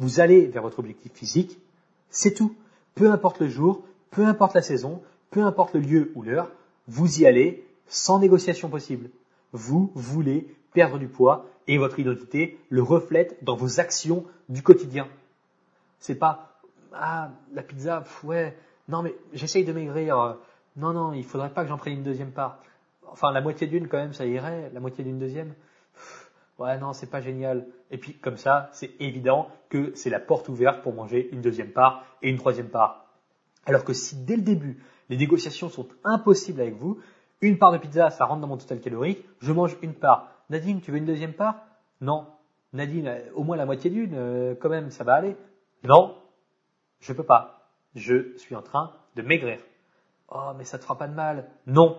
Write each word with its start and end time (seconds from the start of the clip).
Vous 0.00 0.18
allez 0.18 0.46
vers 0.46 0.62
votre 0.62 0.78
objectif 0.78 1.12
physique, 1.12 1.58
c'est 2.08 2.32
tout. 2.32 2.56
Peu 2.94 3.12
importe 3.12 3.40
le 3.40 3.48
jour, 3.48 3.84
peu 4.10 4.24
importe 4.26 4.54
la 4.54 4.62
saison, 4.62 5.02
peu 5.30 5.42
importe 5.42 5.74
le 5.74 5.80
lieu 5.80 6.10
ou 6.14 6.22
l'heure, 6.22 6.50
vous 6.88 7.20
y 7.20 7.26
allez 7.26 7.64
sans 7.86 8.18
négociation 8.18 8.70
possible. 8.70 9.10
Vous 9.52 9.92
voulez 9.94 10.48
perdre 10.72 10.98
du 10.98 11.06
poids 11.06 11.46
et 11.68 11.76
votre 11.76 11.98
identité 11.98 12.58
le 12.70 12.82
reflète 12.82 13.44
dans 13.44 13.56
vos 13.56 13.78
actions 13.78 14.24
du 14.48 14.62
quotidien. 14.62 15.06
C'est 15.98 16.14
pas 16.14 16.58
ah 16.94 17.30
la 17.52 17.62
pizza 17.62 18.02
ouais 18.24 18.56
non 18.88 19.02
mais 19.02 19.14
j'essaye 19.32 19.64
de 19.64 19.72
maigrir 19.72 20.38
non 20.76 20.92
non 20.92 21.12
il 21.12 21.24
faudrait 21.24 21.50
pas 21.50 21.62
que 21.62 21.68
j'en 21.68 21.78
prenne 21.78 21.92
une 21.92 22.02
deuxième 22.02 22.32
part 22.32 22.58
enfin 23.06 23.30
la 23.30 23.40
moitié 23.40 23.68
d'une 23.68 23.86
quand 23.86 23.98
même 23.98 24.12
ça 24.12 24.26
irait 24.26 24.72
la 24.74 24.80
moitié 24.80 25.04
d'une 25.04 25.20
deuxième 25.20 25.54
ouais 26.60 26.78
non 26.78 26.92
c'est 26.92 27.10
pas 27.10 27.20
génial. 27.20 27.66
Et 27.90 27.98
puis 27.98 28.14
comme 28.14 28.36
ça 28.36 28.68
c'est 28.72 28.92
évident 29.00 29.48
que 29.68 29.92
c'est 29.94 30.10
la 30.10 30.20
porte 30.20 30.48
ouverte 30.48 30.82
pour 30.82 30.94
manger 30.94 31.28
une 31.32 31.40
deuxième 31.40 31.72
part 31.72 32.04
et 32.22 32.30
une 32.30 32.36
troisième 32.36 32.68
part. 32.68 33.06
Alors 33.66 33.84
que 33.84 33.92
si 33.92 34.24
dès 34.24 34.36
le 34.36 34.42
début 34.42 34.80
les 35.08 35.16
négociations 35.16 35.68
sont 35.68 35.88
impossibles 36.04 36.60
avec 36.60 36.74
vous 36.74 37.00
une 37.40 37.58
part 37.58 37.72
de 37.72 37.78
pizza 37.78 38.10
ça 38.10 38.26
rentre 38.26 38.42
dans 38.42 38.46
mon 38.46 38.58
total 38.58 38.80
calorique 38.80 39.24
je 39.40 39.52
mange 39.52 39.76
une 39.82 39.94
part. 39.94 40.30
Nadine 40.50 40.80
tu 40.80 40.92
veux 40.92 40.98
une 40.98 41.06
deuxième 41.06 41.32
part? 41.32 41.56
Non. 42.00 42.26
Nadine 42.72 43.08
euh, 43.08 43.20
au 43.34 43.42
moins 43.42 43.56
la 43.56 43.66
moitié 43.66 43.90
d'une 43.90 44.14
euh, 44.14 44.54
quand 44.54 44.68
même 44.68 44.90
ça 44.90 45.02
va 45.02 45.14
aller. 45.14 45.36
Non. 45.82 46.16
Je 47.00 47.12
peux 47.12 47.24
pas. 47.24 47.70
Je 47.96 48.36
suis 48.36 48.54
en 48.54 48.62
train 48.62 48.92
de 49.16 49.22
maigrir. 49.22 49.58
Oh 50.28 50.52
mais 50.56 50.64
ça 50.64 50.78
te 50.78 50.84
fera 50.84 50.96
pas 50.96 51.08
de 51.08 51.14
mal. 51.14 51.48
Non 51.66 51.98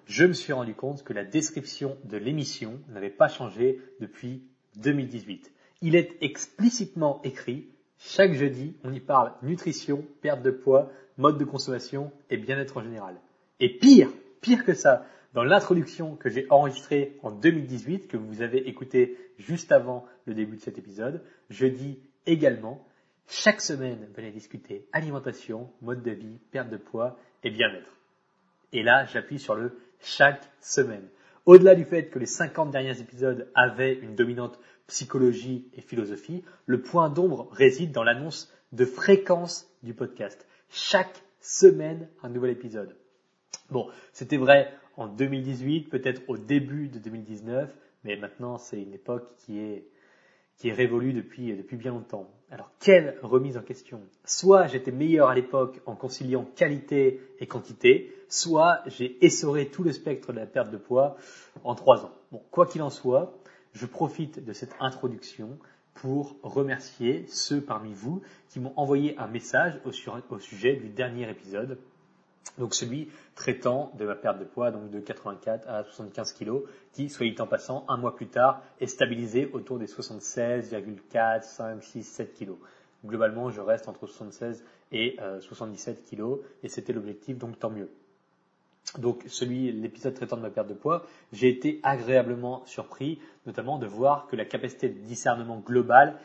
je 0.07 0.25
me 0.25 0.33
suis 0.33 0.51
rendu 0.51 0.73
compte 0.73 1.03
que 1.03 1.13
la 1.13 1.23
description 1.23 1.97
de 2.05 2.17
l'émission 2.17 2.79
n'avait 2.89 3.11
pas 3.11 3.27
changé 3.27 3.79
depuis 3.99 4.41
2018. 4.77 5.51
Il 5.83 5.95
est 5.95 6.17
explicitement 6.21 7.21
écrit 7.23 7.67
chaque 7.99 8.33
jeudi, 8.33 8.73
on 8.83 8.91
y 8.91 8.99
parle 8.99 9.33
nutrition, 9.43 10.03
perte 10.23 10.41
de 10.41 10.49
poids, 10.49 10.89
mode 11.19 11.37
de 11.37 11.45
consommation 11.45 12.11
et 12.31 12.37
bien-être 12.37 12.77
en 12.77 12.81
général. 12.81 13.13
Et 13.59 13.69
pire, 13.69 14.09
pire 14.41 14.65
que 14.65 14.73
ça, 14.73 15.05
dans 15.33 15.43
l'introduction 15.43 16.15
que 16.15 16.29
j'ai 16.29 16.47
enregistrée 16.49 17.17
en 17.21 17.29
2018, 17.29 18.07
que 18.07 18.17
vous 18.17 18.41
avez 18.41 18.67
écouté 18.67 19.15
juste 19.37 19.71
avant 19.71 20.05
le 20.29 20.35
début 20.35 20.57
de 20.57 20.61
cet 20.61 20.77
épisode, 20.77 21.21
je 21.49 21.65
dis 21.65 21.99
également, 22.25 22.87
chaque 23.27 23.61
semaine, 23.61 24.07
venez 24.15 24.31
discuter 24.31 24.87
alimentation, 24.91 25.71
mode 25.81 26.01
de 26.01 26.11
vie, 26.11 26.39
perte 26.51 26.69
de 26.69 26.77
poids 26.77 27.19
et 27.43 27.51
bien-être. 27.51 27.97
Et 28.71 28.83
là, 28.83 29.05
j'appuie 29.05 29.39
sur 29.39 29.55
le 29.55 29.77
chaque 29.99 30.49
semaine. 30.61 31.07
Au-delà 31.45 31.75
du 31.75 31.83
fait 31.83 32.09
que 32.09 32.19
les 32.19 32.25
50 32.25 32.71
derniers 32.71 32.99
épisodes 33.01 33.49
avaient 33.55 33.93
une 33.93 34.15
dominante 34.15 34.59
psychologie 34.87 35.69
et 35.73 35.81
philosophie, 35.81 36.43
le 36.65 36.81
point 36.81 37.09
d'ombre 37.09 37.49
réside 37.51 37.91
dans 37.91 38.03
l'annonce 38.03 38.51
de 38.71 38.85
fréquence 38.85 39.67
du 39.83 39.93
podcast. 39.93 40.47
Chaque 40.69 41.23
semaine, 41.41 42.07
un 42.21 42.29
nouvel 42.29 42.51
épisode. 42.51 42.95
Bon, 43.71 43.89
c'était 44.13 44.37
vrai 44.37 44.73
en 44.97 45.07
2018, 45.07 45.89
peut-être 45.89 46.21
au 46.27 46.37
début 46.37 46.87
de 46.87 46.99
2019, 46.99 47.73
mais 48.03 48.15
maintenant 48.17 48.57
c'est 48.57 48.81
une 48.81 48.93
époque 48.93 49.35
qui 49.37 49.59
est, 49.59 49.87
qui 50.59 50.67
est 50.67 50.73
révolue 50.73 51.13
depuis, 51.13 51.55
depuis 51.55 51.77
bien 51.77 51.91
longtemps. 51.91 52.29
Alors 52.51 52.71
quelle 52.79 53.17
remise 53.23 53.57
en 53.57 53.61
question? 53.61 54.01
Soit 54.25 54.67
j'étais 54.67 54.91
meilleur 54.91 55.29
à 55.29 55.35
l'époque 55.35 55.81
en 55.85 55.95
conciliant 55.95 56.45
qualité 56.55 57.21
et 57.39 57.47
quantité, 57.47 58.13
soit 58.27 58.81
j'ai 58.85 59.23
essoré 59.25 59.69
tout 59.69 59.83
le 59.83 59.93
spectre 59.93 60.33
de 60.33 60.39
la 60.39 60.45
perte 60.45 60.69
de 60.69 60.77
poids 60.77 61.15
en 61.63 61.75
trois 61.75 62.05
ans. 62.05 62.11
Bon, 62.31 62.41
quoi 62.51 62.65
qu'il 62.65 62.81
en 62.81 62.89
soit, 62.89 63.39
je 63.73 63.85
profite 63.85 64.43
de 64.43 64.53
cette 64.53 64.75
introduction 64.81 65.57
pour 65.93 66.35
remercier 66.43 67.25
ceux 67.27 67.61
parmi 67.61 67.93
vous 67.93 68.21
qui 68.49 68.59
m'ont 68.59 68.73
envoyé 68.75 69.17
un 69.17 69.27
message 69.27 69.79
au, 69.85 69.91
au 70.29 70.39
sujet 70.39 70.75
du 70.75 70.89
dernier 70.89 71.29
épisode 71.29 71.77
donc 72.57 72.73
celui 72.73 73.09
traitant 73.35 73.91
de 73.97 74.05
ma 74.05 74.15
perte 74.15 74.39
de 74.39 74.45
poids, 74.45 74.71
donc 74.71 74.89
de 74.89 74.99
84 74.99 75.67
à 75.67 75.83
75 75.83 76.33
kg, 76.33 76.61
qui, 76.93 77.09
soit 77.09 77.29
dit 77.29 77.41
en 77.41 77.47
passant, 77.47 77.85
un 77.87 77.97
mois 77.97 78.15
plus 78.15 78.27
tard, 78.27 78.61
est 78.79 78.87
stabilisé 78.87 79.49
autour 79.53 79.79
des 79.79 79.87
76,4, 79.87 81.43
5, 81.43 81.83
6, 81.83 82.03
7 82.03 82.37
kg. 82.37 82.51
Globalement, 83.05 83.49
je 83.49 83.61
reste 83.61 83.87
entre 83.87 84.07
76 84.07 84.63
et 84.91 85.17
77 85.39 85.97
euh, 85.97 86.15
kg, 86.15 86.41
et 86.63 86.69
c'était 86.69 86.93
l'objectif, 86.93 87.37
donc 87.37 87.59
tant 87.59 87.69
mieux. 87.69 87.89
Donc 88.97 89.23
celui, 89.27 89.71
l'épisode 89.71 90.15
traitant 90.15 90.37
de 90.37 90.41
ma 90.41 90.49
perte 90.49 90.67
de 90.67 90.73
poids, 90.73 91.05
j'ai 91.31 91.47
été 91.47 91.79
agréablement 91.83 92.65
surpris, 92.65 93.19
notamment 93.45 93.77
de 93.77 93.85
voir 93.85 94.27
que 94.27 94.35
la 94.35 94.45
capacité 94.45 94.89
de 94.89 94.99
discernement 94.99 95.59
global 95.59 96.19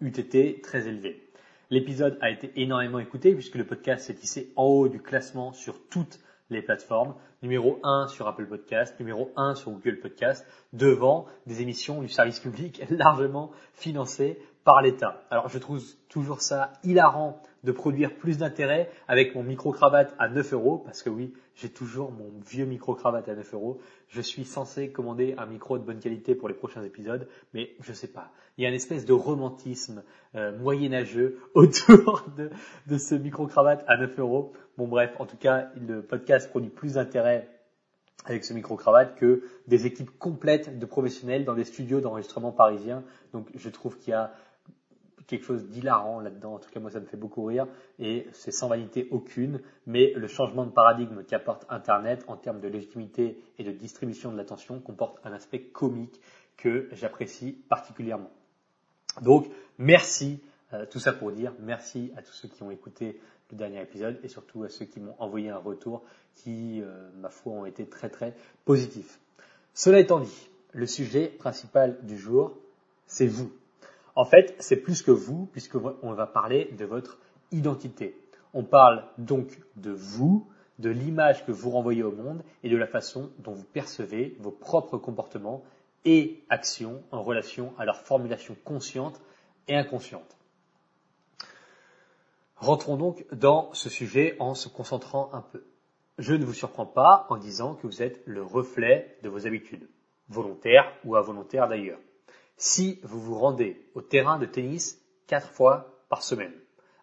eût 0.00 0.08
été 0.08 0.60
très 0.62 0.88
élevée. 0.88 1.22
L'épisode 1.68 2.16
a 2.20 2.30
été 2.30 2.52
énormément 2.54 3.00
écouté 3.00 3.34
puisque 3.34 3.56
le 3.56 3.66
podcast 3.66 4.06
s'est 4.06 4.14
tissé 4.14 4.52
en 4.54 4.64
haut 4.64 4.88
du 4.88 5.02
classement 5.02 5.52
sur 5.52 5.88
toutes 5.88 6.20
les 6.48 6.62
plateformes. 6.62 7.16
Numéro 7.42 7.80
1 7.82 8.06
sur 8.06 8.28
Apple 8.28 8.46
Podcast, 8.46 8.94
numéro 9.00 9.32
1 9.34 9.56
sur 9.56 9.72
Google 9.72 9.98
Podcast, 9.98 10.46
devant 10.72 11.26
des 11.46 11.62
émissions 11.62 12.02
du 12.02 12.08
service 12.08 12.38
public 12.38 12.84
largement 12.90 13.50
financées 13.72 14.38
par 14.66 14.82
l'État. 14.82 15.22
Alors 15.30 15.48
je 15.48 15.58
trouve 15.58 15.80
toujours 16.08 16.42
ça 16.42 16.72
hilarant 16.82 17.40
de 17.62 17.70
produire 17.70 18.16
plus 18.16 18.36
d'intérêt 18.36 18.90
avec 19.06 19.32
mon 19.36 19.44
micro-cravate 19.44 20.12
à 20.18 20.28
9 20.28 20.54
euros, 20.54 20.78
parce 20.78 21.04
que 21.04 21.08
oui, 21.08 21.32
j'ai 21.54 21.68
toujours 21.68 22.10
mon 22.10 22.32
vieux 22.44 22.64
micro-cravate 22.64 23.28
à 23.28 23.36
9 23.36 23.54
euros. 23.54 23.78
Je 24.08 24.20
suis 24.20 24.44
censé 24.44 24.90
commander 24.90 25.36
un 25.38 25.46
micro 25.46 25.78
de 25.78 25.84
bonne 25.84 26.00
qualité 26.00 26.34
pour 26.34 26.48
les 26.48 26.54
prochains 26.54 26.82
épisodes, 26.82 27.28
mais 27.54 27.76
je 27.80 27.92
sais 27.92 28.08
pas. 28.08 28.32
Il 28.58 28.64
y 28.64 28.66
a 28.66 28.68
une 28.68 28.74
espèce 28.74 29.04
de 29.04 29.12
romantisme 29.12 30.02
euh, 30.34 30.58
moyenâgeux 30.58 31.38
autour 31.54 32.24
de, 32.36 32.50
de 32.88 32.98
ce 32.98 33.14
micro-cravate 33.14 33.84
à 33.86 33.96
9 33.96 34.18
euros. 34.18 34.52
Bon 34.78 34.88
bref, 34.88 35.14
en 35.20 35.26
tout 35.26 35.36
cas, 35.36 35.68
le 35.76 36.02
podcast 36.02 36.50
produit 36.50 36.70
plus 36.70 36.94
d'intérêt 36.94 37.48
avec 38.24 38.44
ce 38.44 38.52
micro-cravate 38.52 39.14
que 39.16 39.42
des 39.68 39.86
équipes 39.86 40.10
complètes 40.18 40.78
de 40.78 40.86
professionnels 40.86 41.44
dans 41.44 41.54
des 41.54 41.64
studios 41.64 42.00
d'enregistrement 42.00 42.52
parisiens. 42.52 43.04
Donc 43.32 43.48
je 43.54 43.68
trouve 43.68 43.98
qu'il 43.98 44.10
y 44.10 44.14
a 44.14 44.32
quelque 45.26 45.44
chose 45.44 45.66
d'hilarant 45.66 46.20
là-dedans. 46.20 46.54
En 46.54 46.58
tout 46.58 46.70
cas, 46.70 46.80
moi, 46.80 46.90
ça 46.90 47.00
me 47.00 47.06
fait 47.06 47.16
beaucoup 47.16 47.44
rire 47.44 47.66
et 47.98 48.26
c'est 48.32 48.52
sans 48.52 48.68
vanité 48.68 49.08
aucune. 49.10 49.60
Mais 49.86 50.12
le 50.14 50.28
changement 50.28 50.64
de 50.64 50.70
paradigme 50.70 51.24
qu'apporte 51.24 51.66
Internet 51.68 52.24
en 52.28 52.36
termes 52.36 52.60
de 52.60 52.68
légitimité 52.68 53.38
et 53.58 53.64
de 53.64 53.72
distribution 53.72 54.32
de 54.32 54.36
l'attention 54.36 54.80
comporte 54.80 55.18
un 55.24 55.32
aspect 55.32 55.60
comique 55.60 56.20
que 56.56 56.88
j'apprécie 56.92 57.52
particulièrement. 57.68 58.30
Donc, 59.22 59.48
merci. 59.78 60.40
Euh, 60.72 60.84
tout 60.84 60.98
ça 60.98 61.12
pour 61.12 61.30
dire 61.30 61.52
merci 61.60 62.12
à 62.16 62.22
tous 62.22 62.32
ceux 62.32 62.48
qui 62.48 62.62
ont 62.64 62.72
écouté 62.72 63.20
le 63.52 63.56
dernier 63.56 63.80
épisode 63.80 64.18
et 64.24 64.28
surtout 64.28 64.64
à 64.64 64.68
ceux 64.68 64.84
qui 64.84 64.98
m'ont 64.98 65.14
envoyé 65.20 65.48
un 65.48 65.58
retour 65.58 66.02
qui, 66.34 66.82
euh, 66.82 67.08
ma 67.20 67.30
foi, 67.30 67.52
ont 67.52 67.66
été 67.66 67.86
très 67.86 68.10
très 68.10 68.34
positifs. 68.64 69.20
Cela 69.74 70.00
étant 70.00 70.20
dit, 70.20 70.48
le 70.72 70.86
sujet 70.86 71.28
principal 71.28 71.98
du 72.04 72.18
jour, 72.18 72.56
c'est 73.06 73.26
vous. 73.26 73.52
En 74.16 74.24
fait, 74.24 74.56
c'est 74.58 74.76
plus 74.76 75.02
que 75.02 75.10
vous, 75.10 75.46
puisqu'on 75.52 76.12
va 76.12 76.26
parler 76.26 76.70
de 76.76 76.86
votre 76.86 77.18
identité. 77.52 78.18
On 78.54 78.64
parle 78.64 79.04
donc 79.18 79.60
de 79.76 79.90
vous, 79.90 80.48
de 80.78 80.88
l'image 80.88 81.44
que 81.44 81.52
vous 81.52 81.70
renvoyez 81.70 82.02
au 82.02 82.12
monde 82.12 82.42
et 82.62 82.70
de 82.70 82.76
la 82.78 82.86
façon 82.86 83.30
dont 83.40 83.52
vous 83.52 83.64
percevez 83.64 84.34
vos 84.40 84.50
propres 84.50 84.96
comportements 84.96 85.62
et 86.06 86.42
actions 86.48 87.02
en 87.10 87.22
relation 87.22 87.74
à 87.78 87.84
leur 87.84 88.00
formulation 88.00 88.56
consciente 88.64 89.20
et 89.68 89.76
inconsciente. 89.76 90.36
Rentrons 92.56 92.96
donc 92.96 93.26
dans 93.34 93.72
ce 93.74 93.90
sujet 93.90 94.36
en 94.38 94.54
se 94.54 94.68
concentrant 94.68 95.28
un 95.34 95.42
peu. 95.42 95.66
Je 96.16 96.32
ne 96.32 96.46
vous 96.46 96.54
surprends 96.54 96.86
pas 96.86 97.26
en 97.28 97.36
disant 97.36 97.74
que 97.74 97.86
vous 97.86 98.02
êtes 98.02 98.22
le 98.24 98.42
reflet 98.42 99.18
de 99.22 99.28
vos 99.28 99.46
habitudes, 99.46 99.86
volontaires 100.30 100.90
ou 101.04 101.16
involontaires 101.16 101.68
d'ailleurs. 101.68 101.98
Si 102.56 103.00
vous 103.02 103.20
vous 103.20 103.38
rendez 103.38 103.86
au 103.94 104.00
terrain 104.00 104.38
de 104.38 104.46
tennis 104.46 105.02
quatre 105.26 105.50
fois 105.50 106.02
par 106.08 106.22
semaine, 106.22 106.54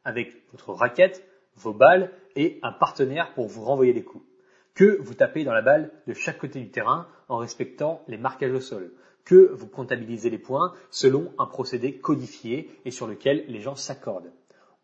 avec 0.03 0.33
votre 0.51 0.73
raquette, 0.73 1.23
vos 1.55 1.73
balles 1.73 2.11
et 2.35 2.59
un 2.63 2.71
partenaire 2.71 3.33
pour 3.35 3.47
vous 3.47 3.63
renvoyer 3.63 3.93
les 3.93 4.03
coups, 4.03 4.25
que 4.73 4.99
vous 5.01 5.13
tapez 5.13 5.43
dans 5.43 5.53
la 5.53 5.61
balle 5.61 5.91
de 6.07 6.13
chaque 6.13 6.39
côté 6.39 6.59
du 6.59 6.71
terrain 6.71 7.07
en 7.27 7.37
respectant 7.37 8.01
les 8.07 8.17
marquages 8.17 8.53
au 8.53 8.59
sol, 8.59 8.91
que 9.25 9.51
vous 9.53 9.67
comptabilisez 9.67 10.31
les 10.31 10.39
points 10.39 10.73
selon 10.89 11.31
un 11.37 11.45
procédé 11.45 11.99
codifié 11.99 12.71
et 12.83 12.91
sur 12.91 13.07
lequel 13.07 13.45
les 13.47 13.61
gens 13.61 13.75
s'accordent. 13.75 14.31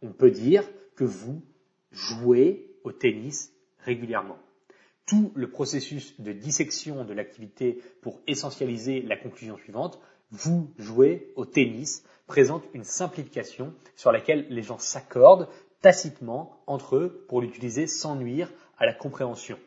On 0.01 0.12
peut 0.12 0.31
dire 0.31 0.63
que 0.95 1.04
vous 1.04 1.42
jouez 1.92 2.75
au 2.83 2.92
tennis 2.92 3.54
régulièrement. 3.80 4.38
Tout 5.07 5.31
le 5.33 5.50
processus 5.50 6.19
de 6.21 6.31
dissection 6.31 7.04
de 7.04 7.13
l'activité 7.13 7.81
pour 8.01 8.21
essentialiser 8.27 9.01
la 9.01 9.18
conclusion 9.18 9.57
suivante, 9.57 10.00
vous 10.31 10.71
jouez 10.77 11.31
au 11.35 11.45
tennis, 11.45 12.03
présente 12.27 12.63
une 12.73 12.83
simplification 12.83 13.73
sur 13.95 14.11
laquelle 14.11 14.45
les 14.49 14.61
gens 14.61 14.77
s'accordent 14.77 15.47
tacitement 15.81 16.61
entre 16.67 16.97
eux 16.97 17.25
pour 17.27 17.41
l'utiliser 17.41 17.87
sans 17.87 18.15
nuire 18.15 18.51
à 18.77 18.85
la 18.85 18.93
compréhension. 18.93 19.57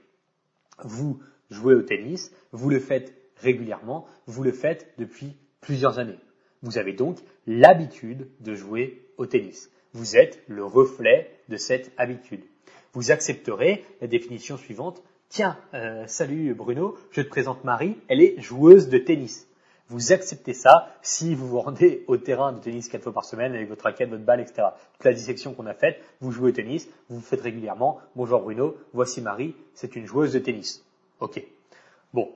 Vous 0.84 1.20
jouez 1.50 1.74
au 1.74 1.82
tennis, 1.82 2.30
vous 2.52 2.70
le 2.70 2.80
faites 2.80 3.14
régulièrement, 3.36 4.06
vous 4.26 4.42
le 4.42 4.52
faites 4.52 4.94
depuis 4.98 5.36
plusieurs 5.60 5.98
années. 5.98 6.18
Vous 6.62 6.78
avez 6.78 6.92
donc 6.92 7.18
l'habitude 7.46 8.28
de 8.40 8.54
jouer 8.54 9.08
au 9.16 9.26
tennis. 9.26 9.70
Vous 9.92 10.16
êtes 10.16 10.42
le 10.46 10.64
reflet 10.64 11.30
de 11.48 11.56
cette 11.56 11.90
habitude. 11.96 12.44
Vous 12.92 13.10
accepterez 13.10 13.84
la 14.00 14.06
définition 14.06 14.56
suivante. 14.56 15.02
Tiens, 15.28 15.58
euh, 15.74 16.06
salut 16.06 16.54
Bruno, 16.54 16.96
je 17.10 17.22
te 17.22 17.28
présente 17.28 17.64
Marie, 17.64 17.96
elle 18.08 18.20
est 18.20 18.40
joueuse 18.40 18.88
de 18.88 18.98
tennis. 18.98 19.48
Vous 19.92 20.10
acceptez 20.10 20.54
ça 20.54 20.88
si 21.02 21.34
vous 21.34 21.46
vous 21.46 21.60
rendez 21.60 22.02
au 22.08 22.16
terrain 22.16 22.54
de 22.54 22.58
tennis 22.58 22.88
quatre 22.88 23.02
fois 23.02 23.12
par 23.12 23.26
semaine 23.26 23.54
avec 23.54 23.68
votre 23.68 23.84
raquette, 23.84 24.08
votre 24.08 24.24
balle, 24.24 24.40
etc. 24.40 24.68
Toute 24.94 25.04
la 25.04 25.12
dissection 25.12 25.52
qu'on 25.52 25.66
a 25.66 25.74
faite, 25.74 26.00
vous 26.22 26.30
jouez 26.30 26.48
au 26.48 26.52
tennis, 26.52 26.88
vous 27.10 27.16
vous 27.16 27.22
faites 27.22 27.42
régulièrement. 27.42 28.00
Bonjour 28.16 28.40
Bruno, 28.40 28.74
voici 28.94 29.20
Marie, 29.20 29.54
c'est 29.74 29.94
une 29.94 30.06
joueuse 30.06 30.32
de 30.32 30.38
tennis. 30.38 30.82
Ok. 31.20 31.44
Bon, 32.14 32.30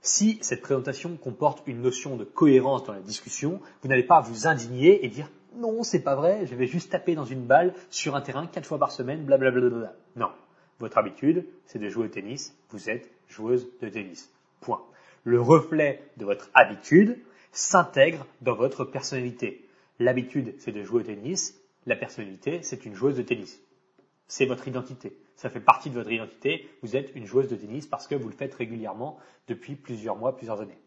si 0.00 0.38
cette 0.40 0.62
présentation 0.62 1.18
comporte 1.18 1.62
une 1.66 1.82
notion 1.82 2.16
de 2.16 2.24
cohérence 2.24 2.84
dans 2.84 2.94
la 2.94 3.00
discussion, 3.00 3.60
vous 3.82 3.88
n'allez 3.90 4.02
pas 4.02 4.22
vous 4.22 4.46
indigner 4.46 5.04
et 5.04 5.08
dire 5.08 5.28
non, 5.56 5.82
c'est 5.82 6.00
pas 6.00 6.14
vrai, 6.14 6.46
je 6.46 6.54
vais 6.54 6.66
juste 6.66 6.90
taper 6.90 7.14
dans 7.14 7.26
une 7.26 7.44
balle 7.44 7.74
sur 7.90 8.16
un 8.16 8.22
terrain 8.22 8.46
quatre 8.46 8.66
fois 8.66 8.78
par 8.78 8.92
semaine, 8.92 9.26
blablabla. 9.26 9.92
Non. 10.16 10.30
Votre 10.80 10.96
habitude, 10.96 11.44
c'est 11.66 11.78
de 11.78 11.90
jouer 11.90 12.06
au 12.06 12.08
tennis, 12.08 12.56
vous 12.70 12.88
êtes 12.88 13.10
joueuse 13.28 13.68
de 13.82 13.90
tennis. 13.90 14.30
Point. 14.62 14.80
Le 15.24 15.40
reflet 15.40 16.02
de 16.16 16.24
votre 16.24 16.50
habitude 16.54 17.18
s'intègre 17.52 18.26
dans 18.40 18.54
votre 18.54 18.84
personnalité. 18.84 19.68
L'habitude, 19.98 20.54
c'est 20.58 20.72
de 20.72 20.82
jouer 20.82 21.00
au 21.00 21.04
tennis, 21.04 21.60
la 21.86 21.96
personnalité, 21.96 22.62
c'est 22.62 22.84
une 22.84 22.94
joueuse 22.94 23.16
de 23.16 23.22
tennis. 23.22 23.60
C'est 24.26 24.46
votre 24.46 24.68
identité 24.68 25.16
ça 25.36 25.50
fait 25.50 25.60
partie 25.60 25.90
de 25.90 25.94
votre 25.94 26.10
identité, 26.10 26.68
vous 26.82 26.96
êtes 26.96 27.14
une 27.14 27.26
joueuse 27.26 27.48
de 27.48 27.56
tennis 27.56 27.86
parce 27.86 28.06
que 28.06 28.14
vous 28.14 28.28
le 28.28 28.34
faites 28.34 28.54
régulièrement 28.54 29.18
depuis 29.48 29.74
plusieurs 29.74 30.16
mois, 30.16 30.36
plusieurs 30.36 30.60
années. 30.60 30.78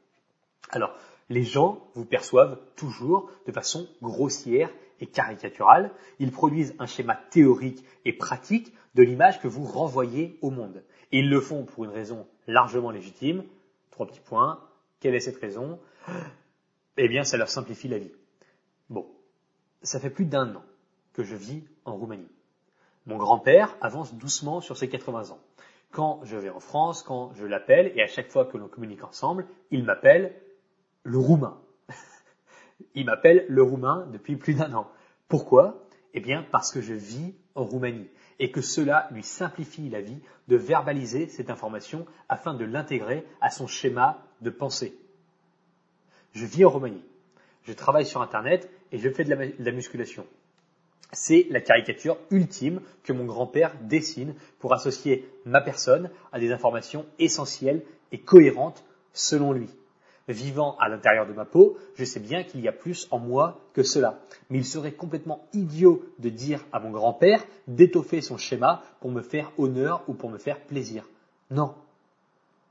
Alors, 0.69 0.95
les 1.30 1.44
gens 1.44 1.88
vous 1.94 2.06
perçoivent 2.06 2.60
toujours 2.75 3.30
de 3.45 3.51
façon 3.51 3.88
grossière 4.01 4.72
et 5.00 5.06
caricaturale. 5.06 5.92
Ils 6.19 6.31
produisent 6.31 6.75
un 6.80 6.86
schéma 6.86 7.19
théorique 7.30 7.83
et 8.06 8.13
pratique 8.13 8.74
de 8.95 9.04
l'image 9.04 9.42
que 9.42 9.48
vous 9.48 9.66
renvoyez 9.66 10.38
au 10.42 10.50
monde. 10.50 10.83
Et 11.12 11.19
ils 11.19 11.30
le 11.30 11.42
font 11.42 11.63
pour 11.66 11.83
une 11.83 11.92
raison 11.92 12.25
largement 12.48 12.92
légitime. 12.92 13.44
Trois 13.98 14.06
petits 14.06 14.20
points. 14.20 14.60
Quelle 15.00 15.16
est 15.16 15.20
cette 15.20 15.42
raison? 15.42 15.80
Eh 16.98 17.08
bien, 17.08 17.24
ça 17.24 17.36
leur 17.36 17.50
simplifie 17.50 17.88
la 17.88 17.98
vie. 17.98 18.12
Bon, 18.92 19.08
ça 19.82 20.00
fait 20.00 20.12
plus 20.12 20.26
d'un 20.26 20.56
an 20.56 20.64
que 21.14 21.24
je 21.24 21.36
vis 21.36 21.64
en 21.84 21.96
Roumanie. 21.96 22.30
Mon 23.08 23.18
grand-père 23.18 23.76
avance 23.82 24.14
doucement 24.14 24.62
sur 24.62 24.78
ses 24.78 24.88
80 24.88 25.32
ans. 25.32 25.40
Quand 25.90 26.20
je 26.26 26.38
vais 26.38 26.52
en 26.52 26.60
France, 26.60 27.02
quand 27.02 27.34
je 27.34 27.48
l'appelle, 27.48 27.92
et 27.96 28.04
à 28.04 28.06
chaque 28.06 28.30
fois 28.30 28.46
que 28.46 28.56
l'on 28.56 28.68
communique 28.68 29.04
ensemble, 29.04 29.48
il 29.72 29.84
m'appelle 29.84 30.40
le 31.02 31.18
roumain. 31.18 31.60
il 32.94 33.08
m'appelle 33.08 33.48
le 33.50 33.64
roumain 33.64 34.08
depuis 34.12 34.36
plus 34.36 34.54
d'un 34.54 34.76
an. 34.76 34.92
Pourquoi? 35.28 35.88
Eh 36.14 36.20
bien 36.20 36.46
parce 36.52 36.72
que 36.72 36.82
je 36.82 36.94
vis 36.94 37.34
en 37.56 37.64
Roumanie 37.64 38.12
et 38.39 38.51
que 38.51 38.62
cela 38.62 39.07
lui 39.12 39.24
simplifie 39.24 39.89
la 39.89 40.01
vie 40.01 40.19
de 40.48 40.56
verbaliser 40.56 41.28
cette 41.28 41.50
information 41.50 42.06
afin 42.30 42.54
de 42.54 42.66
l'intégrer 42.66 43.25
à 43.42 43.50
son 43.50 43.68
schéma 43.68 44.24
de 44.42 44.50
pensée. 44.50 44.98
Je 46.34 46.45
vis 46.45 46.66
en 46.66 46.69
Roumanie. 46.69 47.04
Je 47.63 47.74
travaille 47.74 48.06
sur 48.06 48.22
Internet 48.22 48.69
et 48.92 49.00
je 49.00 49.10
fais 49.10 49.24
de 49.24 49.36
la 49.60 49.72
musculation 49.72 50.25
c'est 51.13 51.48
la 51.50 51.62
caricature 51.62 52.18
ultime 52.31 52.81
que 53.04 53.13
mon 53.13 53.25
grand-père 53.25 53.74
dessine 53.81 54.36
pour 54.60 54.74
associer 54.74 55.28
ma 55.45 55.62
personne 55.62 56.10
à 56.31 56.40
des 56.40 56.51
informations 56.51 57.06
essentielles 57.19 57.83
et 58.12 58.19
cohérentes 58.19 58.83
selon 59.13 59.54
lui. 59.54 59.69
Vivant 60.28 60.76
à 60.80 60.90
l'intérieur 60.90 61.26
de 61.26 61.34
ma 61.34 61.46
peau, 61.46 61.78
je 61.96 62.04
sais 62.04 62.20
bien 62.20 62.44
qu'il 62.44 62.62
y 62.62 62.68
a 62.68 62.74
plus 62.74 63.08
en 63.12 63.20
moi 63.20 63.62
que 63.74 63.84
cela. 63.84 64.20
Mais 64.50 64.58
il 64.58 64.66
serait 64.66 64.92
complètement 64.92 65.48
idiot 65.54 66.04
de 66.20 66.30
dire 66.30 66.66
à 66.72 66.80
mon 66.80 66.92
grand-père 66.92 67.46
d'étoffer 67.68 68.22
son 68.22 68.38
schéma 68.38 68.84
pour 69.00 69.12
me 69.12 69.22
faire 69.22 69.52
honneur 69.58 70.04
ou 70.08 70.14
pour 70.14 70.30
me 70.30 70.38
faire 70.38 70.60
plaisir. 70.60 71.06
Non. 71.50 71.74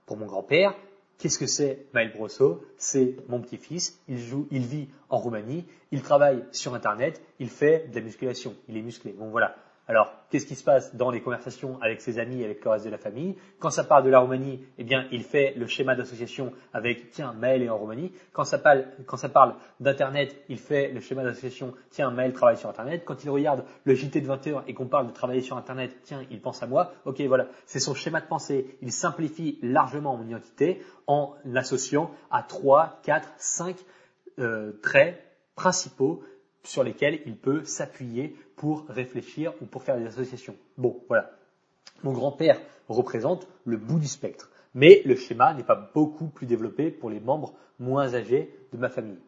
Pour 0.05 0.19
mon 0.19 0.27
grand-père, 0.27 0.75
Qu'est-ce 1.19 1.39
que 1.39 1.47
c'est 1.47 1.87
Maël 1.95 2.13
Brosso? 2.13 2.63
C'est 2.77 3.17
mon 3.29 3.41
petit-fils, 3.41 3.99
il 4.07 4.19
joue, 4.19 4.47
il 4.51 4.67
vit 4.67 4.89
en 5.09 5.17
Roumanie, 5.17 5.65
il 5.91 6.03
travaille 6.03 6.45
sur 6.53 6.75
Internet, 6.75 7.23
il 7.39 7.49
fait 7.49 7.89
de 7.89 7.95
la 7.95 8.03
musculation, 8.03 8.55
il 8.69 8.77
est 8.77 8.83
musclé. 8.83 9.13
Bon 9.13 9.31
voilà, 9.31 9.57
alors, 9.89 10.13
qu'est-ce 10.31 10.47
qui 10.47 10.57
se 10.57 10.65
passe 10.65 10.97
dans 10.97 11.13
les 11.13 11.21
conversations 11.21 11.81
avec 11.81 12.01
ses 12.01 12.19
amis, 12.19 12.43
avec 12.43 12.65
le 12.65 12.71
reste 12.71 12.85
de 12.85 12.91
la 12.91 12.99
famille? 12.99 13.37
Quand 13.61 13.71
ça 13.71 13.85
parle 13.85 14.03
de 14.03 14.11
la 14.11 14.19
Roumanie, 14.19 14.65
eh 14.79 14.85
bien, 14.85 15.07
il 15.13 15.23
fait 15.23 15.55
le 15.57 15.69
schéma 15.69 15.95
d'association 15.95 16.53
avec 16.73 17.11
tiens, 17.11 17.33
Maël 17.35 17.63
est 17.63 17.69
en 17.69 17.79
Roumanie. 17.79 18.13
Quand 18.33 18.45
ça 18.45 18.59
parle, 18.59 18.87
quand 19.07 19.17
ça 19.17 19.29
parle 19.29 19.55
d'Internet, 19.79 20.37
il 20.49 20.59
fait 20.59 20.89
le 20.89 21.01
schéma 21.01 21.23
d'association 21.23 21.73
tiens, 21.91 22.11
Maël 22.11 22.33
travaille 22.33 22.57
sur 22.57 22.69
Internet. 22.69 23.05
Quand 23.05 23.23
il 23.23 23.31
regarde 23.31 23.65
le 23.85 23.95
JT 23.95 24.21
de 24.21 24.27
20h 24.27 24.65
et 24.67 24.75
qu'on 24.75 24.89
parle 24.89 25.07
de 25.07 25.13
travailler 25.13 25.41
sur 25.41 25.57
Internet, 25.57 25.97
tiens, 26.03 26.23
il 26.33 26.41
pense 26.41 26.65
à 26.65 26.67
moi. 26.67 26.93
Ok, 27.05 27.21
voilà, 27.21 27.47
c'est 27.65 27.81
son 27.81 27.95
schéma 27.95 28.21
de 28.21 28.27
pensée. 28.27 28.77
Il 28.83 28.91
simplifie 28.91 29.61
largement 29.63 30.17
mon 30.17 30.27
identité 30.27 30.83
en 31.07 31.35
l'associant 31.45 32.11
à 32.33 32.43
3, 32.43 33.01
4, 33.05 33.29
5 33.37 33.77
traits 34.83 35.23
principaux 35.55 36.25
sur 36.65 36.83
lesquels 36.83 37.21
il 37.25 37.37
peut 37.37 37.65
s'appuyer 37.65 38.37
pour 38.57 38.87
réfléchir 38.89 39.53
ou 39.61 39.67
pour 39.67 39.83
faire 39.83 39.99
des 39.99 40.07
associations. 40.07 40.57
Bon, 40.77 41.03
voilà. 41.09 41.31
Mon 42.03 42.13
grand-père 42.13 42.61
représente 42.89 43.47
le 43.65 43.77
bout 43.77 43.99
du 43.99 44.09
spectre, 44.09 44.51
mais 44.75 45.03
le 45.05 45.15
schéma 45.17 45.55
n'est 45.55 45.63
pas 45.63 45.91
beaucoup 45.95 46.27
plus 46.27 46.47
développé 46.47 46.91
pour 46.91 47.11
les 47.11 47.21
membres 47.21 47.55
moins 47.79 48.15
âgés 48.15 48.55
de 48.73 48.79
ma 48.79 48.89
famille. 48.89 49.19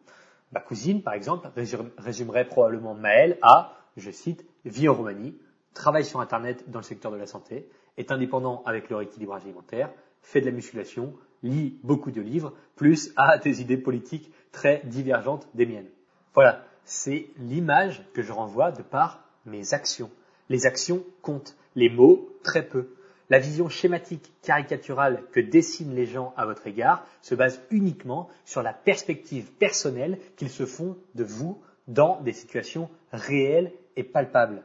Ma 0.51 0.59
cousine, 0.59 1.01
par 1.01 1.13
exemple, 1.13 1.49
résumerait 1.97 2.47
probablement 2.47 2.95
Maël 2.95 3.37
à, 3.41 3.75
je 3.97 4.11
cite, 4.11 4.45
vie 4.65 4.89
en 4.89 4.95
Roumanie, 4.95 5.35
travaille 5.73 6.05
sur 6.05 6.19
Internet 6.19 6.69
dans 6.69 6.79
le 6.79 6.83
secteur 6.83 7.11
de 7.11 7.17
la 7.17 7.27
santé, 7.27 7.69
est 7.97 8.11
indépendant 8.11 8.63
avec 8.65 8.89
leur 8.89 9.01
équilibrage 9.01 9.43
alimentaire, 9.43 9.91
fait 10.21 10.41
de 10.41 10.45
la 10.47 10.51
musculation, 10.51 11.13
lit 11.43 11.79
beaucoup 11.83 12.11
de 12.11 12.21
livres, 12.21 12.53
plus 12.75 13.13
a 13.15 13.37
des 13.37 13.61
idées 13.61 13.77
politiques 13.77 14.31
très 14.51 14.81
divergentes 14.85 15.47
des 15.53 15.65
miennes. 15.65 15.89
Voilà, 16.33 16.63
c'est 16.85 17.27
l'image 17.37 18.03
que 18.13 18.21
je 18.21 18.31
renvoie 18.31 18.71
de 18.71 18.81
par 18.81 19.23
mes 19.45 19.73
actions. 19.73 20.09
Les 20.49 20.65
actions 20.65 21.03
comptent, 21.21 21.55
les 21.75 21.89
mots 21.89 22.29
très 22.43 22.67
peu. 22.67 22.89
La 23.29 23.37
vision 23.37 23.69
schématique 23.69 24.33
caricaturale 24.41 25.23
que 25.31 25.39
dessinent 25.39 25.93
les 25.93 26.07
gens 26.07 26.33
à 26.35 26.45
votre 26.45 26.65
égard 26.65 27.05
se 27.21 27.35
base 27.35 27.61
uniquement 27.69 28.27
sur 28.43 28.63
la 28.63 28.73
perspective 28.73 29.51
personnelle 29.59 30.17
qu'ils 30.35 30.49
se 30.49 30.65
font 30.65 30.97
de 31.13 31.23
vous 31.23 31.61
dans 31.87 32.21
des 32.21 32.33
situations 32.33 32.89
réelles 33.11 33.71
et 33.95 34.03
palpables. 34.03 34.63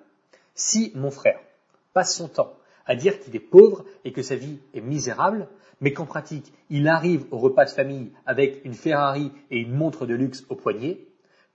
Si 0.55 0.93
mon 0.95 1.11
frère 1.11 1.41
passe 1.93 2.17
son 2.17 2.29
temps 2.29 2.55
à 2.87 2.97
dire 2.97 3.21
qu'il 3.21 3.37
est 3.37 3.41
pauvre 3.41 3.85
et 4.05 4.13
que 4.13 4.23
sa 4.23 4.37
vie 4.37 4.59
est 4.75 4.81
misérable, 4.81 5.49
mais 5.81 5.93
qu'en 5.93 6.07
pratique, 6.07 6.53
il 6.71 6.89
arrive 6.89 7.27
au 7.31 7.39
repas 7.39 7.65
de 7.65 7.71
famille 7.71 8.13
avec 8.27 8.65
une 8.65 8.75
Ferrari 8.75 9.33
et 9.51 9.59
une 9.59 9.75
montre 9.75 10.07
de 10.07 10.15
luxe 10.15 10.45
au 10.49 10.55
poignet, 10.55 11.01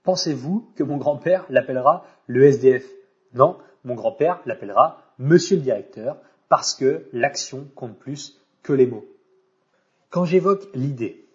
Pensez-vous 0.02 0.72
que 0.76 0.82
mon 0.82 0.96
grand-père 0.96 1.46
l'appellera 1.50 2.06
le 2.26 2.44
SDF 2.44 2.86
Non, 3.34 3.58
mon 3.84 3.94
grand-père 3.94 4.40
l'appellera 4.46 5.02
Monsieur 5.18 5.56
le 5.56 5.62
directeur 5.62 6.16
parce 6.48 6.74
que 6.74 7.06
l'action 7.12 7.68
compte 7.74 7.98
plus 7.98 8.40
que 8.62 8.72
les 8.72 8.86
mots. 8.86 9.04
Quand 10.08 10.24
j'évoque 10.24 10.68
l'idée 10.74 11.26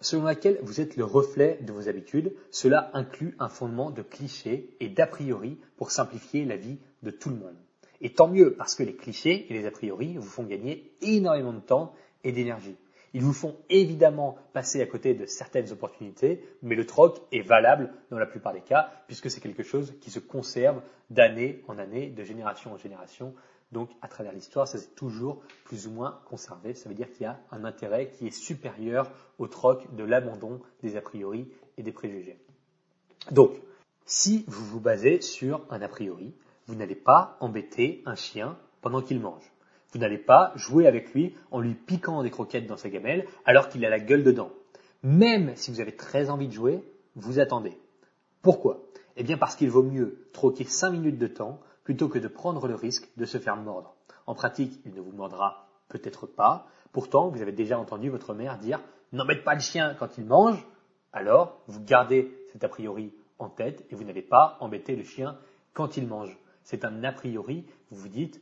selon 0.00 0.24
laquelle 0.24 0.58
vous 0.62 0.80
êtes 0.80 0.96
le 0.96 1.04
reflet 1.04 1.58
de 1.62 1.72
vos 1.72 1.88
habitudes, 1.88 2.34
cela 2.50 2.90
inclut 2.92 3.34
un 3.38 3.48
fondement 3.48 3.90
de 3.90 4.02
clichés 4.02 4.76
et 4.80 4.88
d'a 4.88 5.06
priori 5.06 5.58
pour 5.76 5.90
simplifier 5.90 6.44
la 6.44 6.56
vie 6.56 6.78
de 7.02 7.10
tout 7.10 7.30
le 7.30 7.36
monde. 7.36 7.56
Et 8.00 8.12
tant 8.12 8.28
mieux 8.28 8.54
parce 8.54 8.74
que 8.74 8.82
les 8.82 8.94
clichés 8.94 9.46
et 9.48 9.54
les 9.54 9.66
a 9.66 9.70
priori 9.70 10.16
vous 10.16 10.28
font 10.28 10.44
gagner 10.44 10.92
énormément 11.00 11.52
de 11.52 11.60
temps 11.60 11.94
et 12.22 12.32
d'énergie. 12.32 12.76
Ils 13.14 13.22
vous 13.22 13.32
font 13.32 13.56
évidemment 13.70 14.36
passer 14.52 14.82
à 14.82 14.86
côté 14.86 15.14
de 15.14 15.24
certaines 15.24 15.70
opportunités, 15.70 16.44
mais 16.62 16.74
le 16.74 16.84
troc 16.84 17.20
est 17.30 17.42
valable 17.42 17.92
dans 18.10 18.18
la 18.18 18.26
plupart 18.26 18.52
des 18.52 18.60
cas, 18.60 18.90
puisque 19.06 19.30
c'est 19.30 19.40
quelque 19.40 19.62
chose 19.62 19.94
qui 20.00 20.10
se 20.10 20.18
conserve 20.18 20.82
d'année 21.10 21.62
en 21.68 21.78
année, 21.78 22.10
de 22.10 22.24
génération 22.24 22.72
en 22.72 22.76
génération. 22.76 23.32
Donc, 23.70 23.90
à 24.02 24.08
travers 24.08 24.32
l'histoire, 24.32 24.66
ça 24.66 24.78
s'est 24.78 24.94
toujours 24.96 25.42
plus 25.64 25.86
ou 25.86 25.92
moins 25.92 26.20
conservé. 26.26 26.74
Ça 26.74 26.88
veut 26.88 26.94
dire 26.94 27.10
qu'il 27.12 27.22
y 27.22 27.26
a 27.26 27.38
un 27.52 27.64
intérêt 27.64 28.10
qui 28.10 28.26
est 28.26 28.36
supérieur 28.36 29.08
au 29.38 29.46
troc 29.46 29.94
de 29.94 30.02
l'abandon 30.02 30.60
des 30.82 30.96
a 30.96 31.00
priori 31.00 31.48
et 31.78 31.84
des 31.84 31.92
préjugés. 31.92 32.38
Donc, 33.30 33.52
si 34.06 34.44
vous 34.48 34.64
vous 34.64 34.80
basez 34.80 35.20
sur 35.20 35.64
un 35.70 35.80
a 35.82 35.88
priori, 35.88 36.34
vous 36.66 36.74
n'allez 36.74 36.96
pas 36.96 37.36
embêter 37.40 38.02
un 38.06 38.16
chien 38.16 38.58
pendant 38.80 39.02
qu'il 39.02 39.20
mange. 39.20 39.53
Vous 39.94 40.00
n'allez 40.00 40.18
pas 40.18 40.52
jouer 40.56 40.88
avec 40.88 41.14
lui 41.14 41.36
en 41.52 41.60
lui 41.60 41.74
piquant 41.74 42.24
des 42.24 42.30
croquettes 42.30 42.66
dans 42.66 42.76
sa 42.76 42.90
gamelle 42.90 43.26
alors 43.44 43.68
qu'il 43.68 43.84
a 43.84 43.90
la 43.90 44.00
gueule 44.00 44.24
dedans. 44.24 44.50
Même 45.04 45.54
si 45.54 45.70
vous 45.70 45.80
avez 45.80 45.94
très 45.94 46.30
envie 46.30 46.48
de 46.48 46.52
jouer, 46.52 46.82
vous 47.14 47.38
attendez. 47.38 47.78
Pourquoi? 48.42 48.82
Eh 49.16 49.22
bien 49.22 49.38
parce 49.38 49.54
qu'il 49.54 49.70
vaut 49.70 49.84
mieux 49.84 50.26
troquer 50.32 50.64
5 50.64 50.90
minutes 50.90 51.18
de 51.18 51.28
temps 51.28 51.60
plutôt 51.84 52.08
que 52.08 52.18
de 52.18 52.26
prendre 52.26 52.66
le 52.66 52.74
risque 52.74 53.08
de 53.16 53.24
se 53.24 53.38
faire 53.38 53.56
mordre. 53.56 53.94
En 54.26 54.34
pratique, 54.34 54.80
il 54.84 54.94
ne 54.94 55.00
vous 55.00 55.12
mordra 55.12 55.68
peut-être 55.88 56.26
pas. 56.26 56.66
Pourtant, 56.90 57.28
vous 57.28 57.40
avez 57.40 57.52
déjà 57.52 57.78
entendu 57.78 58.10
votre 58.10 58.34
mère 58.34 58.58
dire 58.58 58.80
n'embête 59.12 59.44
pas 59.44 59.54
le 59.54 59.60
chien 59.60 59.94
quand 59.96 60.18
il 60.18 60.24
mange. 60.24 60.66
Alors, 61.12 61.60
vous 61.68 61.84
gardez 61.84 62.36
cet 62.50 62.64
a 62.64 62.68
priori 62.68 63.14
en 63.38 63.48
tête 63.48 63.86
et 63.90 63.94
vous 63.94 64.02
n'allez 64.02 64.22
pas 64.22 64.56
embêter 64.58 64.96
le 64.96 65.04
chien 65.04 65.38
quand 65.72 65.96
il 65.96 66.08
mange. 66.08 66.36
C'est 66.64 66.84
un 66.84 67.04
a 67.04 67.12
priori, 67.12 67.66
vous 67.90 67.98
vous 67.98 68.08
dites 68.08 68.40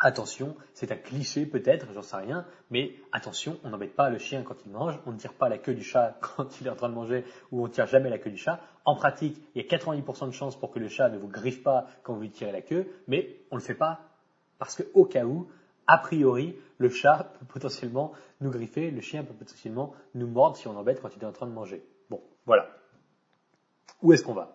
Attention, 0.00 0.54
c'est 0.74 0.92
un 0.92 0.96
cliché 0.96 1.44
peut-être, 1.44 1.86
j'en 1.92 2.02
sais 2.02 2.16
rien, 2.16 2.46
mais 2.70 2.94
attention, 3.10 3.58
on 3.64 3.70
n'embête 3.70 3.96
pas 3.96 4.10
le 4.10 4.18
chien 4.18 4.42
quand 4.42 4.54
il 4.64 4.70
mange, 4.70 4.98
on 5.06 5.12
ne 5.12 5.18
tire 5.18 5.32
pas 5.32 5.48
la 5.48 5.58
queue 5.58 5.74
du 5.74 5.82
chat 5.82 6.18
quand 6.20 6.60
il 6.60 6.66
est 6.66 6.70
en 6.70 6.76
train 6.76 6.88
de 6.88 6.94
manger, 6.94 7.24
ou 7.50 7.64
on 7.64 7.68
tire 7.68 7.86
jamais 7.86 8.10
la 8.10 8.18
queue 8.18 8.30
du 8.30 8.36
chat. 8.36 8.60
En 8.84 8.94
pratique, 8.94 9.42
il 9.54 9.62
y 9.62 9.64
a 9.64 9.68
90% 9.68 10.26
de 10.26 10.30
chances 10.32 10.56
pour 10.56 10.70
que 10.70 10.78
le 10.78 10.88
chat 10.88 11.08
ne 11.08 11.18
vous 11.18 11.28
griffe 11.28 11.62
pas 11.62 11.86
quand 12.02 12.14
vous 12.14 12.20
lui 12.20 12.30
tirez 12.30 12.52
la 12.52 12.60
queue, 12.60 12.86
mais 13.08 13.40
on 13.50 13.56
ne 13.56 13.60
le 13.60 13.66
fait 13.66 13.74
pas 13.74 14.00
parce 14.58 14.76
qu'au 14.76 15.04
cas 15.04 15.24
où, 15.24 15.48
a 15.86 15.98
priori, 15.98 16.56
le 16.78 16.90
chat 16.90 17.32
peut 17.38 17.46
potentiellement 17.48 18.12
nous 18.40 18.50
griffer, 18.50 18.90
le 18.90 19.00
chien 19.00 19.24
peut 19.24 19.34
potentiellement 19.34 19.94
nous 20.14 20.28
mordre 20.28 20.56
si 20.56 20.68
on 20.68 20.76
embête 20.76 21.00
quand 21.00 21.14
il 21.16 21.22
est 21.22 21.26
en 21.26 21.32
train 21.32 21.46
de 21.46 21.52
manger. 21.52 21.84
Bon, 22.10 22.20
voilà. 22.46 22.68
Où 24.02 24.12
est-ce 24.12 24.22
qu'on 24.22 24.34
va? 24.34 24.54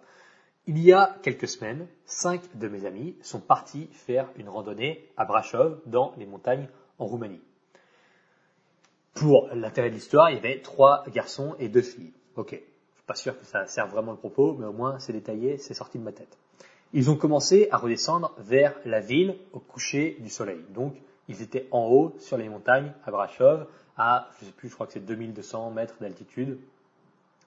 Il 0.66 0.80
y 0.80 0.94
a 0.94 1.18
quelques 1.22 1.48
semaines, 1.48 1.88
cinq 2.06 2.42
de 2.58 2.68
mes 2.68 2.86
amis 2.86 3.16
sont 3.22 3.42
partis 3.42 3.90
faire 3.92 4.30
une 4.38 4.48
randonnée 4.48 5.10
à 5.18 5.26
Brashov 5.26 5.82
dans 5.86 6.14
les 6.18 6.26
montagnes 6.26 6.70
en 7.00 7.06
Roumanie. 7.06 7.42
Pour 9.14 9.50
l'intérêt 9.54 9.90
de 9.90 9.96
l'histoire, 9.96 10.30
il 10.30 10.36
y 10.36 10.40
avait 10.40 10.62
trois 10.62 11.04
garçons 11.14 11.56
et 11.60 11.68
deux 11.68 11.82
filles. 11.82 12.14
Ok, 12.36 12.52
je 12.52 12.56
suis 12.56 13.06
pas 13.06 13.16
sûr 13.16 13.38
que 13.38 13.46
ça 13.46 13.68
serve 13.68 13.92
vraiment 13.92 14.12
le 14.12 14.18
propos, 14.18 14.56
mais 14.58 14.66
au 14.66 14.72
moins 14.72 15.00
c'est 15.00 15.14
détaillé, 15.14 15.58
c'est 15.58 15.74
sorti 15.74 16.00
de 16.00 16.04
ma 16.04 16.14
tête. 16.14 16.38
Ils 16.94 17.10
ont 17.10 17.18
commencé 17.18 17.68
à 17.72 17.78
redescendre 17.78 18.34
vers 18.38 18.74
la 18.86 19.02
ville 19.02 19.36
au 19.52 19.60
coucher 19.60 20.18
du 20.20 20.30
soleil. 20.30 20.64
Donc, 20.70 20.96
ils 21.28 21.42
étaient 21.42 21.68
en 21.72 21.88
haut 21.88 22.16
sur 22.20 22.38
les 22.38 22.48
montagnes 22.48 22.94
à 23.06 23.12
Brashov, 23.12 23.68
à, 23.98 24.30
je 24.40 24.46
sais 24.46 24.52
plus, 24.52 24.70
je 24.70 24.74
crois 24.74 24.88
que 24.88 24.94
c'est 24.94 25.06
2200 25.06 25.72
mètres 25.72 25.96
d'altitude. 26.00 26.60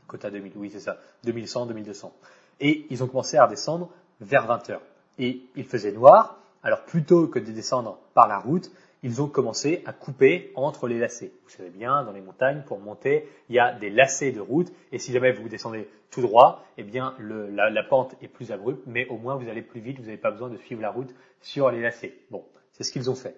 Quota 0.06 0.30
2000, 0.30 0.52
oui, 0.56 0.70
c'est 0.70 0.80
ça. 0.80 0.98
2100, 1.24 1.66
2200 1.66 2.12
et 2.60 2.86
ils 2.90 3.02
ont 3.02 3.06
commencé 3.06 3.36
à 3.36 3.44
redescendre 3.44 3.90
vers 4.20 4.46
20 4.46 4.70
heures. 4.70 4.82
Et 5.18 5.42
il 5.56 5.64
faisait 5.64 5.92
noir, 5.92 6.38
alors 6.62 6.84
plutôt 6.84 7.26
que 7.26 7.38
de 7.38 7.52
descendre 7.52 7.98
par 8.14 8.28
la 8.28 8.38
route, 8.38 8.70
ils 9.02 9.22
ont 9.22 9.28
commencé 9.28 9.82
à 9.86 9.92
couper 9.92 10.50
entre 10.54 10.88
les 10.88 10.98
lacets. 10.98 11.30
Vous 11.44 11.50
savez 11.50 11.70
bien, 11.70 12.02
dans 12.02 12.12
les 12.12 12.20
montagnes, 12.20 12.62
pour 12.66 12.80
monter, 12.80 13.28
il 13.48 13.54
y 13.54 13.58
a 13.58 13.72
des 13.72 13.90
lacets 13.90 14.32
de 14.32 14.40
route, 14.40 14.72
et 14.90 14.98
si 14.98 15.12
jamais 15.12 15.32
vous 15.32 15.48
descendez 15.48 15.88
tout 16.10 16.22
droit, 16.22 16.64
eh 16.76 16.82
bien 16.82 17.14
la, 17.20 17.82
pente 17.84 18.16
est 18.22 18.28
plus 18.28 18.52
abrupte, 18.52 18.82
mais 18.86 19.06
au 19.08 19.16
moins 19.16 19.36
vous 19.36 19.48
allez 19.48 19.62
plus 19.62 19.80
vite, 19.80 19.98
vous 19.98 20.06
n'avez 20.06 20.16
pas 20.16 20.30
besoin 20.30 20.48
de 20.48 20.56
suivre 20.56 20.82
la 20.82 20.90
route 20.90 21.14
sur 21.40 21.70
les 21.70 21.80
lacets. 21.80 22.14
Bon, 22.30 22.44
c'est 22.72 22.84
ce 22.84 22.92
qu'ils 22.92 23.10
ont 23.10 23.14
fait. 23.14 23.36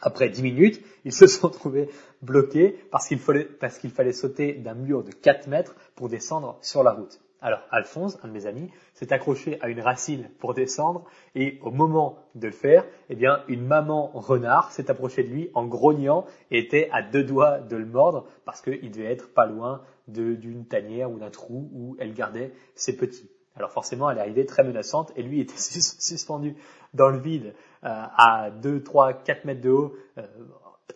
Après 0.00 0.28
dix 0.28 0.42
minutes, 0.42 0.82
ils 1.04 1.12
se 1.12 1.26
sont 1.26 1.48
trouvés 1.48 1.88
bloqués 2.22 2.76
parce 2.90 3.06
qu'il 3.06 3.18
fallait, 3.18 3.44
parce 3.44 3.78
fallait 3.78 4.12
sauter 4.12 4.54
d'un 4.54 4.74
mur 4.74 5.04
de 5.04 5.12
4 5.12 5.46
mètres 5.46 5.76
pour 5.94 6.08
descendre 6.08 6.58
sur 6.60 6.82
la 6.82 6.92
route. 6.92 7.20
Alors, 7.44 7.60
Alphonse, 7.72 8.18
un 8.22 8.28
de 8.28 8.32
mes 8.32 8.46
amis, 8.46 8.70
s'est 8.94 9.12
accroché 9.12 9.60
à 9.60 9.68
une 9.68 9.80
racine 9.80 10.30
pour 10.38 10.54
descendre 10.54 11.04
et 11.34 11.58
au 11.62 11.72
moment 11.72 12.20
de 12.36 12.46
le 12.46 12.52
faire, 12.52 12.84
eh 13.10 13.16
bien, 13.16 13.42
une 13.48 13.66
maman 13.66 14.12
renard 14.14 14.70
s'est 14.70 14.92
approchée 14.92 15.24
de 15.24 15.28
lui 15.28 15.50
en 15.54 15.66
grognant 15.66 16.24
et 16.52 16.60
était 16.60 16.88
à 16.92 17.02
deux 17.02 17.24
doigts 17.24 17.58
de 17.58 17.76
le 17.76 17.84
mordre 17.84 18.28
parce 18.44 18.62
qu'il 18.62 18.92
devait 18.92 19.12
être 19.12 19.34
pas 19.34 19.46
loin 19.46 19.82
d'une 20.06 20.66
tanière 20.66 21.10
ou 21.10 21.18
d'un 21.18 21.30
trou 21.30 21.68
où 21.74 21.96
elle 21.98 22.14
gardait 22.14 22.52
ses 22.76 22.96
petits. 22.96 23.28
Alors 23.56 23.72
forcément, 23.72 24.08
elle 24.08 24.18
est 24.18 24.22
arrivée 24.22 24.46
très 24.46 24.62
menaçante 24.62 25.12
et 25.16 25.22
lui 25.24 25.40
était 25.40 25.58
suspendu 25.58 26.54
dans 26.94 27.08
le 27.08 27.18
vide 27.18 27.54
euh, 27.82 27.88
à 28.16 28.50
2, 28.50 28.84
3, 28.84 29.14
4 29.14 29.44
mètres 29.46 29.60
de 29.60 29.70
haut, 29.70 29.96
euh, 30.16 30.22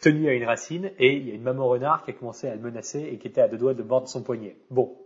tenu 0.01 0.29
à 0.29 0.33
une 0.33 0.45
racine 0.45 0.93
et 1.01 1.17
il 1.17 1.29
y 1.29 1.33
a 1.33 1.35
une 1.35 1.43
maman 1.43 1.67
renard 1.67 2.05
qui 2.05 2.13
a 2.13 2.15
commencé 2.15 2.47
à 2.49 2.55
le 2.55 2.61
menacer 2.61 3.01
et 3.01 3.19
qui 3.19 3.27
était 3.27 3.41
à 3.41 3.49
deux 3.49 3.59
doigts 3.59 3.75
de 3.75 3.83
mordre 3.83 4.07
son 4.07 4.23
poignet. 4.23 4.57
Bon, 4.71 4.97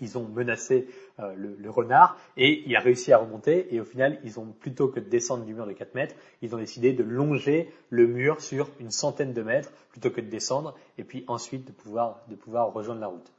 ils 0.00 0.18
ont 0.18 0.26
menacé 0.28 0.88
euh, 1.20 1.34
le, 1.36 1.70
renard 1.70 2.16
et 2.36 2.62
il 2.66 2.76
a 2.76 2.80
réussi 2.80 3.12
à 3.12 3.18
remonter 3.18 3.74
et 3.74 3.80
au 3.80 3.84
final 3.84 4.18
ils 4.24 4.38
ont 4.38 4.46
plutôt 4.46 4.88
que 4.88 5.00
de 5.00 5.08
descendre 5.08 5.44
du 5.44 5.54
mur 5.54 5.66
de 5.66 5.72
4 5.72 5.94
mètres, 5.94 6.14
ils 6.42 6.54
ont 6.54 6.58
décidé 6.58 6.92
de 6.92 7.02
longer 7.02 7.72
le 7.90 8.06
mur 8.06 8.40
sur 8.40 8.68
une 8.80 8.90
centaine 8.90 9.32
de 9.32 9.42
mètres 9.42 9.72
plutôt 9.90 10.10
que 10.10 10.20
de 10.20 10.28
descendre 10.28 10.74
et 10.98 11.04
puis 11.04 11.24
ensuite 11.28 11.66
de 11.66 11.72
pouvoir, 11.72 12.20
de 12.28 12.34
pouvoir 12.34 12.72
rejoindre 12.72 13.00
la 13.00 13.08
route. 13.08 13.32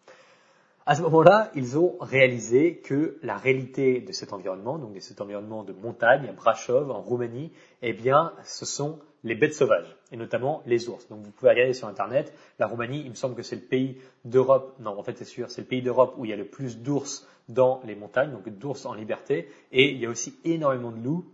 À 0.87 0.93
ce 0.93 1.01
moment-là, 1.01 1.49
ils 1.55 1.79
ont 1.79 1.95
réalisé 1.99 2.77
que 2.77 3.17
la 3.23 3.37
réalité 3.37 4.01
de 4.01 4.11
cet 4.11 4.33
environnement, 4.33 4.77
donc 4.77 4.93
de 4.93 4.99
cet 4.99 5.19
environnement 5.19 5.63
de 5.63 5.73
montagne, 5.73 6.27
à 6.29 6.31
Brashov, 6.31 6.91
en 6.91 7.01
Roumanie, 7.01 7.51
eh 7.81 7.91
bien, 7.91 8.33
ce 8.43 8.65
sont 8.65 8.99
les 9.23 9.33
bêtes 9.33 9.55
sauvages, 9.55 9.97
et 10.11 10.17
notamment 10.17 10.61
les 10.67 10.87
ours. 10.87 11.07
Donc 11.07 11.23
vous 11.23 11.31
pouvez 11.31 11.49
regarder 11.49 11.73
sur 11.73 11.87
Internet, 11.87 12.31
la 12.59 12.67
Roumanie, 12.67 13.01
il 13.03 13.09
me 13.09 13.15
semble 13.15 13.33
que 13.33 13.41
c'est 13.41 13.55
le 13.55 13.63
pays 13.63 13.97
d'Europe, 14.25 14.75
non 14.79 14.95
en 14.99 15.01
fait 15.01 15.17
c'est 15.17 15.25
sûr, 15.25 15.49
c'est 15.49 15.61
le 15.61 15.67
pays 15.67 15.81
d'Europe 15.81 16.13
où 16.17 16.25
il 16.25 16.29
y 16.29 16.33
a 16.33 16.37
le 16.37 16.45
plus 16.45 16.77
d'ours 16.77 17.27
dans 17.49 17.81
les 17.85 17.95
montagnes, 17.95 18.31
donc 18.31 18.47
d'ours 18.47 18.85
en 18.85 18.93
liberté, 18.93 19.49
et 19.71 19.89
il 19.89 19.97
y 19.97 20.05
a 20.05 20.09
aussi 20.09 20.37
énormément 20.45 20.91
de 20.91 21.03
loups, 21.03 21.25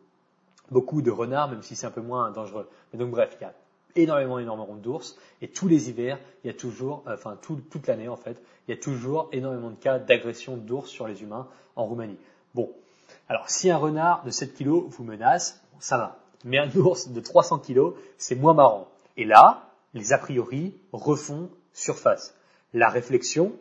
beaucoup 0.69 1.01
de 1.01 1.11
renards, 1.11 1.49
même 1.49 1.61
si 1.61 1.75
c'est 1.75 1.85
un 1.85 1.91
peu 1.91 1.99
moins 1.99 2.31
dangereux. 2.31 2.69
Mais 2.93 2.99
donc 2.99 3.11
bref, 3.11 3.35
il 3.37 3.43
y 3.43 3.45
a 3.45 3.53
énormément, 3.95 4.39
énormément 4.39 4.75
d'ours, 4.75 5.17
et 5.41 5.47
tous 5.47 5.67
les 5.67 5.89
hivers, 5.89 6.19
il 6.43 6.47
y 6.47 6.49
a 6.49 6.53
toujours, 6.53 7.03
euh, 7.07 7.15
enfin 7.15 7.37
toute 7.41 7.87
l'année 7.87 8.07
en 8.07 8.17
fait, 8.17 8.41
il 8.67 8.71
y 8.71 8.77
a 8.77 8.81
toujours 8.81 9.29
énormément 9.31 9.69
de 9.69 9.75
cas 9.75 9.99
d'agression 9.99 10.57
d'ours 10.57 10.89
sur 10.89 11.07
les 11.07 11.21
humains 11.23 11.47
en 11.75 11.85
Roumanie. 11.85 12.17
Bon, 12.53 12.71
alors 13.29 13.49
si 13.49 13.69
un 13.69 13.77
renard 13.77 14.23
de 14.23 14.31
7 14.31 14.53
kilos 14.53 14.85
vous 14.89 15.03
menace, 15.03 15.61
ça 15.79 15.97
va 15.97 16.21
mais 16.43 16.57
un 16.57 16.69
ours 16.75 17.09
de 17.09 17.19
300 17.19 17.59
kilos, 17.59 17.95
c'est 18.17 18.35
moins 18.35 18.53
marrant. 18.53 18.87
Et 19.17 19.25
là, 19.25 19.69
les 19.93 20.13
a 20.13 20.17
priori 20.17 20.75
refont 20.91 21.49
surface. 21.73 22.35
La 22.73 22.89
réflexion, 22.89 23.53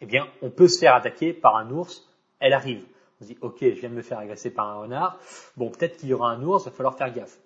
eh 0.00 0.06
bien, 0.06 0.26
on 0.42 0.50
peut 0.50 0.68
se 0.68 0.78
faire 0.78 0.94
attaquer 0.94 1.32
par 1.32 1.56
un 1.56 1.70
ours, 1.70 2.08
elle 2.40 2.52
arrive. 2.52 2.84
On 3.20 3.24
se 3.24 3.28
dit, 3.28 3.38
ok, 3.40 3.58
je 3.60 3.80
viens 3.80 3.90
de 3.90 3.94
me 3.94 4.02
faire 4.02 4.18
agresser 4.18 4.50
par 4.50 4.68
un 4.68 4.80
renard, 4.80 5.18
bon, 5.56 5.70
peut-être 5.70 5.98
qu'il 5.98 6.08
y 6.08 6.14
aura 6.14 6.30
un 6.30 6.42
ours, 6.42 6.64
il 6.64 6.70
va 6.70 6.76
falloir 6.76 6.96
faire 6.96 7.12
gaffe. 7.12 7.38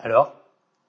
Alors, 0.00 0.34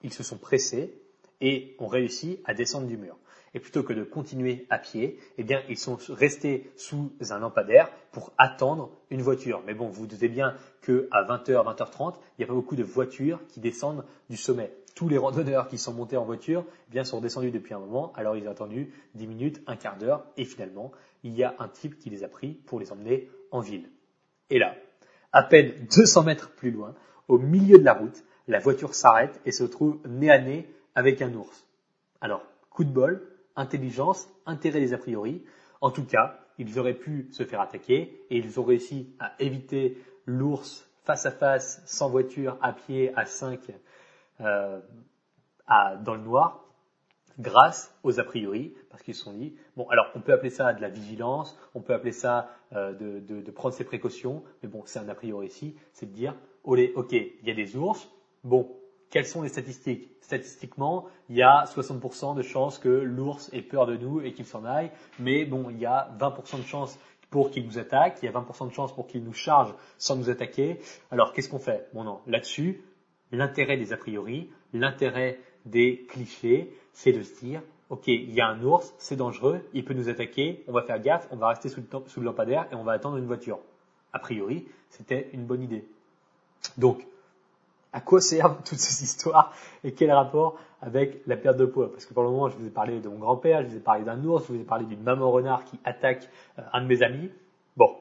ils 0.05 0.13
se 0.13 0.23
sont 0.23 0.37
pressés 0.37 0.93
et 1.41 1.75
ont 1.79 1.87
réussi 1.87 2.39
à 2.45 2.53
descendre 2.53 2.87
du 2.87 2.95
mur 2.95 3.17
et 3.55 3.59
plutôt 3.59 3.83
que 3.83 3.93
de 3.93 4.03
continuer 4.03 4.67
à 4.69 4.77
pied, 4.77 5.17
eh 5.37 5.45
ils 5.69 5.77
sont 5.77 5.97
restés 6.09 6.69
sous 6.75 7.13
un 7.29 7.39
lampadaire 7.39 7.89
pour 8.11 8.33
attendre 8.37 8.91
une 9.09 9.21
voiture. 9.21 9.63
Mais 9.65 9.73
bon, 9.73 9.87
vous 9.87 10.01
vous 10.01 10.07
doutez 10.07 10.27
bien 10.27 10.55
qu'à 10.81 10.91
20h, 10.91 11.63
20h30, 11.63 12.15
il 12.15 12.39
n'y 12.39 12.43
a 12.43 12.47
pas 12.47 12.53
beaucoup 12.53 12.75
de 12.75 12.83
voitures 12.83 13.39
qui 13.47 13.61
descendent 13.61 14.03
du 14.29 14.35
sommet. 14.35 14.73
Tous 14.93 15.07
les 15.07 15.17
randonneurs 15.17 15.69
qui 15.69 15.77
sont 15.77 15.93
montés 15.93 16.17
en 16.17 16.25
voiture, 16.25 16.65
eh 16.89 16.91
bien, 16.91 17.05
sont 17.05 17.21
descendus 17.21 17.51
depuis 17.51 17.73
un 17.73 17.79
moment, 17.79 18.11
alors 18.15 18.35
ils 18.35 18.45
ont 18.45 18.51
attendu 18.51 18.93
10 19.15 19.25
minutes, 19.25 19.61
un 19.67 19.77
quart 19.77 19.97
d'heure, 19.97 20.25
et 20.35 20.43
finalement, 20.43 20.91
il 21.23 21.33
y 21.33 21.43
a 21.43 21.55
un 21.57 21.69
type 21.69 21.97
qui 21.97 22.09
les 22.09 22.25
a 22.25 22.27
pris 22.27 22.49
pour 22.65 22.81
les 22.81 22.91
emmener 22.91 23.29
en 23.51 23.61
ville. 23.61 23.89
Et 24.49 24.59
là, 24.59 24.75
à 25.31 25.43
peine 25.43 25.71
200 25.95 26.23
mètres 26.23 26.51
plus 26.51 26.71
loin, 26.71 26.93
au 27.29 27.37
milieu 27.37 27.77
de 27.77 27.85
la 27.85 27.93
route, 27.93 28.21
la 28.47 28.59
voiture 28.59 28.93
s'arrête 28.93 29.39
et 29.45 29.51
se 29.51 29.63
trouve 29.63 29.99
nez 30.07 30.29
à 30.29 30.39
nez 30.39 30.69
avec 30.93 31.21
un 31.21 31.33
ours. 31.33 31.65
Alors, 32.21 32.43
coup 32.69 32.83
de 32.83 32.91
bol, 32.91 33.21
intelligence, 33.55 34.27
intérêt 34.45 34.79
des 34.79 34.93
a 34.93 34.97
priori. 34.97 35.43
En 35.81 35.91
tout 35.91 36.05
cas, 36.05 36.39
ils 36.57 36.79
auraient 36.79 36.93
pu 36.93 37.27
se 37.31 37.43
faire 37.43 37.61
attaquer 37.61 38.25
et 38.29 38.37
ils 38.37 38.59
ont 38.59 38.63
réussi 38.63 39.13
à 39.19 39.33
éviter 39.39 39.97
l'ours 40.25 40.87
face 41.03 41.25
à 41.25 41.31
face, 41.31 41.81
sans 41.85 42.09
voiture, 42.09 42.57
à 42.61 42.73
pied, 42.73 43.13
à 43.15 43.25
5, 43.25 43.59
euh, 44.41 44.79
dans 46.01 46.15
le 46.15 46.21
noir, 46.21 46.65
grâce 47.39 47.93
aux 48.03 48.19
a 48.19 48.23
priori, 48.23 48.73
parce 48.89 49.03
qu'ils 49.03 49.15
se 49.15 49.23
sont 49.23 49.33
dit, 49.33 49.55
bon, 49.75 49.87
alors 49.89 50.07
on 50.15 50.21
peut 50.21 50.33
appeler 50.33 50.49
ça 50.49 50.73
de 50.73 50.81
la 50.81 50.89
vigilance, 50.89 51.57
on 51.73 51.81
peut 51.81 51.93
appeler 51.93 52.11
ça 52.11 52.49
euh, 52.73 52.93
de, 52.93 53.51
prendre 53.51 53.73
ses 53.73 53.83
précautions, 53.83 54.43
mais 54.63 54.69
bon, 54.69 54.83
c'est 54.85 54.99
un 54.99 55.09
a 55.09 55.15
priori 55.15 55.47
ici, 55.47 55.75
c'est 55.93 56.07
de 56.07 56.11
dire, 56.15 56.35
ok, 56.63 57.11
il 57.11 57.47
y 57.47 57.51
a 57.51 57.53
des 57.53 57.75
ours, 57.75 58.09
bon, 58.45 58.69
quelles 59.09 59.25
sont 59.25 59.41
les 59.41 59.49
statistiques? 59.49 60.09
Statistiquement, 60.21 61.05
il 61.29 61.35
y 61.35 61.43
a 61.43 61.65
60% 61.65 62.35
de 62.35 62.41
chances 62.41 62.79
que 62.79 62.89
l'ours 62.89 63.49
ait 63.53 63.61
peur 63.61 63.85
de 63.85 63.97
nous 63.97 64.21
et 64.21 64.33
qu'il 64.33 64.45
s'en 64.45 64.65
aille, 64.65 64.91
mais 65.19 65.45
bon, 65.45 65.69
il 65.69 65.79
y 65.79 65.85
a 65.85 66.09
20% 66.19 66.57
de 66.57 66.65
chances 66.65 66.97
pour 67.29 67.51
qu'il 67.51 67.65
nous 67.65 67.77
attaque, 67.77 68.19
il 68.21 68.25
y 68.25 68.29
a 68.29 68.31
20% 68.31 68.69
de 68.69 68.73
chances 68.73 68.93
pour 68.93 69.07
qu'il 69.07 69.23
nous 69.23 69.33
charge 69.33 69.73
sans 69.97 70.15
nous 70.15 70.29
attaquer. 70.29 70.79
Alors 71.11 71.33
qu'est-ce 71.33 71.49
qu'on 71.49 71.59
fait? 71.59 71.87
Bon 71.93 72.03
non, 72.03 72.21
là-dessus, 72.27 72.81
l'intérêt 73.31 73.77
des 73.77 73.93
a 73.93 73.97
priori, 73.97 74.49
l'intérêt 74.73 75.39
des 75.65 76.05
clichés, 76.07 76.71
c'est 76.93 77.11
de 77.11 77.23
se 77.23 77.39
dire, 77.43 77.61
ok, 77.89 78.07
il 78.07 78.33
y 78.33 78.41
a 78.41 78.47
un 78.47 78.63
ours, 78.63 78.93
c'est 78.97 79.15
dangereux, 79.15 79.61
il 79.73 79.83
peut 79.83 79.93
nous 79.93 80.09
attaquer, 80.09 80.63
on 80.67 80.71
va 80.71 80.81
faire 80.83 80.99
gaffe, 81.01 81.27
on 81.31 81.35
va 81.35 81.49
rester 81.49 81.69
sous 81.69 81.81
le, 81.81 81.87
sous 82.07 82.19
le 82.19 82.25
lampadaire 82.25 82.67
et 82.71 82.75
on 82.75 82.83
va 82.83 82.93
attendre 82.93 83.17
une 83.17 83.25
voiture. 83.25 83.59
A 84.13 84.19
priori, 84.19 84.65
c'était 84.89 85.29
une 85.33 85.45
bonne 85.45 85.61
idée. 85.61 85.85
Donc, 86.77 87.05
à 87.95 88.01
quoi 88.01 88.19
servent 88.19 88.61
toutes 88.65 88.77
ces 88.77 89.03
histoires 89.03 89.53
et 89.83 89.93
quel 89.93 90.11
rapport 90.11 90.59
avec 90.81 91.25
la 91.25 91.37
perte 91.37 91.57
de 91.57 91.65
poids 91.65 91.91
Parce 91.91 92.05
que 92.05 92.13
pour 92.13 92.23
le 92.23 92.29
moment, 92.29 92.49
je 92.49 92.57
vous 92.57 92.67
ai 92.67 92.69
parlé 92.69 92.99
de 92.99 93.07
mon 93.07 93.17
grand-père, 93.17 93.63
je 93.63 93.69
vous 93.69 93.77
ai 93.77 93.79
parlé 93.79 94.03
d'un 94.03 94.23
ours, 94.25 94.45
je 94.47 94.53
vous 94.53 94.59
ai 94.59 94.65
parlé 94.65 94.85
d'une 94.85 95.01
maman 95.01 95.31
renard 95.31 95.63
qui 95.63 95.79
attaque 95.85 96.29
euh, 96.59 96.61
un 96.73 96.81
de 96.81 96.87
mes 96.87 97.01
amis. 97.01 97.31
Bon, 97.77 97.95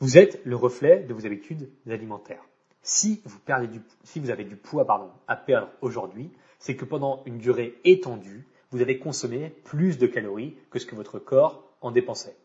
vous 0.00 0.18
êtes 0.18 0.44
le 0.44 0.54
reflet 0.54 1.02
de 1.02 1.14
vos 1.14 1.24
habitudes 1.24 1.70
alimentaires. 1.88 2.44
Si 2.82 3.22
vous, 3.24 4.30
avez 4.30 4.44
du 4.44 4.56
poids 4.56 4.86
à 5.26 5.36
perdre 5.36 5.68
aujourd'hui, 5.80 6.30
c'est 6.58 6.76
que 6.76 6.84
pendant 6.84 7.22
une 7.24 7.38
durée 7.38 7.78
étendue, 7.84 8.46
vous 8.70 8.82
avez 8.82 8.98
consommé 8.98 9.54
plus 9.64 9.96
de 9.96 10.06
calories 10.06 10.58
que 10.70 10.78
ce 10.78 10.84
que 10.84 10.94
votre 10.94 11.18
corps 11.18 11.64
en 11.80 11.90
dépensait. 11.90 12.36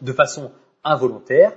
De 0.00 0.12
façon 0.12 0.52
involontaire, 0.84 1.56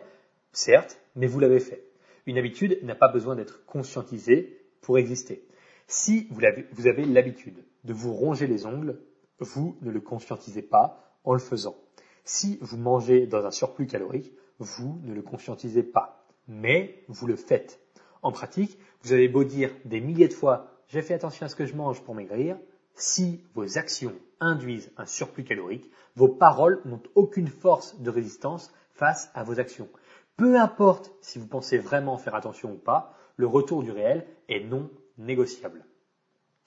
certes, 0.51 0.99
mais 1.15 1.27
vous 1.27 1.39
l'avez 1.39 1.59
fait. 1.59 1.83
Une 2.25 2.37
habitude 2.37 2.79
n'a 2.83 2.95
pas 2.95 3.09
besoin 3.09 3.35
d'être 3.35 3.65
conscientisée 3.65 4.59
pour 4.81 4.97
exister. 4.97 5.45
Si 5.87 6.27
vous 6.31 6.87
avez, 6.87 7.05
l'habitude 7.05 7.63
de 7.83 7.93
vous 7.93 8.13
ronger 8.13 8.47
les 8.47 8.65
ongles, 8.65 8.99
vous 9.39 9.77
ne 9.81 9.91
le 9.91 9.99
conscientisez 9.99 10.61
pas 10.61 11.17
en 11.23 11.33
le 11.33 11.39
faisant. 11.39 11.75
Si 12.23 12.57
vous 12.61 12.77
mangez 12.77 13.27
dans 13.27 13.45
un 13.45 13.51
surplus 13.51 13.87
calorique, 13.87 14.31
vous 14.59 14.99
ne 15.03 15.13
le 15.13 15.21
conscientisez 15.21 15.83
pas, 15.83 16.25
mais 16.47 17.03
vous 17.09 17.27
le 17.27 17.35
faites. 17.35 17.79
En 18.21 18.31
pratique, 18.31 18.77
vous 19.01 19.11
avez 19.11 19.27
beau 19.27 19.43
dire 19.43 19.71
des 19.83 19.99
milliers 19.99 20.29
de 20.29 20.33
fois 20.33 20.69
j'ai 20.87 21.01
fait 21.01 21.15
attention 21.15 21.45
à 21.45 21.49
ce 21.49 21.55
que 21.55 21.65
je 21.65 21.75
mange 21.75 22.03
pour 22.03 22.13
maigrir, 22.13 22.57
si 22.95 23.41
vos 23.55 23.77
actions 23.77 24.13
induisent 24.39 24.91
un 24.97 25.05
surplus 25.07 25.43
calorique, 25.43 25.89
vos 26.15 26.27
paroles 26.27 26.81
n'ont 26.85 27.01
aucune 27.15 27.47
force 27.47 27.99
de 27.99 28.11
résistance 28.11 28.71
face 28.93 29.31
à 29.33 29.43
vos 29.43 29.59
actions. 29.59 29.89
Peu 30.37 30.59
importe 30.59 31.11
si 31.21 31.39
vous 31.39 31.47
pensez 31.47 31.77
vraiment 31.77 32.17
faire 32.17 32.35
attention 32.35 32.71
ou 32.71 32.77
pas, 32.77 33.15
le 33.35 33.47
retour 33.47 33.83
du 33.83 33.91
réel 33.91 34.25
est 34.49 34.63
non 34.63 34.89
négociable. 35.17 35.85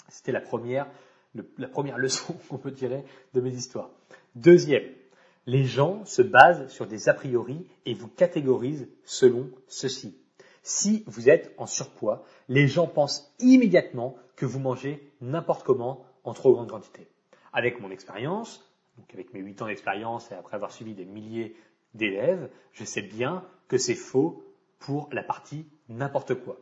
C'était 0.09 0.33
la 0.33 0.41
première, 0.41 0.87
la 1.59 1.69
première 1.69 1.99
leçon 1.99 2.35
qu'on 2.49 2.59
peut 2.59 2.73
tirer 2.73 3.05
de 3.35 3.41
mes 3.41 3.53
histoires. 3.53 3.91
Deuxième, 4.35 4.85
les 5.47 5.65
gens 5.65 6.05
se 6.05 6.23
basent 6.23 6.69
sur 6.69 6.87
des 6.87 7.09
a 7.09 7.15
priori 7.15 7.67
et 7.85 7.95
vous 7.95 8.09
catégorisent 8.09 8.89
selon 9.05 9.49
ceci. 9.69 10.17
Si 10.63 11.05
vous 11.07 11.29
êtes 11.29 11.55
en 11.59 11.67
surpoids, 11.67 12.25
les 12.49 12.67
gens 12.67 12.89
pensent 12.89 13.33
immédiatement 13.39 14.17
que 14.35 14.47
vous 14.47 14.59
mangez 14.59 15.13
n'importe 15.21 15.65
comment 15.65 16.05
en 16.25 16.35
trop 16.35 16.53
grande 16.53 16.71
quantité. 16.71 17.07
Avec 17.53 17.81
mon 17.81 17.91
expérience, 17.91 18.69
donc 18.99 19.13
avec 19.15 19.33
mes 19.33 19.41
8 19.41 19.63
ans 19.63 19.67
d'expérience 19.67 20.31
et 20.33 20.35
après 20.35 20.57
avoir 20.57 20.73
suivi 20.73 20.95
des 20.95 21.05
milliers 21.05 21.55
d'élèves, 21.97 22.51
je 22.73 22.85
sais 22.85 23.03
bien 23.03 23.45
que 23.69 23.79
c'est 23.79 23.95
faux 23.95 24.45
pour 24.79 25.09
la 25.13 25.23
partie 25.23 25.67
n'importe 25.89 26.35
quoi. 26.35 26.59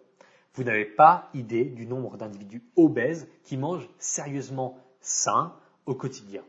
Vous 0.54 0.64
n'avez 0.64 0.84
pas 0.84 1.30
idée 1.34 1.64
du 1.64 1.86
nombre 1.86 2.16
d'individus 2.16 2.62
obèses 2.76 3.28
qui 3.42 3.56
mangent 3.56 3.88
sérieusement 3.98 4.78
sain 5.00 5.54
au 5.86 5.94
quotidien. 5.94 6.42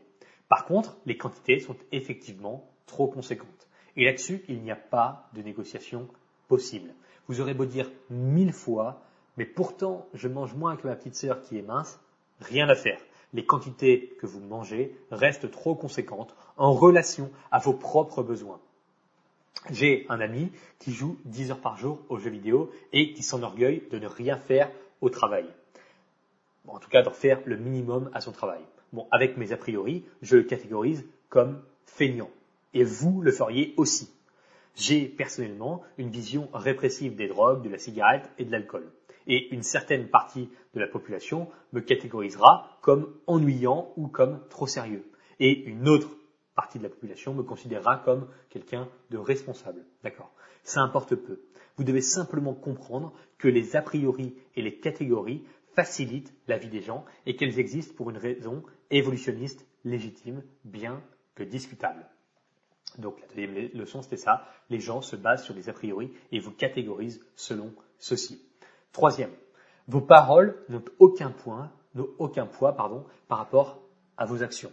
Par 0.48 0.64
contre, 0.64 0.96
les 1.06 1.16
quantités 1.16 1.58
sont 1.58 1.76
effectivement 1.90 2.70
trop 2.86 3.08
conséquentes. 3.08 3.68
Et 3.96 4.04
là-dessus, 4.04 4.44
il 4.48 4.62
n'y 4.62 4.70
a 4.70 4.76
pas 4.76 5.28
de 5.34 5.42
négociation 5.42 6.08
possible. 6.48 6.94
Vous 7.26 7.40
aurez 7.40 7.54
beau 7.54 7.64
dire 7.64 7.90
mille 8.10 8.52
fois, 8.52 9.02
mais 9.36 9.44
pourtant 9.44 10.06
je 10.14 10.28
mange 10.28 10.54
moins 10.54 10.76
que 10.76 10.86
ma 10.86 10.94
petite 10.94 11.16
sœur 11.16 11.42
qui 11.42 11.58
est 11.58 11.62
mince, 11.62 11.98
rien 12.40 12.68
à 12.68 12.76
faire. 12.76 13.00
Les 13.32 13.44
quantités 13.44 14.16
que 14.20 14.26
vous 14.26 14.40
mangez 14.40 14.96
restent 15.10 15.50
trop 15.50 15.74
conséquentes 15.74 16.36
en 16.56 16.72
relation 16.72 17.30
à 17.50 17.58
vos 17.58 17.72
propres 17.72 18.22
besoins. 18.22 18.60
J'ai 19.70 20.06
un 20.08 20.20
ami 20.20 20.52
qui 20.78 20.92
joue 20.92 21.18
10 21.24 21.50
heures 21.50 21.60
par 21.60 21.76
jour 21.76 22.00
aux 22.08 22.18
jeux 22.18 22.30
vidéo 22.30 22.70
et 22.92 23.12
qui 23.12 23.22
s'enorgueille 23.22 23.82
de 23.90 23.98
ne 23.98 24.06
rien 24.06 24.36
faire 24.36 24.70
au 25.00 25.10
travail. 25.10 25.46
en 26.68 26.78
tout 26.78 26.88
cas, 26.88 27.02
d'en 27.02 27.10
faire 27.10 27.40
le 27.44 27.56
minimum 27.56 28.10
à 28.12 28.20
son 28.20 28.32
travail. 28.32 28.60
Bon, 28.92 29.06
avec 29.10 29.36
mes 29.36 29.52
a 29.52 29.56
priori, 29.56 30.04
je 30.22 30.36
le 30.36 30.42
catégorise 30.42 31.04
comme 31.28 31.62
feignant. 31.84 32.30
Et 32.74 32.84
vous 32.84 33.22
le 33.22 33.32
feriez 33.32 33.74
aussi. 33.76 34.10
J'ai 34.74 35.06
personnellement 35.06 35.82
une 35.96 36.10
vision 36.10 36.48
répressive 36.52 37.16
des 37.16 37.28
drogues, 37.28 37.62
de 37.62 37.70
la 37.70 37.78
cigarette 37.78 38.30
et 38.38 38.44
de 38.44 38.52
l'alcool. 38.52 38.90
Et 39.26 39.52
une 39.54 39.62
certaine 39.62 40.08
partie 40.08 40.50
de 40.74 40.80
la 40.80 40.86
population 40.86 41.48
me 41.72 41.80
catégorisera 41.80 42.78
comme 42.82 43.12
ennuyant 43.26 43.92
ou 43.96 44.06
comme 44.08 44.40
trop 44.50 44.66
sérieux. 44.66 45.04
Et 45.40 45.64
une 45.64 45.88
autre 45.88 46.10
partie 46.56 46.78
de 46.78 46.82
la 46.82 46.88
population 46.88 47.34
me 47.34 47.42
considérera 47.42 47.98
comme 47.98 48.26
quelqu'un 48.48 48.88
de 49.10 49.18
responsable. 49.18 49.84
D'accord 50.02 50.32
Ça 50.64 50.80
importe 50.80 51.14
peu. 51.14 51.42
Vous 51.76 51.84
devez 51.84 52.00
simplement 52.00 52.54
comprendre 52.54 53.12
que 53.38 53.46
les 53.46 53.76
a 53.76 53.82
priori 53.82 54.34
et 54.56 54.62
les 54.62 54.78
catégories 54.80 55.44
facilitent 55.74 56.32
la 56.48 56.56
vie 56.56 56.70
des 56.70 56.80
gens 56.80 57.04
et 57.26 57.36
qu'elles 57.36 57.60
existent 57.60 57.94
pour 57.94 58.08
une 58.10 58.16
raison 58.16 58.64
évolutionniste 58.90 59.66
légitime, 59.84 60.42
bien 60.64 61.02
que 61.34 61.42
discutable. 61.42 62.06
Donc 62.96 63.20
la 63.20 63.26
deuxième 63.28 63.70
leçon, 63.74 64.00
c'était 64.00 64.16
ça. 64.16 64.48
Les 64.70 64.80
gens 64.80 65.02
se 65.02 65.16
basent 65.16 65.44
sur 65.44 65.54
des 65.54 65.68
a 65.68 65.74
priori 65.74 66.12
et 66.32 66.40
vous 66.40 66.50
catégorisent 66.50 67.22
selon 67.34 67.74
ceci. 67.98 68.42
Troisième, 68.92 69.32
vos 69.86 70.00
paroles 70.00 70.56
n'ont 70.70 70.82
aucun 70.98 71.30
point, 71.30 71.70
aucun 72.18 72.46
poids, 72.46 72.74
pardon, 72.74 73.04
par 73.28 73.36
rapport 73.36 73.82
à 74.16 74.24
vos 74.24 74.42
actions 74.42 74.72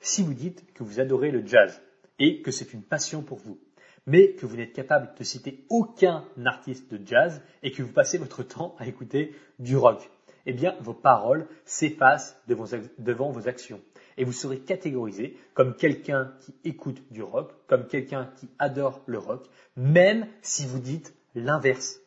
si 0.00 0.22
vous 0.22 0.34
dites 0.34 0.72
que 0.74 0.84
vous 0.84 1.00
adorez 1.00 1.30
le 1.30 1.46
jazz 1.46 1.80
et 2.18 2.42
que 2.42 2.50
c'est 2.50 2.72
une 2.72 2.82
passion 2.82 3.22
pour 3.22 3.38
vous, 3.38 3.58
mais 4.06 4.34
que 4.34 4.46
vous 4.46 4.56
n'êtes 4.56 4.72
capable 4.72 5.12
de 5.18 5.24
citer 5.24 5.64
aucun 5.68 6.24
artiste 6.44 6.92
de 6.92 7.04
jazz 7.04 7.42
et 7.62 7.72
que 7.72 7.82
vous 7.82 7.92
passez 7.92 8.18
votre 8.18 8.42
temps 8.42 8.74
à 8.78 8.86
écouter 8.86 9.34
du 9.58 9.76
rock, 9.76 10.08
eh 10.46 10.52
bien 10.52 10.76
vos 10.80 10.94
paroles 10.94 11.46
s'effacent 11.64 12.40
devant 12.46 13.30
vos 13.30 13.48
actions 13.48 13.80
et 14.16 14.24
vous 14.24 14.32
serez 14.32 14.60
catégorisé 14.60 15.36
comme 15.54 15.76
quelqu'un 15.76 16.32
qui 16.40 16.54
écoute 16.64 17.02
du 17.10 17.22
rock, 17.22 17.52
comme 17.66 17.86
quelqu'un 17.86 18.30
qui 18.36 18.48
adore 18.58 19.02
le 19.06 19.18
rock, 19.18 19.46
même 19.76 20.26
si 20.40 20.66
vous 20.66 20.78
dites 20.78 21.14
l'inverse. 21.34 22.00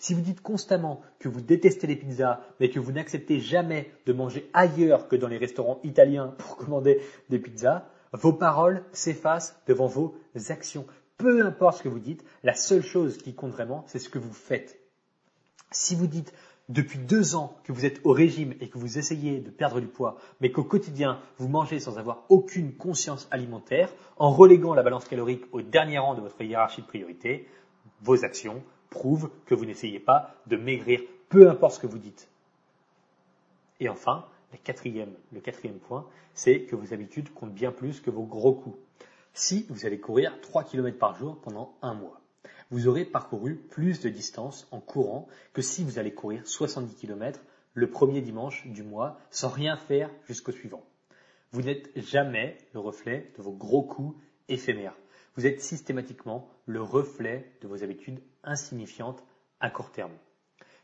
Si 0.00 0.14
vous 0.14 0.22
dites 0.22 0.40
constamment 0.40 1.02
que 1.18 1.28
vous 1.28 1.42
détestez 1.42 1.86
les 1.86 1.94
pizzas, 1.94 2.40
mais 2.58 2.70
que 2.70 2.80
vous 2.80 2.90
n'acceptez 2.90 3.38
jamais 3.38 3.90
de 4.06 4.14
manger 4.14 4.48
ailleurs 4.54 5.08
que 5.08 5.14
dans 5.14 5.28
les 5.28 5.36
restaurants 5.36 5.78
italiens 5.84 6.34
pour 6.38 6.56
commander 6.56 7.02
des 7.28 7.38
pizzas, 7.38 7.84
vos 8.14 8.32
paroles 8.32 8.82
s'effacent 8.92 9.60
devant 9.66 9.88
vos 9.88 10.16
actions. 10.48 10.86
Peu 11.18 11.44
importe 11.44 11.78
ce 11.78 11.82
que 11.82 11.90
vous 11.90 11.98
dites, 11.98 12.24
la 12.42 12.54
seule 12.54 12.82
chose 12.82 13.18
qui 13.18 13.34
compte 13.34 13.52
vraiment, 13.52 13.84
c'est 13.88 13.98
ce 13.98 14.08
que 14.08 14.18
vous 14.18 14.32
faites. 14.32 14.80
Si 15.70 15.94
vous 15.94 16.06
dites 16.06 16.32
depuis 16.70 16.98
deux 16.98 17.34
ans 17.34 17.54
que 17.62 17.72
vous 17.72 17.84
êtes 17.84 18.00
au 18.04 18.12
régime 18.12 18.54
et 18.62 18.70
que 18.70 18.78
vous 18.78 18.96
essayez 18.96 19.40
de 19.40 19.50
perdre 19.50 19.80
du 19.80 19.86
poids, 19.86 20.16
mais 20.40 20.50
qu'au 20.50 20.64
quotidien 20.64 21.20
vous 21.36 21.48
mangez 21.48 21.78
sans 21.78 21.98
avoir 21.98 22.24
aucune 22.30 22.72
conscience 22.72 23.28
alimentaire, 23.30 23.92
en 24.16 24.30
reléguant 24.30 24.72
la 24.72 24.82
balance 24.82 25.06
calorique 25.06 25.44
au 25.52 25.60
dernier 25.60 25.98
rang 25.98 26.14
de 26.14 26.22
votre 26.22 26.40
hiérarchie 26.40 26.80
de 26.80 26.86
priorité, 26.86 27.46
vos 28.00 28.24
actions 28.24 28.62
prouve 28.90 29.30
que 29.46 29.54
vous 29.54 29.64
n'essayez 29.64 30.00
pas 30.00 30.34
de 30.46 30.56
maigrir, 30.56 31.00
peu 31.28 31.48
importe 31.48 31.76
ce 31.76 31.80
que 31.80 31.86
vous 31.86 31.98
dites. 31.98 32.28
Et 33.78 33.88
enfin, 33.88 34.26
le 34.52 34.58
quatrième 35.40 35.78
point, 35.78 36.06
c'est 36.34 36.62
que 36.62 36.76
vos 36.76 36.92
habitudes 36.92 37.32
comptent 37.32 37.54
bien 37.54 37.72
plus 37.72 38.00
que 38.00 38.10
vos 38.10 38.24
gros 38.24 38.54
coups. 38.54 38.76
Si 39.32 39.64
vous 39.70 39.86
allez 39.86 40.00
courir 40.00 40.38
3 40.42 40.64
km 40.64 40.98
par 40.98 41.16
jour 41.16 41.40
pendant 41.40 41.74
un 41.82 41.94
mois, 41.94 42.20
vous 42.70 42.88
aurez 42.88 43.04
parcouru 43.04 43.54
plus 43.56 44.00
de 44.00 44.08
distance 44.08 44.66
en 44.70 44.80
courant 44.80 45.28
que 45.52 45.62
si 45.62 45.84
vous 45.84 45.98
allez 45.98 46.12
courir 46.12 46.46
70 46.46 46.94
km 46.96 47.40
le 47.74 47.88
premier 47.88 48.20
dimanche 48.20 48.66
du 48.66 48.82
mois 48.82 49.18
sans 49.30 49.48
rien 49.48 49.76
faire 49.76 50.10
jusqu'au 50.26 50.52
suivant. 50.52 50.84
Vous 51.52 51.62
n'êtes 51.62 51.90
jamais 51.96 52.58
le 52.74 52.80
reflet 52.80 53.32
de 53.36 53.42
vos 53.42 53.52
gros 53.52 53.82
coups 53.82 54.16
éphémères 54.48 54.94
vous 55.36 55.46
êtes 55.46 55.60
systématiquement 55.60 56.50
le 56.66 56.82
reflet 56.82 57.50
de 57.62 57.68
vos 57.68 57.82
habitudes 57.82 58.20
insignifiantes 58.44 59.24
à 59.60 59.70
court 59.70 59.92
terme. 59.92 60.12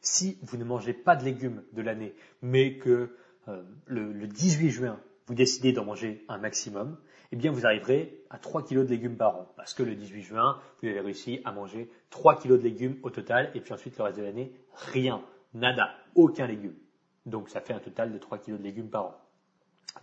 Si 0.00 0.38
vous 0.42 0.56
ne 0.56 0.64
mangez 0.64 0.92
pas 0.92 1.16
de 1.16 1.24
légumes 1.24 1.64
de 1.72 1.82
l'année, 1.82 2.14
mais 2.42 2.78
que 2.78 3.16
euh, 3.48 3.62
le, 3.86 4.26
18 4.26 4.70
juin, 4.70 5.00
vous 5.26 5.34
décidez 5.34 5.72
d'en 5.72 5.84
manger 5.84 6.24
un 6.28 6.38
maximum, 6.38 6.98
eh 7.32 7.36
bien 7.36 7.50
vous 7.50 7.66
arriverez 7.66 8.22
à 8.30 8.38
3 8.38 8.64
kg 8.64 8.84
de 8.84 8.90
légumes 8.90 9.16
par 9.16 9.36
an. 9.36 9.52
Parce 9.56 9.74
que 9.74 9.82
le 9.82 9.94
18 9.94 10.22
juin, 10.22 10.60
vous 10.80 10.88
avez 10.88 11.00
réussi 11.00 11.40
à 11.44 11.52
manger 11.52 11.90
3 12.10 12.36
kg 12.36 12.50
de 12.50 12.62
légumes 12.62 12.98
au 13.02 13.10
total, 13.10 13.50
et 13.54 13.60
puis 13.60 13.72
ensuite 13.72 13.96
le 13.98 14.04
reste 14.04 14.18
de 14.18 14.22
l'année, 14.22 14.52
rien. 14.74 15.22
nada, 15.54 15.90
aucun 16.14 16.46
légume. 16.46 16.76
Donc 17.24 17.48
ça 17.48 17.60
fait 17.60 17.72
un 17.72 17.80
total 17.80 18.12
de 18.12 18.18
3 18.18 18.38
kg 18.38 18.58
de 18.58 18.62
légumes 18.62 18.90
par 18.90 19.06
an. 19.06 19.14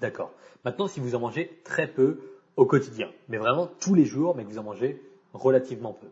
D'accord. 0.01 0.31
Maintenant, 0.65 0.87
si 0.87 0.99
vous 0.99 1.15
en 1.15 1.19
mangez 1.19 1.61
très 1.63 1.87
peu 1.87 2.19
au 2.55 2.65
quotidien, 2.65 3.09
mais 3.29 3.37
vraiment 3.37 3.67
tous 3.67 3.95
les 3.95 4.05
jours, 4.05 4.35
mais 4.35 4.43
que 4.43 4.49
vous 4.49 4.59
en 4.59 4.63
mangez 4.63 5.01
relativement 5.33 5.93
peu, 5.93 6.07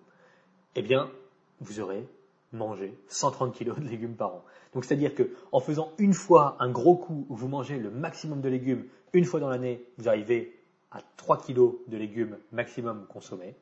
eh 0.75 0.81
bien, 0.81 1.11
vous 1.61 1.79
aurez 1.79 2.05
mangé 2.51 2.93
130 3.07 3.57
kg 3.57 3.79
de 3.79 3.87
légumes 3.87 4.15
par 4.15 4.35
an. 4.35 4.43
Donc 4.73 4.83
c'est-à-dire 4.83 5.15
que 5.15 5.29
en 5.51 5.59
faisant 5.59 5.93
une 5.97 6.13
fois 6.13 6.57
un 6.59 6.69
gros 6.69 6.95
coup 6.95 7.25
où 7.29 7.35
vous 7.35 7.47
mangez 7.47 7.77
le 7.77 7.89
maximum 7.89 8.41
de 8.41 8.49
légumes 8.49 8.85
une 9.13 9.25
fois 9.25 9.39
dans 9.39 9.49
l'année, 9.49 9.85
vous 9.97 10.09
arrivez 10.09 10.57
à 10.91 10.99
3 11.17 11.41
kg 11.41 11.71
de 11.87 11.97
légumes 11.97 12.37
maximum 12.51 13.05
consommés. 13.07 13.55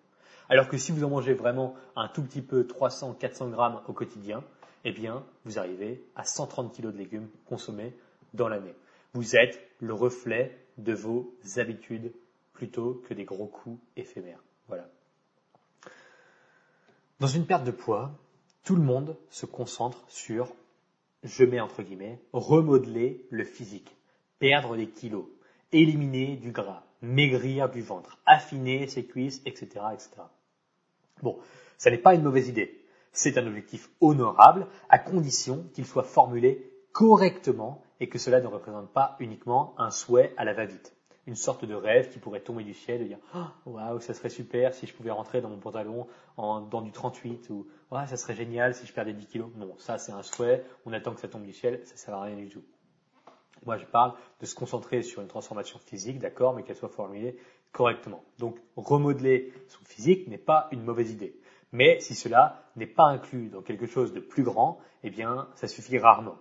Alors 0.50 0.68
que 0.68 0.78
si 0.78 0.92
vous 0.92 1.04
en 1.04 1.10
mangez 1.10 1.34
vraiment 1.34 1.76
un 1.96 2.08
tout 2.08 2.24
petit 2.24 2.42
peu, 2.42 2.66
300, 2.66 3.14
400 3.20 3.50
grammes 3.50 3.82
au 3.88 3.94
quotidien, 3.94 4.44
eh 4.84 4.92
bien, 4.92 5.24
vous 5.46 5.60
arrivez 5.60 6.04
à 6.16 6.24
130 6.24 6.76
kg 6.76 6.92
de 6.92 6.98
légumes 6.98 7.28
consommés 7.46 7.94
dans 8.34 8.48
l'année. 8.48 8.74
Vous 9.14 9.36
êtes 9.36 9.60
le 9.80 9.94
reflet 9.94 10.58
de 10.78 10.94
vos 10.94 11.36
habitudes 11.58 12.12
plutôt 12.54 13.02
que 13.08 13.14
des 13.14 13.26
gros 13.26 13.48
coups 13.48 13.80
éphémères. 13.96 14.44
Voilà. 14.68 14.88
Dans 17.20 17.28
une 17.28 17.46
perte 17.46 17.66
de 17.66 17.72
poids, 17.72 18.12
tout 18.64 18.78
le 18.78 18.82
monde 18.82 19.18
se 19.30 19.46
concentre 19.46 20.06
sur, 20.08 20.54
je 21.24 21.44
mets 21.44 21.60
entre 21.60 21.84
guillemets, 21.84 22.18
remodeler 22.32 23.26
le 23.30 23.44
physique, 23.44 23.94
perdre 24.40 24.78
des 24.78 24.88
kilos, 24.88 25.26
éliminer 25.74 26.38
du 26.38 26.52
gras, 26.52 26.84
maigrir 27.02 27.70
du 27.70 27.82
ventre, 27.82 28.20
affiner 28.26 28.88
ses 28.88 29.06
cuisses, 29.06 29.42
etc., 29.46 29.82
etc. 29.94 30.10
Bon, 31.22 31.38
ça 31.78 31.92
n'est 31.92 31.98
pas 31.98 32.16
une 32.16 32.24
mauvaise 32.24 32.48
idée. 32.48 32.86
C'est 33.12 33.38
un 33.38 33.48
objectif 33.48 33.90
honorable 34.00 34.68
à 34.88 34.98
condition 34.98 35.66
qu'il 35.74 35.86
soit 35.86 36.04
formulé 36.04 36.72
correctement 36.94 37.84
et 38.00 38.08
que 38.08 38.18
cela 38.18 38.40
ne 38.40 38.48
représente 38.48 38.94
pas 38.94 39.18
uniquement 39.20 39.76
un 39.78 39.92
souhait 39.92 40.34
à 40.38 40.46
la 40.46 40.54
va-vite. 40.54 40.96
Une 41.30 41.36
sorte 41.36 41.64
de 41.64 41.76
rêve 41.76 42.10
qui 42.10 42.18
pourrait 42.18 42.40
tomber 42.40 42.64
du 42.64 42.74
ciel 42.74 43.04
et 43.04 43.06
dire 43.06 43.20
oh, 43.36 43.46
waouh, 43.68 44.00
ça 44.00 44.16
serait 44.16 44.30
super 44.30 44.74
si 44.74 44.88
je 44.88 44.96
pouvais 44.96 45.12
rentrer 45.12 45.42
dans 45.42 45.50
mon 45.50 45.60
pantalon 45.60 46.08
en, 46.38 46.60
dans 46.60 46.82
du 46.82 46.92
38 46.92 47.52
ou 47.52 47.68
ouais, 47.92 48.08
ça 48.08 48.18
serait 48.18 48.34
génial 48.34 48.74
si 48.74 48.88
je 48.88 48.94
perdais 48.94 49.14
10 49.14 49.28
kilos. 49.28 49.52
Non, 49.56 49.76
ça 49.78 50.00
c'est 50.00 50.12
un 50.12 50.24
souhait, 50.24 50.66
on 50.88 50.92
attend 50.92 51.14
que 51.14 51.22
ça 51.22 51.28
tombe 51.28 51.44
du 51.44 51.54
ciel, 51.54 51.82
ça 51.86 51.94
ne 51.94 51.98
sert 52.00 52.16
à 52.16 52.24
rien 52.24 52.36
du 52.36 52.50
tout. 52.50 52.64
Moi, 53.64 53.78
je 53.78 53.86
parle 53.86 54.14
de 54.42 54.48
se 54.48 54.56
concentrer 54.56 55.04
sur 55.04 55.22
une 55.22 55.28
transformation 55.28 55.78
physique, 55.78 56.18
d'accord, 56.18 56.56
mais 56.56 56.64
qu'elle 56.64 56.76
soit 56.76 56.90
formulée 56.90 57.38
correctement. 57.72 58.24
Donc, 58.40 58.58
remodeler 58.76 59.54
son 59.68 59.84
physique 59.86 60.28
n'est 60.28 60.40
pas 60.40 60.68
une 60.72 60.82
mauvaise 60.82 61.12
idée. 61.12 61.40
Mais 61.72 62.00
si 62.00 62.16
cela 62.16 62.64
n'est 62.76 62.88
pas 62.88 63.06
inclus 63.06 63.50
dans 63.50 63.62
quelque 63.62 63.86
chose 63.86 64.14
de 64.14 64.20
plus 64.20 64.42
grand, 64.42 64.80
eh 65.04 65.12
bien, 65.12 65.48
ça 65.54 65.68
suffit 65.68 66.00
rarement. 66.00 66.38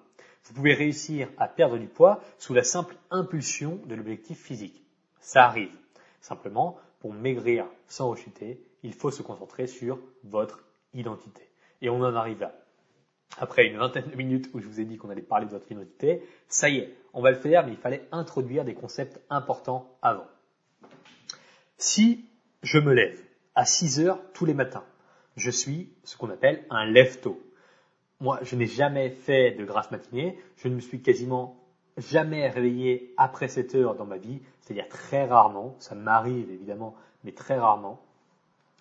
Vous 0.48 0.54
pouvez 0.54 0.74
réussir 0.74 1.28
à 1.36 1.46
perdre 1.46 1.78
du 1.78 1.86
poids 1.86 2.20
sous 2.38 2.54
la 2.54 2.64
simple 2.64 2.96
impulsion 3.10 3.80
de 3.86 3.94
l'objectif 3.94 4.38
physique. 4.38 4.82
Ça 5.20 5.44
arrive. 5.44 5.72
Simplement, 6.20 6.78
pour 7.00 7.12
maigrir 7.12 7.66
sans 7.86 8.08
rechuter, 8.08 8.60
il 8.82 8.92
faut 8.94 9.10
se 9.10 9.22
concentrer 9.22 9.66
sur 9.66 9.98
votre 10.24 10.64
identité. 10.94 11.48
Et 11.80 11.90
on 11.90 12.02
en 12.02 12.14
arrive 12.14 12.40
là 12.40 12.54
après 13.40 13.66
une 13.66 13.78
vingtaine 13.78 14.10
de 14.10 14.16
minutes 14.16 14.50
où 14.52 14.60
je 14.60 14.66
vous 14.66 14.80
ai 14.80 14.84
dit 14.84 14.96
qu'on 14.96 15.10
allait 15.10 15.22
parler 15.22 15.46
de 15.46 15.50
votre 15.50 15.70
identité, 15.70 16.22
ça 16.48 16.68
y 16.68 16.78
est, 16.78 16.94
on 17.12 17.22
va 17.22 17.30
le 17.30 17.36
faire, 17.36 17.64
mais 17.64 17.72
il 17.72 17.78
fallait 17.78 18.06
introduire 18.12 18.64
des 18.64 18.74
concepts 18.74 19.20
importants 19.30 19.96
avant. 20.02 20.26
Si 21.76 22.24
je 22.62 22.78
me 22.78 22.92
lève 22.92 23.20
à 23.54 23.64
6 23.64 24.00
heures 24.00 24.20
tous 24.32 24.44
les 24.44 24.54
matins, 24.54 24.84
je 25.36 25.50
suis 25.50 25.92
ce 26.02 26.16
qu'on 26.16 26.30
appelle 26.30 26.64
un 26.70 26.86
lève-tôt. 26.86 27.40
Moi, 28.20 28.40
je 28.42 28.56
n'ai 28.56 28.66
jamais 28.66 29.10
fait 29.10 29.52
de 29.52 29.64
grasse 29.64 29.90
matinée, 29.90 30.38
je 30.56 30.68
ne 30.68 30.74
me 30.74 30.80
suis 30.80 31.00
quasiment 31.00 31.56
jamais 31.96 32.48
réveillé 32.48 33.14
après 33.16 33.48
7 33.48 33.74
heures 33.76 33.94
dans 33.94 34.06
ma 34.06 34.18
vie, 34.18 34.40
c'est-à-dire 34.60 34.88
très 34.88 35.26
rarement, 35.26 35.76
ça 35.78 35.94
m'arrive 35.94 36.50
évidemment, 36.50 36.94
mais 37.24 37.32
très 37.32 37.58
rarement. 37.58 38.00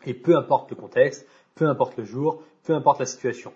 Et 0.05 0.13
peu 0.13 0.37
importe 0.37 0.69
le 0.71 0.75
contexte, 0.75 1.27
peu 1.55 1.67
importe 1.67 1.97
le 1.97 2.03
jour, 2.03 2.43
peu 2.63 2.73
importe 2.73 2.99
la 2.99 3.05
situation. 3.05 3.53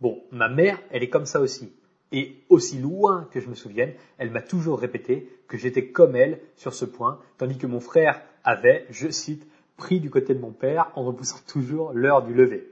Bon, 0.00 0.22
ma 0.30 0.48
mère, 0.48 0.78
elle 0.90 1.02
est 1.02 1.08
comme 1.08 1.26
ça 1.26 1.40
aussi. 1.40 1.72
Et 2.12 2.44
aussi 2.48 2.78
loin 2.78 3.28
que 3.30 3.40
je 3.40 3.48
me 3.48 3.54
souvienne, 3.54 3.94
elle 4.18 4.30
m'a 4.30 4.42
toujours 4.42 4.78
répété 4.78 5.28
que 5.48 5.56
j'étais 5.56 5.88
comme 5.88 6.16
elle 6.16 6.40
sur 6.56 6.74
ce 6.74 6.84
point, 6.84 7.18
tandis 7.38 7.58
que 7.58 7.66
mon 7.66 7.80
frère 7.80 8.22
avait, 8.44 8.86
je 8.90 9.08
cite, 9.08 9.46
pris 9.76 10.00
du 10.00 10.10
côté 10.10 10.34
de 10.34 10.40
mon 10.40 10.52
père 10.52 10.92
en 10.94 11.04
repoussant 11.04 11.40
toujours 11.46 11.92
l'heure 11.92 12.22
du 12.22 12.34
lever. 12.34 12.70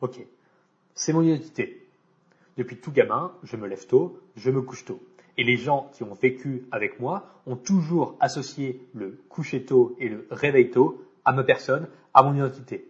Ok, 0.00 0.18
c'est 0.94 1.12
mon 1.12 1.22
identité. 1.22 1.86
Depuis 2.56 2.76
tout 2.76 2.92
gamin, 2.92 3.32
je 3.42 3.56
me 3.56 3.66
lève 3.66 3.86
tôt, 3.86 4.20
je 4.36 4.50
me 4.50 4.60
couche 4.60 4.84
tôt. 4.84 5.00
Et 5.38 5.44
les 5.44 5.56
gens 5.56 5.90
qui 5.94 6.02
ont 6.02 6.14
vécu 6.14 6.66
avec 6.70 7.00
moi 7.00 7.26
ont 7.46 7.56
toujours 7.56 8.16
associé 8.20 8.86
le 8.92 9.18
coucher 9.28 9.64
tôt 9.64 9.96
et 9.98 10.08
le 10.08 10.26
réveil 10.30 10.70
tôt 10.70 11.02
à 11.24 11.32
ma 11.32 11.44
personne, 11.44 11.88
à 12.12 12.22
mon 12.22 12.34
identité. 12.34 12.86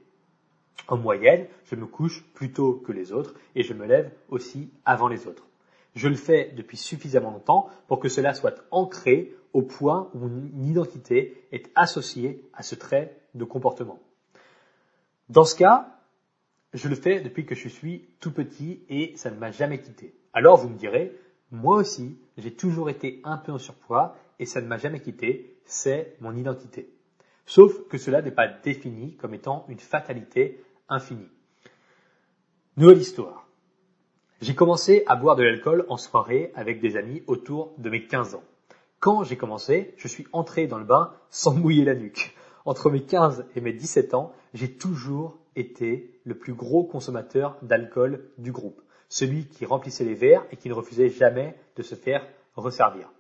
En 0.88 0.96
moyenne, 0.96 1.46
je 1.64 1.76
me 1.76 1.86
couche 1.86 2.24
plus 2.34 2.52
tôt 2.52 2.82
que 2.84 2.90
les 2.90 3.12
autres 3.12 3.34
et 3.54 3.62
je 3.62 3.74
me 3.74 3.86
lève 3.86 4.10
aussi 4.28 4.70
avant 4.84 5.06
les 5.06 5.28
autres. 5.28 5.46
Je 5.94 6.08
le 6.08 6.16
fais 6.16 6.52
depuis 6.56 6.76
suffisamment 6.76 7.30
longtemps 7.30 7.68
pour 7.86 8.00
que 8.00 8.08
cela 8.08 8.34
soit 8.34 8.64
ancré 8.70 9.34
au 9.52 9.62
point 9.62 10.10
où 10.14 10.18
mon 10.18 10.66
identité 10.66 11.46
est 11.52 11.70
associée 11.74 12.42
à 12.54 12.62
ce 12.62 12.74
trait 12.74 13.16
de 13.34 13.44
comportement. 13.44 14.00
Dans 15.28 15.44
ce 15.44 15.54
cas, 15.54 15.91
je 16.72 16.88
le 16.88 16.94
fais 16.94 17.20
depuis 17.20 17.44
que 17.44 17.54
je 17.54 17.68
suis 17.68 18.08
tout 18.20 18.32
petit 18.32 18.82
et 18.88 19.12
ça 19.16 19.30
ne 19.30 19.38
m'a 19.38 19.50
jamais 19.50 19.80
quitté. 19.80 20.14
Alors 20.32 20.58
vous 20.58 20.68
me 20.68 20.78
direz, 20.78 21.12
moi 21.50 21.76
aussi, 21.76 22.18
j'ai 22.38 22.54
toujours 22.54 22.88
été 22.88 23.20
un 23.24 23.36
peu 23.36 23.52
en 23.52 23.58
surpoids 23.58 24.16
et 24.38 24.46
ça 24.46 24.60
ne 24.60 24.66
m'a 24.66 24.78
jamais 24.78 25.00
quitté, 25.00 25.58
c'est 25.64 26.16
mon 26.20 26.34
identité. 26.34 26.88
Sauf 27.44 27.86
que 27.88 27.98
cela 27.98 28.22
n'est 28.22 28.30
pas 28.30 28.48
défini 28.48 29.16
comme 29.16 29.34
étant 29.34 29.66
une 29.68 29.78
fatalité 29.78 30.64
infinie. 30.88 31.28
Nouvelle 32.76 32.98
histoire. 32.98 33.46
J'ai 34.40 34.54
commencé 34.54 35.04
à 35.06 35.14
boire 35.14 35.36
de 35.36 35.42
l'alcool 35.42 35.84
en 35.88 35.96
soirée 35.96 36.52
avec 36.54 36.80
des 36.80 36.96
amis 36.96 37.22
autour 37.26 37.74
de 37.78 37.90
mes 37.90 38.06
15 38.06 38.34
ans. 38.34 38.42
Quand 38.98 39.24
j'ai 39.24 39.36
commencé, 39.36 39.94
je 39.98 40.08
suis 40.08 40.26
entré 40.32 40.66
dans 40.66 40.78
le 40.78 40.84
bain 40.84 41.12
sans 41.28 41.54
mouiller 41.54 41.84
la 41.84 41.94
nuque. 41.94 42.34
Entre 42.64 42.90
mes 42.90 43.02
15 43.02 43.44
et 43.54 43.60
mes 43.60 43.72
17 43.72 44.14
ans, 44.14 44.32
j'ai 44.54 44.72
toujours 44.72 45.38
été 45.56 46.18
le 46.24 46.34
plus 46.34 46.54
gros 46.54 46.84
consommateur 46.84 47.56
d'alcool 47.62 48.24
du 48.38 48.52
groupe. 48.52 48.80
Celui 49.08 49.46
qui 49.46 49.66
remplissait 49.66 50.04
les 50.04 50.14
verres 50.14 50.46
et 50.50 50.56
qui 50.56 50.68
ne 50.68 50.74
refusait 50.74 51.10
jamais 51.10 51.56
de 51.76 51.82
se 51.82 51.94
faire 51.94 52.26
resservir. 52.56 53.10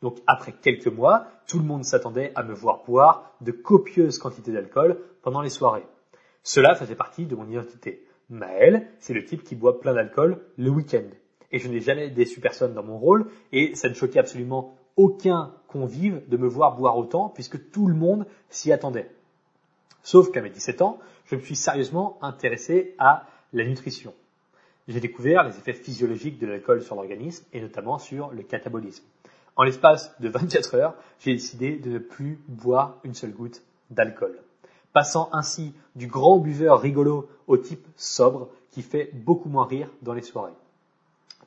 Donc 0.00 0.18
après 0.26 0.52
quelques 0.52 0.88
mois, 0.88 1.26
tout 1.46 1.58
le 1.58 1.64
monde 1.64 1.84
s'attendait 1.84 2.32
à 2.34 2.42
me 2.42 2.54
voir 2.54 2.84
boire 2.84 3.34
de 3.40 3.52
copieuses 3.52 4.18
quantités 4.18 4.52
d'alcool 4.52 4.98
pendant 5.22 5.42
les 5.42 5.50
soirées. 5.50 5.86
Cela 6.42 6.74
faisait 6.74 6.96
partie 6.96 7.26
de 7.26 7.36
mon 7.36 7.48
identité. 7.48 8.04
Maël, 8.28 8.88
c'est 8.98 9.14
le 9.14 9.24
type 9.24 9.44
qui 9.44 9.54
boit 9.54 9.80
plein 9.80 9.94
d'alcool 9.94 10.40
le 10.56 10.70
week-end. 10.70 11.04
Et 11.52 11.58
je 11.58 11.68
n'ai 11.68 11.80
jamais 11.80 12.08
déçu 12.08 12.40
personne 12.40 12.74
dans 12.74 12.82
mon 12.82 12.98
rôle, 12.98 13.26
et 13.52 13.74
ça 13.74 13.88
ne 13.88 13.94
choquait 13.94 14.18
absolument 14.18 14.74
aucun 14.96 15.54
convive 15.68 16.22
de 16.28 16.36
me 16.36 16.48
voir 16.48 16.76
boire 16.76 16.96
autant, 16.96 17.28
puisque 17.28 17.70
tout 17.70 17.86
le 17.86 17.94
monde 17.94 18.26
s'y 18.48 18.72
attendait. 18.72 19.10
Sauf 20.02 20.32
qu'à 20.32 20.40
mes 20.40 20.50
17 20.50 20.82
ans, 20.82 20.98
je 21.32 21.36
me 21.38 21.40
suis 21.40 21.56
sérieusement 21.56 22.18
intéressé 22.20 22.94
à 22.98 23.24
la 23.54 23.64
nutrition. 23.64 24.12
J'ai 24.86 25.00
découvert 25.00 25.44
les 25.44 25.56
effets 25.56 25.72
physiologiques 25.72 26.38
de 26.38 26.46
l'alcool 26.46 26.82
sur 26.82 26.94
l'organisme, 26.94 27.46
et 27.54 27.60
notamment 27.62 27.98
sur 27.98 28.32
le 28.32 28.42
catabolisme. 28.42 29.02
En 29.56 29.62
l'espace 29.62 30.14
de 30.20 30.28
24 30.28 30.74
heures, 30.74 30.94
j'ai 31.20 31.32
décidé 31.32 31.76
de 31.76 31.88
ne 31.88 31.98
plus 31.98 32.38
boire 32.48 32.98
une 33.02 33.14
seule 33.14 33.32
goutte 33.32 33.62
d'alcool. 33.90 34.38
Passant 34.92 35.30
ainsi 35.32 35.72
du 35.96 36.06
grand 36.06 36.38
buveur 36.38 36.82
rigolo 36.82 37.30
au 37.46 37.56
type 37.56 37.86
sobre 37.96 38.50
qui 38.70 38.82
fait 38.82 39.10
beaucoup 39.14 39.48
moins 39.48 39.64
rire 39.64 39.88
dans 40.02 40.12
les 40.12 40.20
soirées. 40.20 40.52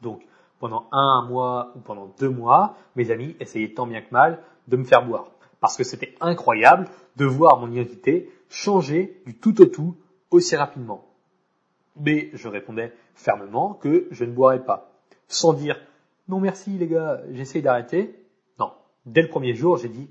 Donc, 0.02 0.26
pendant 0.58 0.88
un 0.91 1.28
mois 1.28 1.74
ou 1.76 1.80
pendant 1.80 2.12
deux 2.19 2.30
mois, 2.30 2.76
mes 2.95 3.12
amis 3.12 3.36
essayaient 3.39 3.76
tant 3.76 3.86
bien 3.86 4.02
que 4.02 4.12
mal 4.12 4.39
de 4.67 4.78
me 4.78 4.84
faire 4.84 5.06
boire. 5.06 5.26
Parce 5.60 5.78
que 5.78 5.84
c'était 5.84 6.15
incroyable 6.21 6.88
de 7.17 7.26
voir 7.26 7.60
mon 7.60 7.71
identité 7.71 8.32
changer 8.50 9.22
du 9.26 9.38
tout 9.38 9.62
au 9.62 9.66
tout 9.66 9.98
aussi 10.32 10.56
rapidement. 10.56 11.06
Mais 11.98 12.30
je 12.34 12.48
répondais 12.48 12.94
fermement 13.14 13.74
que 13.74 14.08
je 14.12 14.26
ne 14.26 14.32
boirais 14.32 14.64
pas. 14.64 14.92
Sans 15.28 15.54
dire 15.54 15.80
non 16.28 16.40
merci 16.40 16.72
les 16.78 16.88
gars, 16.88 17.22
j'essaye 17.32 17.62
d'arrêter. 17.62 18.16
Non. 18.60 18.74
Dès 19.06 19.22
le 19.22 19.30
premier 19.30 19.54
jour, 19.54 19.78
j'ai 19.78 19.90
dit 19.90 20.10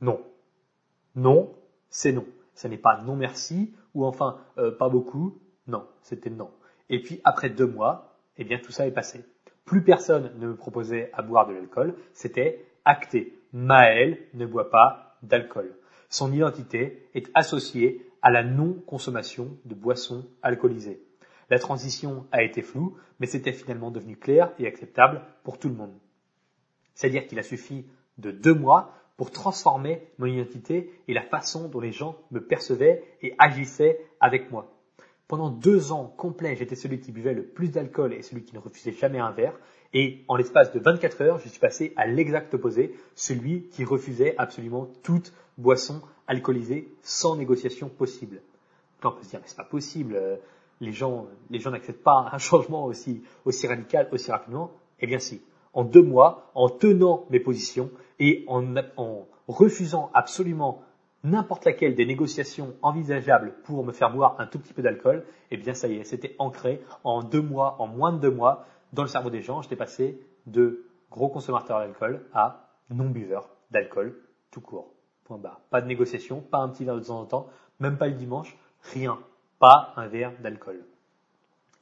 non. 0.00 0.20
Non, 1.16 1.54
c'est 1.90 2.12
non. 2.12 2.24
Ce 2.54 2.68
n'est 2.68 2.78
pas 2.78 3.02
non 3.02 3.16
merci 3.16 3.74
ou 3.94 4.04
enfin 4.04 4.38
euh, 4.58 4.70
pas 4.70 4.88
beaucoup. 4.88 5.38
Non, 5.66 5.86
c'était 6.02 6.30
non. 6.30 6.50
Et 6.88 7.02
puis 7.02 7.20
après 7.24 7.50
deux 7.50 7.66
mois, 7.66 8.16
eh 8.36 8.44
bien 8.44 8.58
tout 8.58 8.72
ça 8.72 8.86
est 8.86 8.92
passé. 8.92 9.24
Plus 9.64 9.82
personne 9.82 10.32
ne 10.38 10.46
me 10.48 10.56
proposait 10.56 11.10
à 11.12 11.22
boire 11.22 11.46
de 11.46 11.52
l'alcool. 11.52 11.94
C'était 12.12 12.64
acté. 12.84 13.34
Maël 13.52 14.18
ne 14.34 14.46
boit 14.46 14.70
pas 14.70 15.16
d'alcool. 15.22 15.74
Son 16.08 16.32
identité 16.32 17.08
est 17.14 17.30
associée 17.34 18.06
à 18.22 18.30
la 18.30 18.42
non-consommation 18.42 19.56
de 19.64 19.74
boissons 19.74 20.26
alcoolisées. 20.42 21.02
La 21.50 21.58
transition 21.58 22.26
a 22.32 22.42
été 22.42 22.62
floue, 22.62 22.96
mais 23.20 23.26
c'était 23.26 23.52
finalement 23.52 23.90
devenu 23.90 24.16
clair 24.16 24.52
et 24.58 24.66
acceptable 24.66 25.22
pour 25.44 25.58
tout 25.58 25.68
le 25.68 25.74
monde. 25.74 25.94
C'est-à-dire 26.94 27.26
qu'il 27.26 27.38
a 27.38 27.42
suffi 27.42 27.86
de 28.18 28.30
deux 28.30 28.54
mois 28.54 28.92
pour 29.16 29.30
transformer 29.30 30.02
mon 30.18 30.26
identité 30.26 30.92
et 31.08 31.14
la 31.14 31.22
façon 31.22 31.68
dont 31.68 31.80
les 31.80 31.92
gens 31.92 32.16
me 32.30 32.40
percevaient 32.40 33.02
et 33.22 33.34
agissaient 33.38 34.00
avec 34.20 34.50
moi. 34.50 34.74
Pendant 35.26 35.50
deux 35.50 35.92
ans 35.92 36.06
complets, 36.16 36.56
j'étais 36.56 36.74
celui 36.74 37.00
qui 37.00 37.12
buvait 37.12 37.34
le 37.34 37.44
plus 37.44 37.70
d'alcool 37.70 38.14
et 38.14 38.22
celui 38.22 38.44
qui 38.44 38.54
ne 38.54 38.60
refusait 38.60 38.92
jamais 38.92 39.18
un 39.18 39.30
verre. 39.30 39.58
Et 39.94 40.24
en 40.28 40.36
l'espace 40.36 40.72
de 40.72 40.80
24 40.80 41.22
heures, 41.22 41.38
je 41.38 41.48
suis 41.48 41.60
passé 41.60 41.92
à 41.96 42.06
l'exact 42.06 42.52
opposé, 42.54 42.94
celui 43.14 43.68
qui 43.68 43.84
refusait 43.84 44.34
absolument 44.36 44.88
toute 45.02 45.32
boisson 45.56 46.02
alcoolisée 46.26 46.92
sans 47.02 47.36
négociation 47.36 47.88
possible. 47.88 48.42
Quand 49.00 49.10
on 49.10 49.12
peut 49.12 49.24
se 49.24 49.30
dire, 49.30 49.40
mais 49.40 49.48
c'est 49.48 49.56
pas 49.56 49.64
possible, 49.64 50.14
euh, 50.16 50.36
les 50.80 50.92
gens, 50.92 51.26
les 51.50 51.58
gens 51.58 51.70
n'acceptent 51.70 52.02
pas 52.02 52.28
un 52.32 52.38
changement 52.38 52.84
aussi, 52.84 53.22
aussi 53.44 53.66
radical, 53.66 54.08
aussi 54.12 54.30
rapidement. 54.30 54.72
Eh 55.00 55.06
bien 55.06 55.18
si. 55.18 55.42
En 55.72 55.84
deux 55.84 56.02
mois, 56.02 56.50
en 56.54 56.68
tenant 56.68 57.26
mes 57.30 57.40
positions 57.40 57.90
et 58.18 58.44
en, 58.48 58.74
en 58.96 59.26
refusant 59.46 60.10
absolument 60.14 60.82
n'importe 61.24 61.64
laquelle 61.64 61.94
des 61.94 62.06
négociations 62.06 62.74
envisageables 62.82 63.54
pour 63.64 63.84
me 63.84 63.92
faire 63.92 64.12
boire 64.12 64.36
un 64.38 64.46
tout 64.46 64.58
petit 64.58 64.72
peu 64.72 64.82
d'alcool, 64.82 65.24
eh 65.50 65.56
bien 65.56 65.74
ça 65.74 65.88
y 65.88 65.96
est, 65.96 66.04
c'était 66.04 66.34
ancré 66.38 66.80
en 67.04 67.22
deux 67.22 67.42
mois, 67.42 67.76
en 67.80 67.86
moins 67.86 68.12
de 68.12 68.18
deux 68.18 68.30
mois, 68.30 68.66
dans 68.92 69.02
le 69.02 69.08
cerveau 69.08 69.30
des 69.30 69.42
gens. 69.42 69.62
J'étais 69.62 69.76
passé 69.76 70.20
de 70.46 70.86
gros 71.10 71.28
consommateur 71.28 71.78
d'alcool 71.78 72.26
à 72.32 72.70
non-buveur 72.90 73.48
d'alcool 73.70 74.18
tout 74.50 74.60
court. 74.60 74.92
Point 75.24 75.38
barre. 75.38 75.60
Pas 75.70 75.80
de 75.80 75.86
négociation, 75.86 76.40
pas 76.40 76.58
un 76.58 76.68
petit 76.68 76.84
verre 76.84 76.96
de 76.96 77.04
temps 77.04 77.20
en 77.20 77.26
temps, 77.26 77.48
même 77.80 77.98
pas 77.98 78.06
le 78.06 78.14
dimanche, 78.14 78.56
rien. 78.92 79.18
Pas 79.58 79.92
un 79.96 80.06
verre 80.06 80.32
d'alcool. 80.40 80.84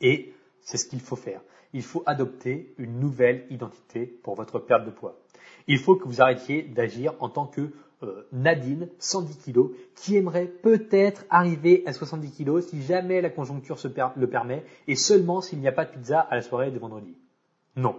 Et 0.01 0.35
c'est 0.61 0.79
ce 0.79 0.87
qu'il 0.89 1.01
faut 1.01 1.17
faire. 1.17 1.41
Il 1.73 1.83
faut 1.83 2.03
adopter 2.07 2.75
une 2.79 3.01
nouvelle 3.01 3.47
identité 3.51 4.07
pour 4.07 4.35
votre 4.35 4.59
perte 4.59 4.85
de 4.85 4.91
poids. 4.91 5.19
Il 5.67 5.79
faut 5.79 5.97
que 5.97 6.07
vous 6.07 6.21
arrêtiez 6.21 6.63
d'agir 6.63 7.15
en 7.21 7.29
tant 7.29 7.47
que 7.47 7.73
euh, 8.03 8.29
Nadine, 8.31 8.89
110 8.99 9.39
kg, 9.39 9.71
qui 9.95 10.17
aimerait 10.17 10.47
peut-être 10.47 11.25
arriver 11.31 11.83
à 11.87 11.93
70 11.93 12.33
kg 12.33 12.61
si 12.61 12.83
jamais 12.83 13.21
la 13.21 13.31
conjoncture 13.31 13.79
le 14.17 14.27
permet 14.29 14.65
et 14.87 14.97
seulement 14.97 15.41
s'il 15.41 15.61
n'y 15.61 15.69
a 15.69 15.73
pas 15.73 15.87
de 15.87 15.93
pizza 15.93 16.21
à 16.21 16.37
la 16.37 16.43
soirée 16.43 16.71
de 16.71 16.79
vendredi. 16.79 17.17
Non. 17.75 17.97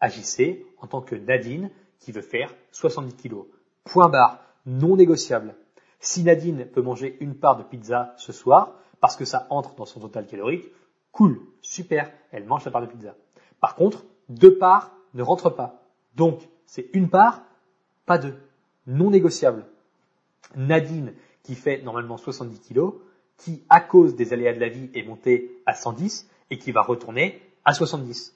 Agissez 0.00 0.66
en 0.80 0.86
tant 0.86 1.00
que 1.00 1.14
Nadine 1.14 1.70
qui 2.00 2.12
veut 2.12 2.22
faire 2.22 2.54
70 2.72 3.14
kg. 3.14 3.36
Point 3.84 4.08
barre. 4.08 4.42
Non 4.66 4.96
négociable. 4.96 5.54
Si 6.00 6.22
Nadine 6.22 6.66
peut 6.66 6.82
manger 6.82 7.16
une 7.20 7.34
part 7.34 7.56
de 7.56 7.62
pizza 7.62 8.14
ce 8.18 8.32
soir, 8.32 8.74
parce 9.00 9.16
que 9.16 9.24
ça 9.24 9.46
entre 9.50 9.74
dans 9.74 9.84
son 9.84 10.00
total 10.00 10.26
calorique, 10.26 10.66
cool, 11.12 11.40
super, 11.62 12.10
elle 12.32 12.44
mange 12.44 12.62
sa 12.62 12.70
part 12.70 12.82
de 12.82 12.86
pizza. 12.86 13.14
Par 13.60 13.74
contre, 13.74 14.04
deux 14.28 14.56
parts 14.58 14.92
ne 15.14 15.22
rentrent 15.22 15.50
pas. 15.50 15.82
Donc, 16.16 16.40
c'est 16.66 16.88
une 16.92 17.08
part, 17.08 17.42
pas 18.06 18.18
deux 18.18 18.34
non 18.88 19.10
négociable. 19.10 19.64
Nadine, 20.56 21.12
qui 21.44 21.54
fait 21.54 21.82
normalement 21.82 22.16
70 22.16 22.60
kg, 22.60 22.90
qui, 23.36 23.62
à 23.68 23.80
cause 23.80 24.16
des 24.16 24.32
aléas 24.32 24.54
de 24.54 24.60
la 24.60 24.68
vie, 24.68 24.90
est 24.94 25.04
montée 25.04 25.60
à 25.66 25.74
110 25.74 26.28
et 26.50 26.58
qui 26.58 26.72
va 26.72 26.82
retourner 26.82 27.40
à 27.64 27.74
70. 27.74 28.34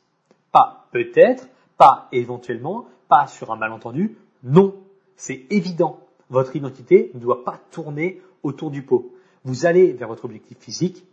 Pas 0.52 0.86
peut-être, 0.92 1.48
pas 1.76 2.08
éventuellement, 2.12 2.86
pas 3.08 3.26
sur 3.26 3.50
un 3.50 3.56
malentendu, 3.56 4.16
non, 4.44 4.76
c'est 5.16 5.46
évident. 5.50 6.00
Votre 6.28 6.54
identité 6.54 7.10
ne 7.14 7.20
doit 7.20 7.44
pas 7.44 7.58
tourner 7.70 8.20
autour 8.42 8.70
du 8.70 8.82
pot. 8.82 9.12
Vous 9.44 9.66
allez 9.66 9.92
vers 9.92 10.08
votre 10.08 10.26
objectif 10.26 10.58
physique, 10.58 11.04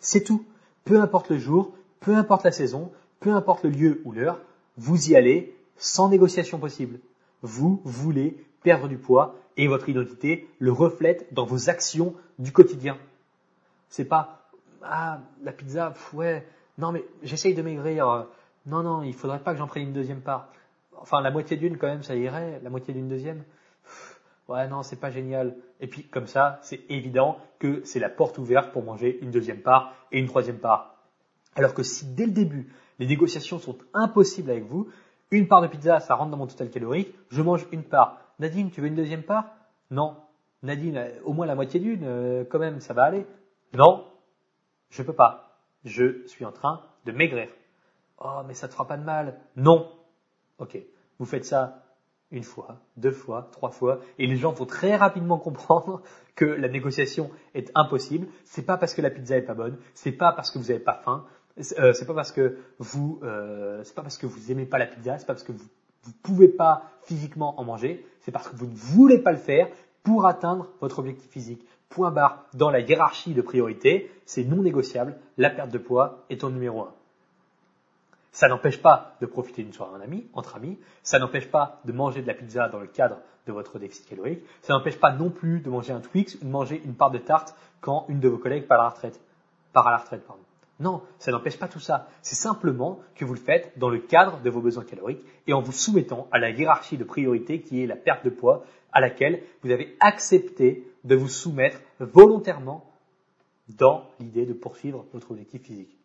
c'est 0.00 0.24
tout. 0.24 0.44
Peu 0.86 1.00
importe 1.00 1.30
le 1.30 1.38
jour, 1.38 1.72
peu 2.00 2.14
importe 2.14 2.44
la 2.44 2.52
saison, 2.52 2.92
peu 3.20 3.32
importe 3.32 3.64
le 3.64 3.70
lieu 3.70 4.00
ou 4.04 4.12
l'heure, 4.12 4.40
vous 4.78 5.10
y 5.10 5.16
allez 5.16 5.54
sans 5.76 6.08
négociation 6.08 6.58
possible. 6.58 7.00
Vous 7.42 7.82
voulez 7.84 8.42
perdre 8.62 8.88
du 8.88 8.96
poids 8.96 9.34
et 9.56 9.66
votre 9.66 9.88
identité 9.88 10.48
le 10.60 10.72
reflète 10.72 11.26
dans 11.32 11.44
vos 11.44 11.68
actions 11.70 12.14
du 12.38 12.52
quotidien. 12.52 12.96
C'est 13.88 14.04
pas 14.04 14.48
ah 14.82 15.20
la 15.42 15.52
pizza 15.52 15.92
ouais 16.12 16.46
non 16.78 16.92
mais 16.92 17.04
j'essaye 17.22 17.54
de 17.54 17.62
maigrir 17.62 18.26
non 18.66 18.82
non 18.84 19.02
il 19.02 19.14
faudrait 19.14 19.40
pas 19.40 19.52
que 19.52 19.58
j'en 19.58 19.66
prenne 19.66 19.84
une 19.84 19.92
deuxième 19.92 20.20
part 20.20 20.48
enfin 20.96 21.20
la 21.20 21.32
moitié 21.32 21.56
d'une 21.56 21.76
quand 21.76 21.88
même 21.88 22.04
ça 22.04 22.14
irait 22.14 22.60
la 22.62 22.70
moitié 22.70 22.94
d'une 22.94 23.08
deuxième 23.08 23.42
ouais 24.48 24.68
non 24.68 24.82
c'est 24.82 25.00
pas 25.00 25.10
génial 25.10 25.56
et 25.80 25.86
puis 25.86 26.04
comme 26.04 26.26
ça 26.26 26.58
c'est 26.62 26.80
évident 26.88 27.38
que 27.58 27.82
c'est 27.84 28.00
la 28.00 28.08
porte 28.08 28.38
ouverte 28.38 28.72
pour 28.72 28.82
manger 28.82 29.18
une 29.22 29.30
deuxième 29.30 29.60
part 29.60 29.94
et 30.12 30.18
une 30.18 30.26
troisième 30.26 30.58
part 30.58 30.96
alors 31.54 31.74
que 31.74 31.82
si 31.82 32.06
dès 32.14 32.26
le 32.26 32.32
début 32.32 32.72
les 32.98 33.06
négociations 33.06 33.58
sont 33.58 33.78
impossibles 33.94 34.50
avec 34.50 34.64
vous 34.64 34.88
une 35.30 35.48
part 35.48 35.62
de 35.62 35.66
pizza 35.66 36.00
ça 36.00 36.14
rentre 36.14 36.30
dans 36.30 36.36
mon 36.36 36.46
total 36.46 36.70
calorique 36.70 37.14
je 37.30 37.42
mange 37.42 37.66
une 37.72 37.82
part 37.82 38.20
Nadine, 38.38 38.70
tu 38.70 38.80
veux 38.80 38.88
une 38.88 38.94
deuxième 38.94 39.22
part? 39.22 39.46
Non. 39.90 40.16
Nadine, 40.62 41.10
au 41.24 41.32
moins 41.32 41.46
la 41.46 41.54
moitié 41.54 41.80
d'une, 41.80 42.04
euh, 42.04 42.44
quand 42.44 42.58
même, 42.58 42.80
ça 42.80 42.92
va 42.92 43.04
aller. 43.04 43.26
Non, 43.72 44.06
je 44.90 45.02
peux 45.02 45.12
pas. 45.12 45.60
Je 45.84 46.26
suis 46.26 46.44
en 46.44 46.52
train 46.52 46.82
de 47.04 47.12
maigrir. 47.12 47.48
Oh, 48.18 48.42
mais 48.46 48.54
ça 48.54 48.68
te 48.68 48.72
fera 48.72 48.86
pas 48.86 48.96
de 48.96 49.04
mal. 49.04 49.38
Non. 49.56 49.90
Ok. 50.58 50.78
Vous 51.18 51.26
faites 51.26 51.44
ça 51.44 51.82
une 52.30 52.42
fois, 52.42 52.80
deux 52.96 53.12
fois, 53.12 53.48
trois 53.52 53.70
fois, 53.70 54.00
et 54.18 54.26
les 54.26 54.36
gens 54.36 54.52
vont 54.52 54.66
très 54.66 54.96
rapidement 54.96 55.38
comprendre 55.48 56.02
que 56.34 56.44
la 56.44 56.68
négociation 56.68 57.30
est 57.54 57.70
impossible. 57.74 58.26
C'est 58.44 58.66
pas 58.66 58.76
parce 58.76 58.94
que 58.94 59.02
la 59.02 59.10
pizza 59.10 59.36
est 59.36 59.42
pas 59.42 59.54
bonne, 59.54 59.78
c'est 59.94 60.12
pas 60.12 60.32
parce 60.32 60.50
que 60.50 60.58
vous 60.58 60.66
n'avez 60.66 60.80
pas 60.80 61.00
faim, 61.04 61.24
euh, 61.78 61.92
c'est 61.92 62.06
pas 62.06 62.14
parce 62.14 62.32
que 62.32 62.58
vous, 62.78 63.20
euh, 63.22 63.82
c'est 63.84 63.94
pas 63.94 64.02
parce 64.02 64.18
que 64.18 64.26
vous 64.26 64.50
aimez 64.50 64.66
pas 64.66 64.78
la 64.78 64.86
pizza, 64.86 65.18
c'est 65.18 65.26
pas 65.26 65.34
parce 65.34 65.44
que 65.44 65.52
vous 65.52 65.66
vous 66.06 66.12
pouvez 66.22 66.48
pas 66.48 66.84
physiquement 67.02 67.58
en 67.60 67.64
manger, 67.64 68.06
c'est 68.20 68.30
parce 68.30 68.48
que 68.48 68.56
vous 68.56 68.66
ne 68.66 68.74
voulez 68.74 69.18
pas 69.18 69.32
le 69.32 69.38
faire 69.38 69.68
pour 70.02 70.26
atteindre 70.26 70.70
votre 70.80 71.00
objectif 71.00 71.28
physique. 71.30 71.66
Point 71.88 72.12
barre, 72.12 72.46
dans 72.54 72.70
la 72.70 72.80
hiérarchie 72.80 73.34
de 73.34 73.42
priorité, 73.42 74.10
c'est 74.24 74.44
non 74.44 74.62
négociable, 74.62 75.18
la 75.36 75.50
perte 75.50 75.70
de 75.70 75.78
poids 75.78 76.24
est 76.30 76.44
au 76.44 76.50
numéro 76.50 76.82
un. 76.82 76.94
Ça 78.32 78.48
n'empêche 78.48 78.82
pas 78.82 79.16
de 79.20 79.26
profiter 79.26 79.62
d'une 79.62 79.72
soirée 79.72 79.96
en 79.96 80.00
ami, 80.00 80.26
entre 80.34 80.56
amis, 80.56 80.78
ça 81.02 81.18
n'empêche 81.18 81.50
pas 81.50 81.80
de 81.84 81.92
manger 81.92 82.22
de 82.22 82.26
la 82.26 82.34
pizza 82.34 82.68
dans 82.68 82.80
le 82.80 82.86
cadre 82.86 83.18
de 83.46 83.52
votre 83.52 83.78
déficit 83.78 84.08
calorique, 84.08 84.42
ça 84.62 84.74
n'empêche 84.74 84.98
pas 84.98 85.12
non 85.12 85.30
plus 85.30 85.60
de 85.60 85.70
manger 85.70 85.92
un 85.92 86.00
Twix 86.00 86.34
ou 86.36 86.44
de 86.44 86.50
manger 86.50 86.82
une 86.84 86.94
part 86.94 87.10
de 87.10 87.18
tarte 87.18 87.54
quand 87.80 88.04
une 88.08 88.20
de 88.20 88.28
vos 88.28 88.38
collègues 88.38 88.66
part 88.66 88.80
à 88.80 88.84
la 88.84 88.88
retraite. 88.90 89.20
Part 89.72 89.86
à 89.86 89.92
la 89.92 89.98
retraite, 89.98 90.26
pardon. 90.26 90.42
Non, 90.78 91.02
ça 91.18 91.32
n'empêche 91.32 91.58
pas 91.58 91.68
tout 91.68 91.80
ça. 91.80 92.08
C'est 92.20 92.34
simplement 92.34 93.00
que 93.14 93.24
vous 93.24 93.32
le 93.32 93.40
faites 93.40 93.78
dans 93.78 93.88
le 93.88 93.98
cadre 93.98 94.40
de 94.42 94.50
vos 94.50 94.60
besoins 94.60 94.84
caloriques 94.84 95.24
et 95.46 95.54
en 95.54 95.62
vous 95.62 95.72
soumettant 95.72 96.28
à 96.32 96.38
la 96.38 96.50
hiérarchie 96.50 96.98
de 96.98 97.04
priorité 97.04 97.62
qui 97.62 97.82
est 97.82 97.86
la 97.86 97.96
perte 97.96 98.24
de 98.24 98.30
poids 98.30 98.64
à 98.92 99.00
laquelle 99.00 99.42
vous 99.62 99.70
avez 99.70 99.96
accepté 100.00 100.86
de 101.04 101.16
vous 101.16 101.28
soumettre 101.28 101.80
volontairement 101.98 102.90
dans 103.68 104.04
l'idée 104.20 104.44
de 104.44 104.52
poursuivre 104.52 105.06
votre 105.12 105.30
objectif 105.30 105.62
physique. 105.62 105.95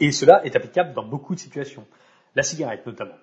Et 0.00 0.12
cela 0.12 0.44
est 0.44 0.56
applicable 0.56 0.94
dans 0.94 1.04
beaucoup 1.04 1.34
de 1.34 1.40
situations. 1.40 1.86
La 2.34 2.42
cigarette 2.42 2.86
notamment. 2.86 3.16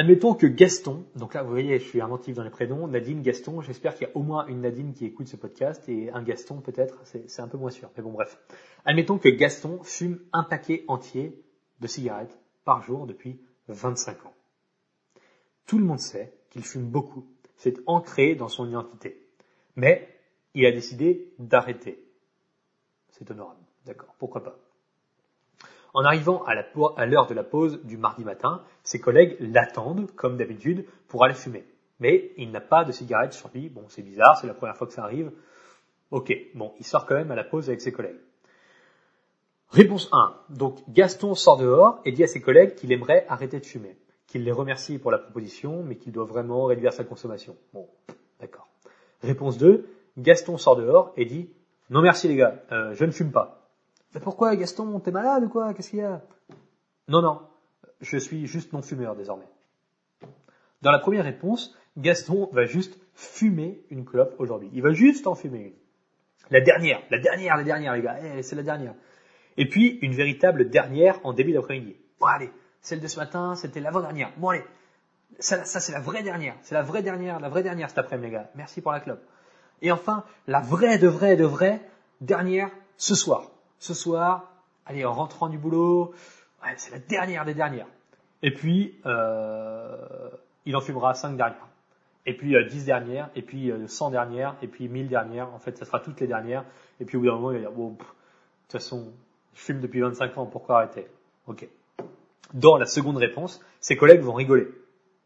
Admettons 0.00 0.34
que 0.34 0.46
Gaston, 0.46 1.04
donc 1.16 1.34
là 1.34 1.42
vous 1.42 1.50
voyez, 1.50 1.80
je 1.80 1.84
suis 1.84 2.00
inventif 2.00 2.36
dans 2.36 2.44
les 2.44 2.50
prénoms, 2.50 2.86
Nadine, 2.86 3.20
Gaston, 3.20 3.62
j'espère 3.62 3.96
qu'il 3.96 4.06
y 4.06 4.10
a 4.10 4.16
au 4.16 4.22
moins 4.22 4.46
une 4.46 4.60
Nadine 4.60 4.94
qui 4.94 5.04
écoute 5.04 5.26
ce 5.26 5.34
podcast 5.34 5.88
et 5.88 6.08
un 6.12 6.22
Gaston 6.22 6.60
peut-être, 6.60 7.00
c'est 7.04 7.40
un 7.40 7.48
peu 7.48 7.58
moins 7.58 7.72
sûr, 7.72 7.90
mais 7.96 8.02
bon 8.04 8.12
bref. 8.12 8.38
Admettons 8.84 9.18
que 9.18 9.28
Gaston 9.28 9.82
fume 9.82 10.20
un 10.32 10.44
paquet 10.44 10.84
entier 10.86 11.42
de 11.80 11.86
cigarettes 11.88 12.38
par 12.64 12.84
jour 12.84 13.08
depuis 13.08 13.40
25 13.66 14.24
ans. 14.26 14.34
Tout 15.66 15.78
le 15.78 15.84
monde 15.84 15.98
sait 15.98 16.32
qu'il 16.50 16.62
fume 16.62 16.86
beaucoup, 16.86 17.26
c'est 17.56 17.78
ancré 17.86 18.36
dans 18.36 18.48
son 18.48 18.68
identité. 18.68 19.20
Mais 19.74 20.16
il 20.54 20.64
a 20.64 20.70
décidé 20.70 21.32
d'arrêter. 21.40 22.00
C'est 23.10 23.28
honorable, 23.32 23.64
d'accord, 23.84 24.14
pourquoi 24.20 24.44
pas? 24.44 24.60
En 25.98 26.04
arrivant 26.04 26.44
à 26.44 27.06
l'heure 27.06 27.26
de 27.26 27.34
la 27.34 27.42
pause 27.42 27.82
du 27.82 27.96
mardi 27.96 28.22
matin, 28.22 28.62
ses 28.84 29.00
collègues 29.00 29.36
l'attendent, 29.40 30.08
comme 30.14 30.36
d'habitude, 30.36 30.86
pour 31.08 31.24
aller 31.24 31.34
fumer. 31.34 31.64
Mais 31.98 32.30
il 32.36 32.52
n'a 32.52 32.60
pas 32.60 32.84
de 32.84 32.92
cigarette 32.92 33.32
sur 33.32 33.50
lui. 33.52 33.68
Bon, 33.68 33.82
c'est 33.88 34.02
bizarre, 34.02 34.38
c'est 34.40 34.46
la 34.46 34.54
première 34.54 34.76
fois 34.76 34.86
que 34.86 34.92
ça 34.92 35.02
arrive. 35.02 35.32
Ok, 36.12 36.32
bon, 36.54 36.72
il 36.78 36.86
sort 36.86 37.04
quand 37.04 37.16
même 37.16 37.32
à 37.32 37.34
la 37.34 37.42
pause 37.42 37.68
avec 37.68 37.80
ses 37.80 37.90
collègues. 37.90 38.20
Réponse 39.70 40.08
1. 40.12 40.36
Donc 40.50 40.78
Gaston 40.88 41.34
sort 41.34 41.56
dehors 41.56 42.00
et 42.04 42.12
dit 42.12 42.22
à 42.22 42.28
ses 42.28 42.40
collègues 42.40 42.76
qu'il 42.76 42.92
aimerait 42.92 43.26
arrêter 43.28 43.58
de 43.58 43.66
fumer, 43.66 43.96
qu'il 44.28 44.44
les 44.44 44.52
remercie 44.52 45.00
pour 45.00 45.10
la 45.10 45.18
proposition, 45.18 45.82
mais 45.82 45.96
qu'il 45.96 46.12
doit 46.12 46.26
vraiment 46.26 46.66
réduire 46.66 46.92
sa 46.92 47.02
consommation. 47.02 47.56
Bon, 47.74 47.88
d'accord. 48.38 48.68
Réponse 49.24 49.58
2. 49.58 49.84
Gaston 50.16 50.58
sort 50.58 50.76
dehors 50.76 51.12
et 51.16 51.24
dit 51.24 51.50
Non 51.90 52.02
merci 52.02 52.28
les 52.28 52.36
gars, 52.36 52.62
euh, 52.70 52.94
je 52.94 53.04
ne 53.04 53.10
fume 53.10 53.32
pas. 53.32 53.57
Mais 54.14 54.20
pourquoi, 54.20 54.56
Gaston 54.56 55.00
T'es 55.00 55.10
malade 55.10 55.44
ou 55.44 55.48
quoi? 55.48 55.74
Qu'est-ce 55.74 55.90
qu'il 55.90 56.00
y 56.00 56.02
a? 56.02 56.22
Non, 57.08 57.22
non, 57.22 57.40
je 58.00 58.18
suis 58.18 58.46
juste 58.46 58.72
non-fumeur 58.72 59.16
désormais. 59.16 59.48
Dans 60.82 60.90
la 60.90 60.98
première 60.98 61.24
réponse, 61.24 61.76
Gaston 61.96 62.48
va 62.52 62.64
juste 62.64 62.98
fumer 63.14 63.84
une 63.90 64.04
clope 64.04 64.34
aujourd'hui. 64.38 64.70
Il 64.72 64.82
va 64.82 64.92
juste 64.92 65.26
en 65.26 65.34
fumer 65.34 65.58
une. 65.58 65.74
La 66.50 66.60
dernière, 66.60 67.02
la 67.10 67.18
dernière, 67.18 67.56
la 67.56 67.64
dernière, 67.64 67.94
les 67.94 68.02
gars. 68.02 68.16
Eh, 68.22 68.42
c'est 68.42 68.56
la 68.56 68.62
dernière. 68.62 68.94
Et 69.56 69.68
puis, 69.68 69.98
une 70.02 70.14
véritable 70.14 70.70
dernière 70.70 71.18
en 71.24 71.32
début 71.32 71.52
d'après-midi. 71.52 71.96
Bon, 72.20 72.26
allez, 72.26 72.50
celle 72.80 73.00
de 73.00 73.08
ce 73.08 73.18
matin, 73.18 73.54
c'était 73.56 73.80
l'avant-dernière. 73.80 74.30
Bon, 74.36 74.50
allez, 74.50 74.64
ça, 75.40 75.64
ça 75.64 75.80
c'est 75.80 75.92
la 75.92 76.00
vraie 76.00 76.22
dernière. 76.22 76.54
C'est 76.62 76.74
la 76.74 76.82
vraie 76.82 77.02
dernière, 77.02 77.40
la 77.40 77.48
vraie 77.48 77.62
dernière 77.62 77.88
cet 77.88 77.98
après-midi, 77.98 78.28
les 78.28 78.32
gars. 78.32 78.50
Merci 78.54 78.80
pour 78.80 78.92
la 78.92 79.00
clope. 79.00 79.22
Et 79.82 79.92
enfin, 79.92 80.24
la 80.46 80.60
vraie, 80.60 80.98
de 80.98 81.08
vraie, 81.08 81.36
de 81.36 81.44
vraie 81.44 81.80
dernière 82.20 82.70
ce 82.96 83.14
soir. 83.14 83.50
Ce 83.78 83.94
soir, 83.94 84.50
allez, 84.86 85.04
en 85.04 85.12
rentrant 85.12 85.48
du 85.48 85.58
boulot, 85.58 86.12
c'est 86.76 86.90
la 86.90 86.98
dernière 86.98 87.44
des 87.44 87.54
dernières. 87.54 87.86
Et 88.42 88.52
puis, 88.52 88.98
euh, 89.06 89.96
il 90.66 90.76
en 90.76 90.80
fumera 90.80 91.14
5 91.14 91.36
dernières. 91.36 91.66
Et 92.26 92.36
puis 92.36 92.54
euh, 92.54 92.64
10 92.64 92.84
dernières, 92.84 93.30
et 93.34 93.42
puis 93.42 93.70
euh, 93.70 93.86
100 93.86 94.10
dernières, 94.10 94.54
et 94.60 94.66
puis 94.66 94.88
1000 94.88 95.08
dernières. 95.08 95.52
En 95.54 95.58
fait, 95.58 95.78
ça 95.78 95.84
sera 95.84 96.00
toutes 96.00 96.20
les 96.20 96.26
dernières. 96.26 96.64
Et 97.00 97.04
puis 97.04 97.16
au 97.16 97.20
bout 97.20 97.26
d'un 97.26 97.36
moment, 97.36 97.52
il 97.52 97.54
va 97.54 97.60
dire, 97.60 97.72
bon, 97.72 97.90
de 97.90 97.96
toute 97.96 98.72
façon, 98.72 99.12
je 99.54 99.60
fume 99.60 99.80
depuis 99.80 100.00
25 100.00 100.36
ans, 100.36 100.46
pourquoi 100.46 100.76
arrêter? 100.76 101.06
Ok. 101.46 101.66
Dans 102.52 102.76
la 102.76 102.86
seconde 102.86 103.16
réponse, 103.16 103.60
ses 103.80 103.96
collègues 103.96 104.20
vont 104.20 104.34
rigoler. 104.34 104.68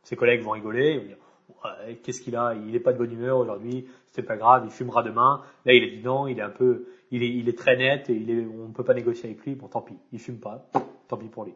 Ses 0.04 0.16
collègues 0.16 0.42
vont 0.42 0.52
rigoler, 0.52 0.92
ils 0.92 1.00
vont 1.00 1.06
dire, 1.06 1.96
qu'est-ce 2.02 2.20
qu'il 2.20 2.36
a? 2.36 2.54
Il 2.54 2.72
n'est 2.72 2.80
pas 2.80 2.92
de 2.92 2.98
bonne 2.98 3.12
humeur 3.12 3.38
aujourd'hui, 3.38 3.88
c'est 4.12 4.22
pas 4.22 4.36
grave, 4.36 4.62
il 4.64 4.70
fumera 4.70 5.02
demain. 5.02 5.42
Là, 5.64 5.72
il 5.72 5.82
est 5.82 5.96
dit 5.96 6.02
non, 6.02 6.26
il 6.26 6.38
est 6.38 6.42
un 6.42 6.50
peu, 6.50 6.86
il 7.12 7.22
est, 7.22 7.28
il 7.28 7.48
est 7.48 7.56
très 7.56 7.76
net 7.76 8.10
et 8.10 8.14
il 8.14 8.30
est, 8.30 8.44
on 8.44 8.68
ne 8.68 8.72
peut 8.72 8.84
pas 8.84 8.94
négocier 8.94 9.28
avec 9.28 9.44
lui. 9.44 9.54
Bon, 9.54 9.68
tant 9.68 9.82
pis, 9.82 9.96
il 10.10 10.18
fume 10.18 10.40
pas, 10.40 10.68
tant 11.06 11.16
pis 11.16 11.28
pour 11.28 11.44
lui. 11.44 11.54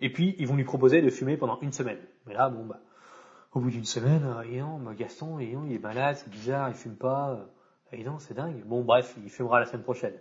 Et 0.00 0.12
puis, 0.12 0.34
ils 0.38 0.46
vont 0.46 0.56
lui 0.56 0.64
proposer 0.64 1.00
de 1.00 1.08
fumer 1.08 1.36
pendant 1.36 1.58
une 1.60 1.72
semaine. 1.72 1.98
Mais 2.26 2.34
là, 2.34 2.50
bon, 2.50 2.66
bah, 2.66 2.80
au 3.52 3.60
bout 3.60 3.70
d'une 3.70 3.84
semaine, 3.84 4.24
euh, 4.24 4.42
et 4.42 4.60
non, 4.60 4.78
bah, 4.78 4.92
Gaston, 4.94 5.38
et 5.38 5.52
non, 5.52 5.64
il 5.64 5.72
est 5.72 5.78
malade, 5.78 6.16
c'est 6.16 6.28
bizarre, 6.28 6.68
il 6.68 6.74
fume 6.74 6.96
pas. 6.96 7.48
Et 7.92 8.04
non, 8.04 8.18
c'est 8.18 8.34
dingue. 8.34 8.62
Bon, 8.66 8.82
bref, 8.82 9.16
il 9.22 9.30
fumera 9.30 9.60
la 9.60 9.66
semaine 9.66 9.84
prochaine. 9.84 10.14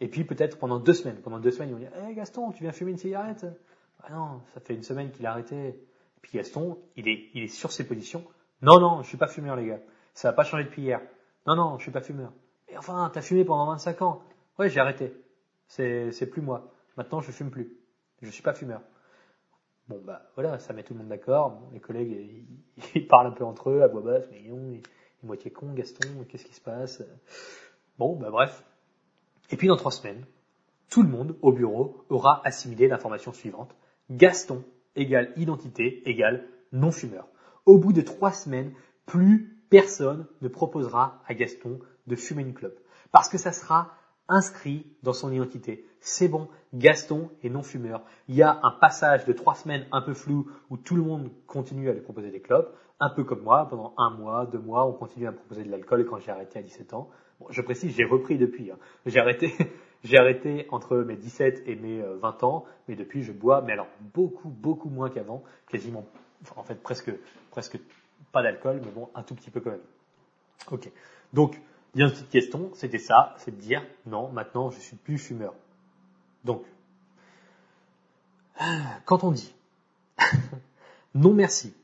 Et 0.00 0.08
puis, 0.08 0.24
peut-être 0.24 0.58
pendant 0.58 0.78
deux 0.78 0.92
semaines. 0.92 1.16
Pendant 1.16 1.40
deux 1.40 1.50
semaines, 1.50 1.70
ils 1.70 1.72
vont 1.72 1.80
dire, 1.80 1.92
hé 2.08 2.14
Gaston, 2.14 2.52
tu 2.52 2.62
viens 2.62 2.72
fumer 2.72 2.92
une 2.92 2.98
cigarette? 2.98 3.46
Ah 4.04 4.12
non, 4.12 4.42
ça 4.52 4.60
fait 4.60 4.74
une 4.74 4.82
semaine 4.82 5.10
qu'il 5.10 5.26
a 5.26 5.32
arrêté. 5.32 5.56
Et 5.56 6.20
puis 6.20 6.32
Gaston, 6.34 6.78
il 6.96 7.08
est, 7.08 7.30
il 7.34 7.42
est 7.44 7.48
sur 7.48 7.72
ses 7.72 7.86
positions. 7.86 8.22
Non, 8.62 8.78
non, 8.78 9.02
je 9.02 9.08
suis 9.08 9.16
pas 9.16 9.26
fumeur, 9.26 9.56
les 9.56 9.66
gars. 9.66 9.80
Ça 10.12 10.28
n'a 10.28 10.32
pas 10.32 10.44
changé 10.44 10.64
depuis 10.64 10.82
hier. 10.82 11.00
Non, 11.46 11.56
non, 11.56 11.78
je 11.78 11.82
suis 11.82 11.92
pas 11.92 12.02
fumeur. 12.02 12.32
Mais 12.76 12.80
enfin, 12.80 13.10
t'as 13.10 13.22
fumé 13.22 13.42
pendant 13.42 13.64
25 13.68 14.02
ans. 14.02 14.22
Ouais, 14.58 14.68
j'ai 14.68 14.80
arrêté. 14.80 15.10
C'est, 15.66 16.30
plus 16.30 16.42
moi. 16.42 16.74
Maintenant, 16.98 17.22
je 17.22 17.30
fume 17.30 17.50
plus. 17.50 17.72
Je 18.20 18.28
suis 18.28 18.42
pas 18.42 18.52
fumeur. 18.52 18.82
Bon, 19.88 19.98
bah, 20.04 20.30
voilà, 20.34 20.58
ça 20.58 20.74
met 20.74 20.82
tout 20.82 20.92
le 20.92 20.98
monde 20.98 21.08
d'accord. 21.08 21.62
Les 21.72 21.80
collègues, 21.80 22.10
ils, 22.76 22.90
ils, 22.94 23.08
parlent 23.08 23.28
un 23.28 23.30
peu 23.30 23.44
entre 23.44 23.70
eux, 23.70 23.82
à 23.82 23.86
voix 23.86 24.02
basse, 24.02 24.26
mais 24.30 24.42
non, 24.42 24.72
il 24.72 24.80
est 24.80 24.82
moitié 25.22 25.50
con, 25.50 25.72
Gaston, 25.72 26.26
qu'est-ce 26.28 26.44
qui 26.44 26.52
se 26.52 26.60
passe? 26.60 27.02
Bon, 27.98 28.14
bah, 28.14 28.28
bref. 28.30 28.62
Et 29.50 29.56
puis, 29.56 29.68
dans 29.68 29.76
trois 29.76 29.92
semaines, 29.92 30.26
tout 30.90 31.02
le 31.02 31.08
monde, 31.08 31.34
au 31.40 31.52
bureau, 31.52 32.04
aura 32.10 32.42
assimilé 32.44 32.88
l'information 32.88 33.32
suivante. 33.32 33.74
Gaston 34.10 34.62
égale 34.96 35.32
identité 35.36 36.06
égale 36.06 36.46
non-fumeur. 36.72 37.26
Au 37.64 37.78
bout 37.78 37.94
de 37.94 38.02
trois 38.02 38.32
semaines, 38.32 38.74
plus 39.06 39.62
personne 39.70 40.26
ne 40.42 40.48
proposera 40.48 41.22
à 41.26 41.32
Gaston 41.32 41.80
de 42.06 42.16
fumer 42.16 42.42
une 42.42 42.54
clope. 42.54 42.78
Parce 43.12 43.28
que 43.28 43.38
ça 43.38 43.52
sera 43.52 43.92
inscrit 44.28 44.86
dans 45.02 45.12
son 45.12 45.32
identité. 45.32 45.86
C'est 46.00 46.28
bon, 46.28 46.48
Gaston 46.74 47.30
est 47.42 47.48
non-fumeur. 47.48 48.02
Il 48.28 48.34
y 48.34 48.42
a 48.42 48.60
un 48.62 48.70
passage 48.70 49.24
de 49.24 49.32
trois 49.32 49.54
semaines 49.54 49.86
un 49.92 50.02
peu 50.02 50.14
flou 50.14 50.50
où 50.70 50.76
tout 50.76 50.96
le 50.96 51.02
monde 51.02 51.30
continue 51.46 51.88
à 51.88 51.92
lui 51.92 52.00
proposer 52.00 52.30
des 52.30 52.40
clopes, 52.40 52.74
un 53.00 53.10
peu 53.10 53.24
comme 53.24 53.42
moi, 53.42 53.66
pendant 53.68 53.94
un 53.98 54.10
mois, 54.10 54.46
deux 54.46 54.58
mois, 54.58 54.86
on 54.86 54.92
continue 54.92 55.26
à 55.26 55.30
me 55.30 55.36
proposer 55.36 55.64
de 55.64 55.70
l'alcool 55.70 56.06
quand 56.06 56.18
j'ai 56.18 56.30
arrêté 56.30 56.58
à 56.58 56.62
17 56.62 56.94
ans. 56.94 57.10
Bon, 57.40 57.46
je 57.50 57.60
précise, 57.60 57.94
j'ai 57.94 58.04
repris 58.04 58.38
depuis. 58.38 58.70
Hein. 58.70 58.78
J'ai 59.04 59.20
arrêté, 59.20 59.52
j'ai 60.04 60.16
arrêté 60.16 60.66
entre 60.70 60.96
mes 60.98 61.16
17 61.16 61.64
et 61.66 61.76
mes 61.76 62.02
20 62.02 62.42
ans, 62.44 62.64
mais 62.88 62.96
depuis 62.96 63.22
je 63.22 63.32
bois, 63.32 63.62
mais 63.62 63.72
alors 63.72 63.88
beaucoup, 64.14 64.48
beaucoup 64.48 64.88
moins 64.88 65.10
qu'avant, 65.10 65.44
quasiment, 65.68 66.06
en 66.56 66.62
fait 66.62 66.82
presque, 66.82 67.12
presque 67.50 67.78
pas 68.32 68.42
d'alcool, 68.42 68.80
mais 68.84 68.90
bon, 68.90 69.08
un 69.14 69.22
tout 69.22 69.34
petit 69.34 69.50
peu 69.50 69.60
quand 69.60 69.70
même. 69.70 69.80
Ok. 70.70 70.90
Donc, 71.32 71.60
une 72.04 72.10
petite 72.10 72.28
question, 72.28 72.70
c'était 72.74 72.98
ça, 72.98 73.34
c'est 73.38 73.56
de 73.56 73.60
dire, 73.60 73.82
non, 74.06 74.30
maintenant 74.30 74.70
je 74.70 74.78
suis 74.78 74.96
plus 74.96 75.18
fumeur. 75.18 75.54
Donc, 76.44 76.62
quand 79.04 79.24
on 79.24 79.32
dit, 79.32 79.54
non 81.14 81.32
merci, 81.32 81.74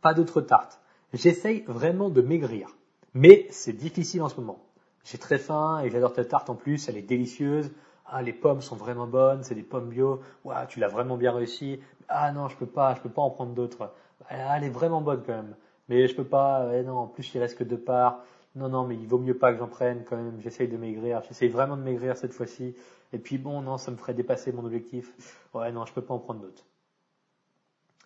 pas 0.00 0.14
d'autres 0.14 0.40
tartes, 0.40 0.80
j'essaye 1.12 1.62
vraiment 1.66 2.10
de 2.10 2.20
maigrir, 2.20 2.68
mais 3.14 3.46
c'est 3.50 3.72
difficile 3.72 4.22
en 4.22 4.28
ce 4.28 4.36
moment. 4.36 4.58
J'ai 5.04 5.18
très 5.18 5.38
faim 5.38 5.82
et 5.84 5.90
j'adore 5.90 6.12
ta 6.12 6.24
tarte 6.24 6.48
en 6.48 6.54
plus, 6.54 6.88
elle 6.88 6.96
est 6.96 7.02
délicieuse. 7.02 7.70
Ah, 8.06 8.22
les 8.22 8.32
pommes 8.32 8.60
sont 8.60 8.76
vraiment 8.76 9.06
bonnes, 9.06 9.42
c'est 9.42 9.54
des 9.54 9.62
pommes 9.62 9.88
bio. 9.88 10.20
Ouah, 10.44 10.66
tu 10.66 10.80
l'as 10.80 10.88
vraiment 10.88 11.16
bien 11.16 11.32
réussi. 11.32 11.80
Ah 12.08 12.32
non, 12.32 12.48
je 12.48 12.56
peux 12.56 12.66
pas, 12.66 12.94
je 12.94 13.00
peux 13.00 13.10
pas 13.10 13.22
en 13.22 13.30
prendre 13.30 13.52
d'autres. 13.54 13.92
Ah, 14.28 14.56
elle 14.56 14.64
est 14.64 14.70
vraiment 14.70 15.00
bonne 15.00 15.22
quand 15.26 15.34
même. 15.34 15.56
Mais 15.88 16.08
je 16.08 16.14
peux 16.14 16.24
pas, 16.24 16.70
eh 16.72 16.82
non, 16.82 16.96
en 16.96 17.06
plus 17.06 17.34
il 17.34 17.38
reste 17.38 17.58
que 17.58 17.64
deux 17.64 17.78
parts. 17.78 18.24
Non, 18.54 18.68
non, 18.68 18.86
mais 18.86 18.94
il 18.94 19.06
vaut 19.06 19.18
mieux 19.18 19.36
pas 19.36 19.52
que 19.52 19.58
j'en 19.58 19.68
prenne 19.68 20.04
quand 20.04 20.16
même. 20.16 20.40
J'essaye 20.40 20.68
de 20.68 20.76
maigrir. 20.76 21.22
J'essaye 21.22 21.48
vraiment 21.48 21.76
de 21.76 21.82
maigrir 21.82 22.16
cette 22.16 22.32
fois-ci. 22.32 22.76
Et 23.12 23.18
puis 23.18 23.38
bon, 23.38 23.62
non, 23.62 23.78
ça 23.78 23.90
me 23.90 23.96
ferait 23.96 24.14
dépasser 24.14 24.52
mon 24.52 24.64
objectif. 24.64 25.12
Ouais, 25.54 25.72
non, 25.72 25.86
je 25.86 25.92
peux 25.92 26.02
pas 26.02 26.14
en 26.14 26.18
prendre 26.18 26.40
d'autres. 26.40 26.64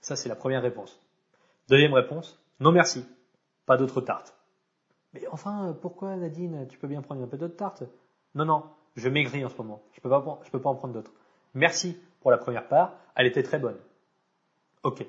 Ça, 0.01 0.17
c'est 0.17 0.29
la 0.29 0.37
première 0.37 0.63
réponse. 0.63 1.01
Deuxième 1.69 1.93
réponse, 1.93 2.41
non 2.61 2.73
merci. 2.73 3.05
Pas 3.67 3.77
d'autres 3.77 4.01
tartes. 4.01 4.35
Mais 5.13 5.27
enfin, 5.29 5.77
pourquoi 5.83 6.17
Nadine, 6.17 6.67
tu 6.69 6.79
peux 6.79 6.89
bien 6.89 7.03
prendre 7.03 7.23
un 7.23 7.27
peu 7.27 7.37
d'autres 7.37 7.57
tartes? 7.57 7.83
Non, 8.35 8.47
non, 8.47 8.65
je 8.97 9.09
maigris 9.09 9.45
en 9.45 9.51
ce 9.51 9.57
moment. 9.59 9.83
Je 9.93 10.01
peux 10.01 10.09
pas, 10.09 10.41
je 10.45 10.51
peux 10.51 10.61
pas 10.61 10.71
en 10.71 10.75
prendre 10.75 10.95
d'autres. 10.95 11.13
Merci 11.55 11.99
pour 12.21 12.31
la 12.31 12.39
première 12.39 12.69
part. 12.69 12.95
Elle 13.17 13.27
était 13.27 13.43
très 13.43 13.59
bonne. 13.59 13.77
Ok. 14.83 15.05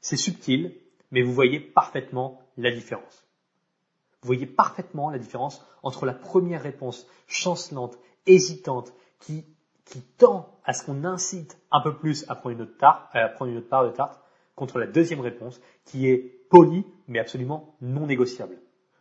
C'est 0.00 0.16
subtil, 0.16 0.76
mais 1.10 1.22
vous 1.22 1.32
voyez 1.32 1.58
parfaitement 1.58 2.40
la 2.56 2.70
différence. 2.70 3.25
Vous 4.22 4.26
voyez 4.26 4.46
parfaitement 4.46 5.10
la 5.10 5.18
différence 5.18 5.64
entre 5.82 6.06
la 6.06 6.14
première 6.14 6.62
réponse 6.62 7.06
chancelante, 7.26 7.98
hésitante, 8.26 8.92
qui, 9.20 9.44
tend 10.18 10.58
à 10.64 10.72
ce 10.72 10.84
qu'on 10.84 11.04
incite 11.04 11.58
un 11.70 11.80
peu 11.80 11.96
plus 11.96 12.24
à 12.28 12.34
prendre 12.34 12.56
une 12.56 12.62
autre 12.62 12.76
tarte, 12.76 13.08
à 13.12 13.28
prendre 13.28 13.52
une 13.52 13.58
autre 13.58 13.68
part 13.68 13.84
de 13.84 13.90
tarte, 13.90 14.20
contre 14.56 14.78
la 14.78 14.86
deuxième 14.86 15.20
réponse, 15.20 15.60
qui 15.84 16.08
est 16.08 16.18
polie, 16.50 16.84
mais 17.06 17.18
absolument 17.18 17.76
non 17.80 18.06
négociable. 18.06 18.58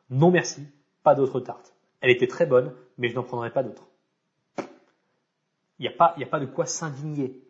Non 0.09 0.29
merci, 0.29 0.61
pas 1.01 1.15
d'autre 1.15 1.39
tarte. 1.39 1.73
Elle 2.01 2.11
était 2.11 2.27
très 2.27 2.45
bonne, 2.45 2.73
mais 2.97 3.09
je 3.09 3.15
n'en 3.15 3.23
prendrai 3.23 3.49
pas 3.49 3.63
d'autres. 3.63 3.87
Il 5.79 5.81
n'y 5.81 5.87
a 5.87 5.91
pas, 5.91 6.15
a 6.21 6.25
pas 6.25 6.39
de 6.39 6.45
quoi 6.45 6.65
s'indigner. 6.65 7.41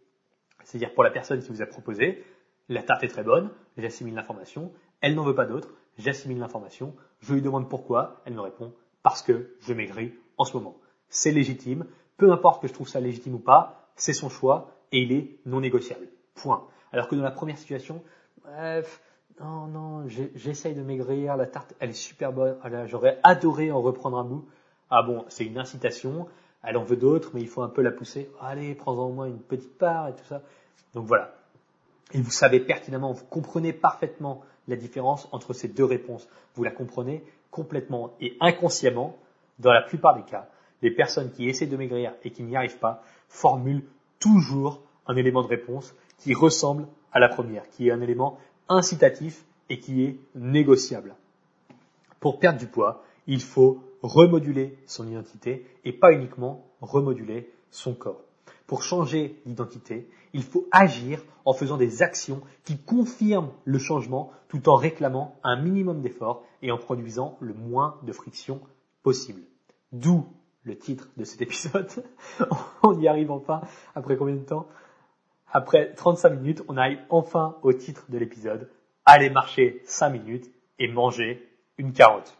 C'est-à-dire 0.63 0.93
pour 0.93 1.03
la 1.03 1.11
personne 1.11 1.41
qui 1.41 1.49
vous 1.49 1.61
a 1.61 1.65
proposé, 1.65 2.23
la 2.69 2.83
tarte 2.83 3.03
est 3.03 3.09
très 3.09 3.23
bonne, 3.23 3.51
j'assimile 3.77 4.15
l'information, 4.15 4.71
elle 5.01 5.15
n'en 5.15 5.23
veut 5.23 5.35
pas 5.35 5.45
d'autre, 5.45 5.69
j'assimile 5.97 6.39
l'information, 6.39 6.95
je 7.19 7.33
lui 7.33 7.41
demande 7.41 7.69
pourquoi, 7.69 8.21
elle 8.25 8.33
me 8.33 8.41
répond 8.41 8.73
parce 9.03 9.21
que 9.21 9.55
je 9.61 9.73
maigris 9.73 10.13
en 10.37 10.45
ce 10.45 10.57
moment. 10.57 10.77
C'est 11.09 11.31
légitime, 11.31 11.85
peu 12.17 12.31
importe 12.31 12.61
que 12.61 12.67
je 12.67 12.73
trouve 12.73 12.87
ça 12.87 12.99
légitime 12.99 13.35
ou 13.35 13.39
pas, 13.39 13.89
c'est 13.95 14.13
son 14.13 14.29
choix 14.29 14.71
et 14.91 14.99
il 14.99 15.11
est 15.11 15.37
non 15.45 15.61
négociable. 15.61 16.07
Point. 16.33 16.67
Alors 16.91 17.07
que 17.07 17.15
dans 17.15 17.23
la 17.23 17.31
première 17.31 17.57
situation, 17.57 18.03
bref, 18.43 19.01
non, 19.39 19.67
non, 19.67 20.07
j'essaye 20.07 20.75
de 20.75 20.81
maigrir, 20.81 21.35
la 21.35 21.45
tarte, 21.45 21.73
elle 21.79 21.89
est 21.89 21.93
super 21.93 22.31
bonne, 22.31 22.57
j'aurais 22.87 23.19
adoré 23.23 23.71
en 23.71 23.81
reprendre 23.81 24.17
un 24.17 24.23
bout. 24.23 24.45
Ah 24.89 25.03
bon, 25.03 25.25
c'est 25.27 25.45
une 25.45 25.57
incitation, 25.57 26.27
elle 26.63 26.77
en 26.77 26.83
veut 26.83 26.95
d'autres, 26.95 27.31
mais 27.33 27.41
il 27.41 27.47
faut 27.47 27.61
un 27.61 27.69
peu 27.69 27.81
la 27.81 27.91
pousser. 27.91 28.29
Allez, 28.39 28.75
prends-en 28.75 29.07
au 29.07 29.11
moins 29.11 29.25
une 29.25 29.39
petite 29.39 29.77
part 29.77 30.07
et 30.07 30.13
tout 30.13 30.25
ça. 30.25 30.41
Donc 30.93 31.05
voilà. 31.05 31.35
Et 32.13 32.21
vous 32.21 32.31
savez 32.31 32.59
pertinemment, 32.59 33.11
vous 33.11 33.25
comprenez 33.25 33.73
parfaitement 33.73 34.41
la 34.67 34.75
différence 34.75 35.27
entre 35.31 35.53
ces 35.53 35.67
deux 35.67 35.85
réponses. 35.85 36.27
Vous 36.55 36.63
la 36.63 36.71
comprenez 36.71 37.23
complètement 37.51 38.13
et 38.19 38.37
inconsciemment, 38.39 39.17
dans 39.59 39.71
la 39.71 39.81
plupart 39.81 40.15
des 40.15 40.29
cas, 40.29 40.49
les 40.81 40.91
personnes 40.91 41.31
qui 41.31 41.47
essaient 41.47 41.67
de 41.67 41.77
maigrir 41.77 42.13
et 42.23 42.31
qui 42.31 42.43
n'y 42.43 42.55
arrivent 42.55 42.79
pas 42.79 43.01
formulent 43.29 43.85
toujours 44.19 44.81
un 45.07 45.15
élément 45.15 45.41
de 45.41 45.47
réponse 45.47 45.93
qui 46.17 46.33
ressemble 46.33 46.87
à 47.11 47.19
la 47.19 47.29
première, 47.29 47.69
qui 47.69 47.87
est 47.87 47.91
un 47.91 48.01
élément 48.01 48.37
incitatif 48.67 49.45
et 49.69 49.79
qui 49.79 50.03
est 50.03 50.19
négociable. 50.35 51.15
Pour 52.19 52.39
perdre 52.39 52.59
du 52.59 52.67
poids, 52.67 53.03
il 53.27 53.41
faut 53.41 53.81
remoduler 54.01 54.77
son 54.85 55.07
identité 55.07 55.65
et 55.83 55.93
pas 55.93 56.11
uniquement 56.11 56.65
remoduler 56.81 57.51
son 57.71 57.93
corps. 57.93 58.24
Pour 58.67 58.83
changer 58.83 59.41
d'identité, 59.45 60.09
il 60.33 60.43
faut 60.43 60.67
agir 60.71 61.21
en 61.45 61.53
faisant 61.53 61.77
des 61.77 62.01
actions 62.01 62.41
qui 62.63 62.77
confirment 62.77 63.51
le 63.63 63.77
changement 63.77 64.31
tout 64.47 64.67
en 64.69 64.75
réclamant 64.75 65.39
un 65.43 65.61
minimum 65.61 66.01
d'effort 66.01 66.43
et 66.61 66.71
en 66.71 66.77
produisant 66.77 67.37
le 67.41 67.53
moins 67.53 67.99
de 68.03 68.11
friction 68.11 68.59
possible. 69.03 69.41
D'où 69.91 70.25
le 70.63 70.77
titre 70.77 71.09
de 71.15 71.23
cet 71.23 71.41
épisode. 71.41 71.89
on 72.83 72.99
y 72.99 73.07
arrive 73.07 73.31
enfin 73.31 73.61
après 73.93 74.17
combien 74.17 74.35
de 74.35 74.43
temps? 74.43 74.67
Après 75.53 75.93
35 75.93 76.29
minutes, 76.29 76.63
on 76.67 76.75
arrive 76.75 76.99
enfin 77.09 77.57
au 77.61 77.71
titre 77.71 78.05
de 78.09 78.17
l'épisode. 78.17 78.69
Allez 79.05 79.29
marcher 79.29 79.81
5 79.85 80.09
minutes 80.09 80.51
et 80.79 80.91
manger 80.91 81.47
une 81.77 81.93
carotte. 81.93 82.35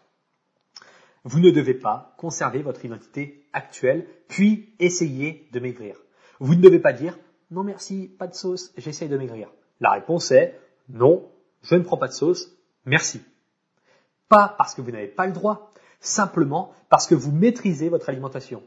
Vous 1.23 1.39
ne 1.39 1.51
devez 1.51 1.75
pas 1.75 2.15
conserver 2.17 2.61
votre 2.61 2.83
identité 2.83 3.47
actuelle, 3.53 4.07
puis 4.27 4.73
essayer 4.79 5.47
de 5.53 5.59
maigrir. 5.59 5.95
Vous 6.39 6.55
ne 6.55 6.61
devez 6.61 6.79
pas 6.79 6.93
dire 6.93 7.17
non 7.51 7.63
merci, 7.63 8.07
pas 8.17 8.27
de 8.27 8.33
sauce, 8.33 8.73
j'essaye 8.77 9.09
de 9.09 9.17
maigrir. 9.17 9.49
La 9.79 9.91
réponse 9.91 10.31
est 10.31 10.59
non, 10.89 11.29
je 11.61 11.75
ne 11.75 11.83
prends 11.83 11.97
pas 11.97 12.07
de 12.07 12.13
sauce, 12.13 12.51
merci. 12.85 13.21
Pas 14.29 14.55
parce 14.57 14.73
que 14.73 14.81
vous 14.81 14.91
n'avez 14.91 15.07
pas 15.07 15.27
le 15.27 15.33
droit, 15.33 15.71
simplement 15.99 16.73
parce 16.89 17.07
que 17.07 17.15
vous 17.15 17.31
maîtrisez 17.31 17.89
votre 17.89 18.09
alimentation. 18.09 18.63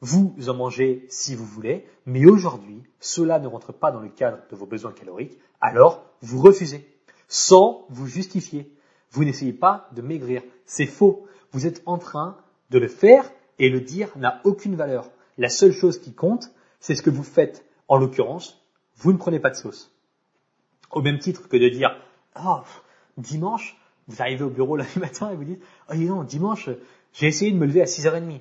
Vous 0.00 0.34
en 0.48 0.54
mangez 0.54 1.06
si 1.10 1.34
vous 1.34 1.44
voulez, 1.44 1.86
mais 2.06 2.24
aujourd'hui, 2.24 2.82
cela 3.00 3.38
ne 3.38 3.46
rentre 3.46 3.72
pas 3.72 3.92
dans 3.92 4.00
le 4.00 4.08
cadre 4.08 4.38
de 4.50 4.56
vos 4.56 4.66
besoins 4.66 4.92
caloriques, 4.92 5.38
alors 5.60 6.04
vous 6.22 6.40
refusez, 6.40 6.86
sans 7.28 7.86
vous 7.90 8.06
justifier. 8.06 8.74
Vous 9.10 9.24
n'essayez 9.24 9.52
pas 9.52 9.88
de 9.92 10.02
maigrir, 10.02 10.42
c'est 10.64 10.86
faux. 10.86 11.26
Vous 11.52 11.66
êtes 11.66 11.82
en 11.84 11.98
train 11.98 12.38
de 12.70 12.78
le 12.78 12.88
faire 12.88 13.30
et 13.58 13.68
le 13.68 13.80
dire 13.80 14.10
n'a 14.16 14.40
aucune 14.44 14.76
valeur. 14.76 15.10
La 15.36 15.48
seule 15.48 15.72
chose 15.72 15.98
qui 15.98 16.14
compte, 16.14 16.50
c'est 16.80 16.94
ce 16.94 17.02
que 17.02 17.10
vous 17.10 17.22
faites. 17.22 17.64
En 17.88 17.98
l'occurrence, 17.98 18.60
vous 18.96 19.12
ne 19.12 19.18
prenez 19.18 19.38
pas 19.38 19.50
de 19.50 19.56
sauce. 19.56 19.92
Au 20.90 21.02
même 21.02 21.18
titre 21.18 21.48
que 21.48 21.56
de 21.56 21.68
dire, 21.68 21.96
oh, 22.42 22.60
dimanche, 23.16 23.76
vous 24.08 24.20
arrivez 24.20 24.44
au 24.44 24.50
bureau 24.50 24.76
lundi 24.78 24.98
matin 24.98 25.30
et 25.30 25.36
vous 25.36 25.44
dites, 25.44 25.62
oh 25.90 25.94
non, 25.94 26.24
dimanche, 26.24 26.70
j'ai 27.12 27.26
essayé 27.26 27.52
de 27.52 27.56
me 27.56 27.66
lever 27.66 27.82
à 27.82 27.86
6h30. 27.86 28.40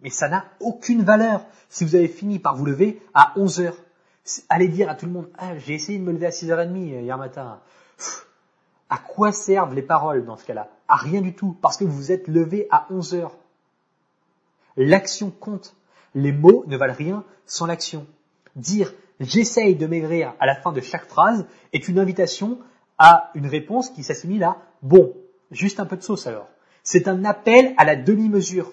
Mais 0.00 0.10
ça 0.10 0.28
n'a 0.28 0.44
aucune 0.60 1.02
valeur. 1.02 1.46
Si 1.68 1.84
vous 1.84 1.94
avez 1.94 2.08
fini 2.08 2.38
par 2.38 2.56
vous 2.56 2.66
lever 2.66 3.00
à 3.14 3.32
11 3.36 3.60
heures, 3.60 3.76
allez 4.48 4.68
dire 4.68 4.90
à 4.90 4.94
tout 4.94 5.06
le 5.06 5.12
monde, 5.12 5.30
ah, 5.38 5.56
j'ai 5.58 5.74
essayé 5.74 5.98
de 5.98 6.04
me 6.04 6.12
lever 6.12 6.26
à 6.26 6.30
6h30 6.30 6.76
hier 6.76 7.18
matin. 7.18 7.60
à 8.90 8.98
quoi 8.98 9.32
servent 9.32 9.74
les 9.74 9.82
paroles 9.82 10.24
dans 10.24 10.36
ce 10.36 10.44
cas-là? 10.44 10.68
À 10.88 10.96
rien 10.96 11.20
du 11.20 11.34
tout, 11.34 11.56
parce 11.62 11.76
que 11.76 11.84
vous 11.84 11.96
vous 11.96 12.12
êtes 12.12 12.28
levé 12.28 12.66
à 12.70 12.86
11 12.90 13.14
heures. 13.14 13.36
L'action 14.76 15.30
compte. 15.30 15.76
Les 16.14 16.32
mots 16.32 16.64
ne 16.66 16.76
valent 16.76 16.94
rien 16.94 17.24
sans 17.46 17.66
l'action. 17.66 18.06
Dire 18.56 18.92
j'essaye 19.20 19.74
de 19.74 19.86
maigrir 19.86 20.34
à 20.40 20.46
la 20.46 20.56
fin 20.56 20.72
de 20.72 20.80
chaque 20.80 21.06
phrase 21.06 21.46
est 21.72 21.88
une 21.88 21.98
invitation 21.98 22.58
à 22.98 23.30
une 23.34 23.46
réponse 23.46 23.90
qui 23.90 24.02
s'assimile 24.02 24.44
à 24.44 24.58
bon, 24.82 25.14
juste 25.50 25.80
un 25.80 25.86
peu 25.86 25.96
de 25.96 26.02
sauce 26.02 26.26
alors. 26.26 26.48
C'est 26.82 27.08
un 27.08 27.24
appel 27.24 27.74
à 27.76 27.84
la 27.84 27.96
demi-mesure. 27.96 28.72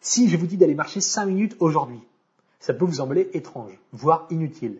Si 0.00 0.28
je 0.28 0.36
vous 0.36 0.46
dis 0.46 0.56
d'aller 0.56 0.74
marcher 0.74 1.00
5 1.00 1.26
minutes 1.26 1.56
aujourd'hui, 1.60 2.00
ça 2.58 2.74
peut 2.74 2.84
vous 2.84 2.94
sembler 2.94 3.30
étrange, 3.32 3.78
voire 3.92 4.26
inutile. 4.30 4.78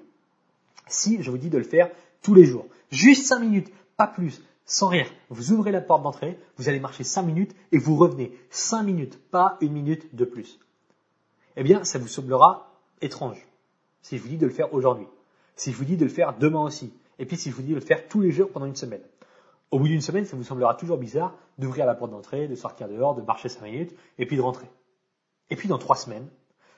Si 0.88 1.22
je 1.22 1.30
vous 1.30 1.38
dis 1.38 1.50
de 1.50 1.58
le 1.58 1.64
faire 1.64 1.90
tous 2.22 2.34
les 2.34 2.44
jours, 2.44 2.66
juste 2.90 3.26
5 3.26 3.38
minutes, 3.38 3.72
pas 3.96 4.08
plus, 4.08 4.42
sans 4.66 4.88
rire, 4.88 5.06
vous 5.30 5.52
ouvrez 5.52 5.70
la 5.70 5.80
porte 5.80 6.02
d'entrée, 6.02 6.38
vous 6.56 6.68
allez 6.68 6.80
marcher 6.80 7.04
5 7.04 7.22
minutes 7.22 7.54
et 7.70 7.78
vous 7.78 7.96
revenez 7.96 8.32
5 8.50 8.82
minutes, 8.82 9.18
pas 9.30 9.56
une 9.60 9.72
minute 9.72 10.14
de 10.14 10.24
plus. 10.24 10.58
Eh 11.56 11.62
bien, 11.62 11.84
ça 11.84 11.98
vous 11.98 12.08
semblera 12.08 12.72
étrange 13.00 13.46
si 14.00 14.18
je 14.18 14.22
vous 14.22 14.28
dis 14.28 14.36
de 14.36 14.46
le 14.46 14.52
faire 14.52 14.72
aujourd'hui, 14.74 15.06
si 15.54 15.72
je 15.72 15.76
vous 15.76 15.84
dis 15.84 15.96
de 15.96 16.04
le 16.04 16.10
faire 16.10 16.36
demain 16.36 16.62
aussi, 16.62 16.92
et 17.18 17.26
puis 17.26 17.36
si 17.36 17.50
je 17.50 17.54
vous 17.54 17.62
dis 17.62 17.70
de 17.70 17.76
le 17.76 17.80
faire 17.80 18.08
tous 18.08 18.20
les 18.20 18.32
jours 18.32 18.50
pendant 18.50 18.66
une 18.66 18.76
semaine. 18.76 19.02
Au 19.70 19.78
bout 19.78 19.88
d'une 19.88 20.00
semaine, 20.00 20.24
ça 20.24 20.36
vous 20.36 20.44
semblera 20.44 20.74
toujours 20.74 20.98
bizarre 20.98 21.34
d'ouvrir 21.58 21.86
la 21.86 21.94
porte 21.94 22.10
d'entrée, 22.10 22.48
de 22.48 22.54
sortir 22.54 22.88
dehors, 22.88 23.14
de 23.14 23.22
marcher 23.22 23.48
5 23.48 23.62
minutes, 23.64 23.94
et 24.18 24.26
puis 24.26 24.36
de 24.36 24.42
rentrer. 24.42 24.68
Et 25.50 25.56
puis 25.56 25.68
dans 25.68 25.78
trois 25.78 25.96
semaines, 25.96 26.28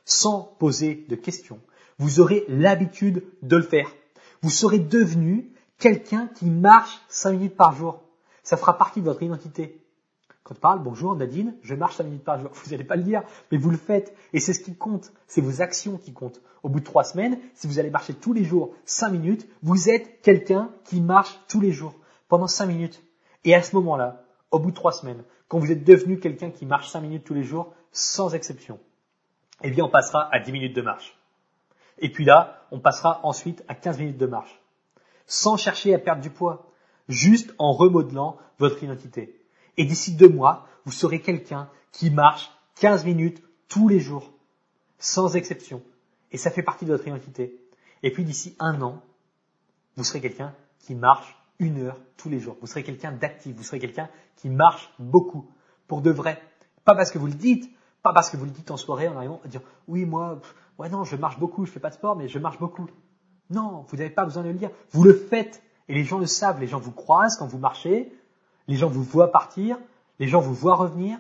sans 0.04 0.42
poser 0.58 1.06
de 1.08 1.16
questions, 1.16 1.60
vous 1.98 2.20
aurez 2.20 2.44
l'habitude 2.48 3.24
de 3.42 3.56
le 3.56 3.62
faire. 3.62 3.88
Vous 4.42 4.50
serez 4.50 4.78
devenu 4.78 5.52
quelqu'un 5.78 6.28
qui 6.28 6.46
marche 6.46 7.00
cinq 7.08 7.32
minutes 7.32 7.56
par 7.56 7.74
jour. 7.74 8.00
Ça 8.42 8.56
fera 8.56 8.76
partie 8.76 9.00
de 9.00 9.06
votre 9.06 9.22
identité. 9.22 9.84
Quand 10.45 10.55
on 10.57 10.61
parle, 10.61 10.82
bonjour 10.82 11.16
Nadine, 11.16 11.57
je 11.62 11.74
marche 11.74 11.97
cinq 11.97 12.05
minutes 12.05 12.22
par 12.22 12.38
jour. 12.38 12.51
Vous 12.53 12.70
n'allez 12.70 12.84
pas 12.84 12.97
le 12.97 13.03
dire, 13.03 13.22
mais 13.51 13.57
vous 13.57 13.70
le 13.70 13.78
faites. 13.78 14.14
Et 14.34 14.40
c'est 14.40 14.53
ce 14.53 14.61
qui 14.61 14.76
compte. 14.76 15.11
C'est 15.26 15.40
vos 15.40 15.62
actions 15.62 15.97
qui 15.97 16.12
comptent. 16.12 16.42
Au 16.62 16.68
bout 16.68 16.80
de 16.80 16.84
trois 16.84 17.03
semaines, 17.03 17.38
si 17.55 17.66
vous 17.66 17.78
allez 17.78 17.88
marcher 17.88 18.12
tous 18.12 18.34
les 18.34 18.45
jours 18.45 18.74
cinq 18.84 19.09
minutes, 19.09 19.49
vous 19.62 19.88
êtes 19.88 20.20
quelqu'un 20.20 20.70
qui 20.84 21.01
marche 21.01 21.40
tous 21.49 21.62
les 21.62 21.72
jours 21.72 21.95
pendant 22.28 22.47
cinq 22.47 22.66
minutes. 22.66 23.03
Et 23.45 23.55
à 23.55 23.62
ce 23.62 23.74
moment-là, 23.76 24.22
au 24.51 24.59
bout 24.59 24.70
de 24.70 24.76
trois 24.76 24.92
semaines, 24.92 25.24
quand 25.49 25.59
vous 25.59 25.72
êtes 25.72 25.82
devenu 25.82 26.20
quelqu'un 26.20 26.51
qui 26.51 26.66
marche 26.66 26.90
cinq 26.90 27.01
minutes 27.01 27.24
tous 27.24 27.32
les 27.32 27.42
jours, 27.42 27.72
sans 27.90 28.34
exception, 28.34 28.78
eh 29.62 29.70
bien 29.70 29.84
on 29.84 29.90
passera 29.90 30.28
à 30.30 30.40
10 30.40 30.53
minutes 30.53 30.76
de 30.76 30.82
marche. 30.82 31.16
Et 31.99 32.12
puis 32.12 32.26
là, 32.26 32.66
on 32.70 32.80
passera 32.80 33.20
ensuite 33.22 33.64
à 33.66 33.74
15 33.74 33.99
minutes 33.99 34.18
de 34.18 34.26
marche. 34.26 34.61
Sans 35.26 35.57
chercher 35.57 35.95
à 35.95 35.99
perdre 35.99 36.20
du 36.20 36.28
poids, 36.28 36.66
juste 37.09 37.55
en 37.57 37.72
remodelant 37.72 38.36
votre 38.59 38.82
identité. 38.82 39.40
Et 39.76 39.84
d'ici 39.84 40.12
deux 40.12 40.28
mois, 40.28 40.66
vous 40.84 40.92
serez 40.92 41.20
quelqu'un 41.20 41.68
qui 41.92 42.10
marche 42.10 42.50
15 42.76 43.04
minutes 43.04 43.42
tous 43.68 43.88
les 43.88 44.00
jours, 44.00 44.32
sans 44.98 45.36
exception. 45.36 45.82
Et 46.32 46.36
ça 46.38 46.50
fait 46.50 46.62
partie 46.62 46.84
de 46.84 46.92
votre 46.92 47.06
identité. 47.06 47.60
Et 48.02 48.12
puis 48.12 48.24
d'ici 48.24 48.56
un 48.58 48.80
an, 48.82 49.02
vous 49.96 50.04
serez 50.04 50.20
quelqu'un 50.20 50.54
qui 50.80 50.94
marche 50.94 51.36
une 51.58 51.80
heure 51.80 51.98
tous 52.16 52.28
les 52.28 52.40
jours. 52.40 52.56
Vous 52.60 52.66
serez 52.66 52.82
quelqu'un 52.82 53.12
d'actif, 53.12 53.54
vous 53.56 53.62
serez 53.62 53.78
quelqu'un 53.78 54.08
qui 54.36 54.50
marche 54.50 54.92
beaucoup, 54.98 55.50
pour 55.86 56.02
de 56.02 56.10
vrai. 56.10 56.40
Pas 56.84 56.94
parce 56.94 57.10
que 57.10 57.18
vous 57.18 57.26
le 57.26 57.34
dites, 57.34 57.70
pas 58.02 58.12
parce 58.12 58.30
que 58.30 58.36
vous 58.36 58.44
le 58.44 58.50
dites 58.50 58.70
en 58.70 58.76
soirée 58.76 59.08
en 59.08 59.16
arrivant 59.16 59.40
à 59.44 59.48
dire 59.48 59.62
oui 59.88 60.04
moi, 60.04 60.40
ouais 60.78 60.88
non, 60.88 61.04
je 61.04 61.16
marche 61.16 61.38
beaucoup, 61.38 61.64
je 61.64 61.72
fais 61.72 61.80
pas 61.80 61.90
de 61.90 61.94
sport, 61.94 62.16
mais 62.16 62.28
je 62.28 62.38
marche 62.38 62.58
beaucoup. 62.58 62.86
Non, 63.50 63.86
vous 63.88 63.96
n'avez 63.96 64.10
pas 64.10 64.24
besoin 64.24 64.42
de 64.42 64.48
le 64.48 64.54
dire. 64.54 64.70
Vous 64.90 65.04
le 65.04 65.14
faites 65.14 65.62
et 65.88 65.94
les 65.94 66.04
gens 66.04 66.18
le 66.18 66.26
savent. 66.26 66.60
Les 66.60 66.66
gens 66.66 66.78
vous 66.78 66.92
croisent 66.92 67.36
quand 67.38 67.46
vous 67.46 67.58
marchez, 67.58 68.12
les 68.68 68.76
gens 68.76 68.88
vous 68.88 69.02
voient 69.02 69.30
partir, 69.30 69.78
les 70.18 70.28
gens 70.28 70.40
vous 70.40 70.54
voient 70.54 70.76
revenir. 70.76 71.18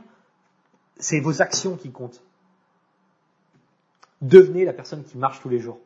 C'est 0.98 1.20
vos 1.20 1.42
actions 1.42 1.76
qui 1.76 1.90
comptent. 1.90 2.22
Devenez 4.20 4.64
la 4.64 4.72
personne 4.72 5.04
qui 5.04 5.18
marche 5.18 5.40
tous 5.40 5.48
les 5.48 5.58
jours. 5.58 5.78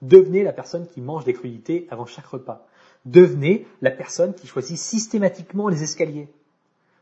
Devenez 0.00 0.42
la 0.42 0.52
personne 0.52 0.86
qui 0.86 1.00
mange 1.00 1.24
des 1.24 1.34
crudités 1.34 1.86
avant 1.90 2.06
chaque 2.06 2.26
repas. 2.26 2.66
Devenez 3.04 3.66
la 3.80 3.90
personne 3.90 4.34
qui 4.34 4.46
choisit 4.46 4.78
systématiquement 4.78 5.68
les 5.68 5.82
escaliers. 5.82 6.28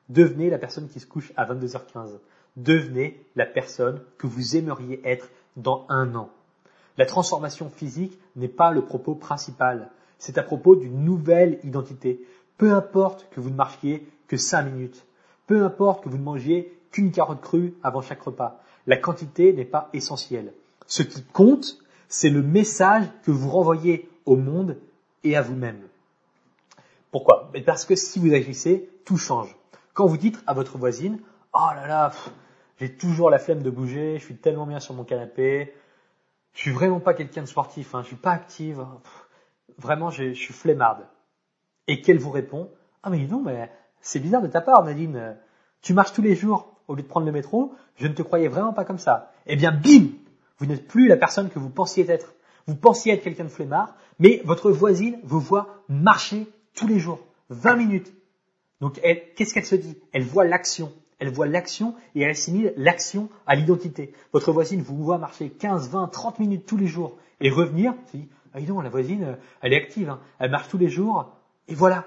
Devenez 0.08 0.50
la 0.50 0.58
personne 0.58 0.88
qui 0.88 1.00
se 1.00 1.06
couche 1.06 1.32
à 1.36 1.44
22h15 1.44 2.18
devenez 2.56 3.24
la 3.36 3.46
personne 3.46 4.00
que 4.18 4.26
vous 4.26 4.56
aimeriez 4.56 5.00
être 5.04 5.28
dans 5.56 5.86
un 5.88 6.14
an. 6.14 6.30
La 6.98 7.06
transformation 7.06 7.70
physique 7.70 8.18
n'est 8.36 8.48
pas 8.48 8.72
le 8.72 8.84
propos 8.84 9.14
principal, 9.14 9.90
c'est 10.18 10.38
à 10.38 10.42
propos 10.42 10.76
d'une 10.76 11.04
nouvelle 11.04 11.58
identité. 11.64 12.24
Peu 12.60 12.74
importe 12.74 13.26
que 13.30 13.40
vous 13.40 13.48
ne 13.48 13.54
marchiez 13.54 14.06
que 14.28 14.36
cinq 14.36 14.64
minutes, 14.64 15.06
peu 15.46 15.64
importe 15.64 16.04
que 16.04 16.10
vous 16.10 16.18
ne 16.18 16.22
mangiez 16.22 16.78
qu'une 16.90 17.10
carotte 17.10 17.40
crue 17.40 17.72
avant 17.82 18.02
chaque 18.02 18.20
repas, 18.20 18.60
la 18.86 18.98
quantité 18.98 19.54
n'est 19.54 19.64
pas 19.64 19.88
essentielle. 19.94 20.52
Ce 20.86 21.02
qui 21.02 21.24
compte, 21.24 21.78
c'est 22.08 22.28
le 22.28 22.42
message 22.42 23.06
que 23.22 23.30
vous 23.30 23.48
renvoyez 23.48 24.10
au 24.26 24.36
monde 24.36 24.76
et 25.24 25.38
à 25.38 25.40
vous-même. 25.40 25.80
Pourquoi? 27.10 27.50
Parce 27.64 27.86
que 27.86 27.94
si 27.94 28.18
vous 28.18 28.34
agissez, 28.34 28.90
tout 29.06 29.16
change. 29.16 29.56
Quand 29.94 30.04
vous 30.04 30.18
dites 30.18 30.38
à 30.46 30.52
votre 30.52 30.76
voisine, 30.76 31.18
oh 31.54 31.68
là 31.74 31.86
là, 31.86 32.12
j'ai 32.78 32.94
toujours 32.94 33.30
la 33.30 33.38
flemme 33.38 33.62
de 33.62 33.70
bouger, 33.70 34.18
je 34.18 34.24
suis 34.26 34.36
tellement 34.36 34.66
bien 34.66 34.80
sur 34.80 34.92
mon 34.92 35.04
canapé, 35.04 35.72
je 36.52 36.60
suis 36.60 36.72
vraiment 36.72 37.00
pas 37.00 37.14
quelqu'un 37.14 37.40
de 37.40 37.48
sportif, 37.48 37.94
hein, 37.94 38.02
je 38.02 38.08
suis 38.08 38.16
pas 38.16 38.32
active, 38.32 38.84
vraiment 39.78 40.10
je, 40.10 40.34
suis 40.34 40.52
flemmarde. 40.52 41.06
Et 41.86 42.00
qu'elle 42.00 42.18
vous 42.18 42.30
répond, 42.30 42.70
ah 43.02 43.10
mais 43.10 43.26
non, 43.26 43.40
mais 43.40 43.70
c'est 44.00 44.20
bizarre 44.20 44.42
de 44.42 44.48
ta 44.48 44.60
part 44.60 44.84
Nadine, 44.84 45.36
tu 45.82 45.94
marches 45.94 46.12
tous 46.12 46.22
les 46.22 46.34
jours 46.34 46.76
au 46.88 46.94
lieu 46.94 47.02
de 47.02 47.08
prendre 47.08 47.26
le 47.26 47.32
métro, 47.32 47.72
je 47.96 48.06
ne 48.06 48.12
te 48.12 48.22
croyais 48.22 48.48
vraiment 48.48 48.72
pas 48.72 48.84
comme 48.84 48.98
ça. 48.98 49.32
Eh 49.46 49.56
bien 49.56 49.70
bim, 49.70 50.08
vous 50.58 50.66
n'êtes 50.66 50.88
plus 50.88 51.06
la 51.06 51.16
personne 51.16 51.48
que 51.48 51.58
vous 51.58 51.70
pensiez 51.70 52.08
être. 52.10 52.34
Vous 52.66 52.74
pensiez 52.76 53.12
être 53.12 53.22
quelqu'un 53.22 53.44
de 53.44 53.48
flemmard, 53.48 53.94
mais 54.18 54.42
votre 54.44 54.70
voisine 54.70 55.18
vous 55.22 55.40
voit 55.40 55.82
marcher 55.88 56.46
tous 56.74 56.86
les 56.86 56.98
jours, 56.98 57.20
20 57.48 57.76
minutes. 57.76 58.12
Donc 58.80 59.00
qu'est-ce 59.36 59.54
qu'elle 59.54 59.64
se 59.64 59.74
dit? 59.74 59.96
Elle 60.12 60.24
voit 60.24 60.44
l'action. 60.44 60.92
Elle 61.18 61.30
voit 61.30 61.46
l'action 61.46 61.94
et 62.14 62.22
elle 62.22 62.30
assimile 62.30 62.72
l'action 62.76 63.28
à 63.46 63.54
l'identité. 63.54 64.12
Votre 64.32 64.52
voisine 64.52 64.82
vous 64.82 64.96
voit 64.96 65.18
marcher 65.18 65.50
15, 65.50 65.90
20, 65.90 66.08
30 66.08 66.38
minutes 66.38 66.66
tous 66.66 66.76
les 66.76 66.86
jours 66.86 67.18
et 67.40 67.50
revenir, 67.50 67.94
dit, 68.12 68.28
ah 68.54 68.60
non, 68.60 68.80
la 68.80 68.88
voisine, 68.88 69.36
elle 69.60 69.72
est 69.72 69.76
active, 69.76 70.10
hein. 70.10 70.20
elle 70.38 70.50
marche 70.50 70.68
tous 70.68 70.78
les 70.78 70.88
jours, 70.88 71.36
et 71.70 71.74
voilà. 71.74 72.06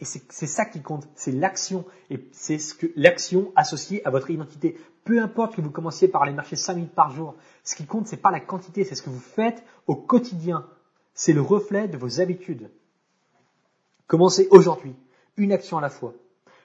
Et 0.00 0.04
c'est 0.04 0.46
ça 0.48 0.64
qui 0.64 0.82
compte, 0.82 1.06
c'est 1.14 1.30
l'action, 1.30 1.84
et 2.10 2.28
c'est 2.32 2.58
ce 2.58 2.74
que 2.74 2.88
l'action 2.96 3.52
associée 3.54 4.04
à 4.04 4.10
votre 4.10 4.30
identité. 4.30 4.76
Peu 5.04 5.22
importe 5.22 5.54
que 5.54 5.60
vous 5.60 5.70
commenciez 5.70 6.08
par 6.08 6.24
aller 6.24 6.32
marcher 6.32 6.56
5 6.56 6.74
minutes 6.74 6.94
par 6.94 7.10
jour, 7.10 7.36
ce 7.62 7.76
qui 7.76 7.86
compte, 7.86 8.08
c'est 8.08 8.16
pas 8.16 8.32
la 8.32 8.40
quantité, 8.40 8.82
c'est 8.82 8.96
ce 8.96 9.02
que 9.02 9.10
vous 9.10 9.20
faites 9.20 9.62
au 9.86 9.94
quotidien. 9.94 10.66
C'est 11.14 11.32
le 11.32 11.40
reflet 11.40 11.86
de 11.86 11.96
vos 11.96 12.20
habitudes. 12.20 12.68
Commencez 14.08 14.48
aujourd'hui, 14.50 14.96
une 15.36 15.52
action 15.52 15.78
à 15.78 15.80
la 15.80 15.90
fois 15.90 16.14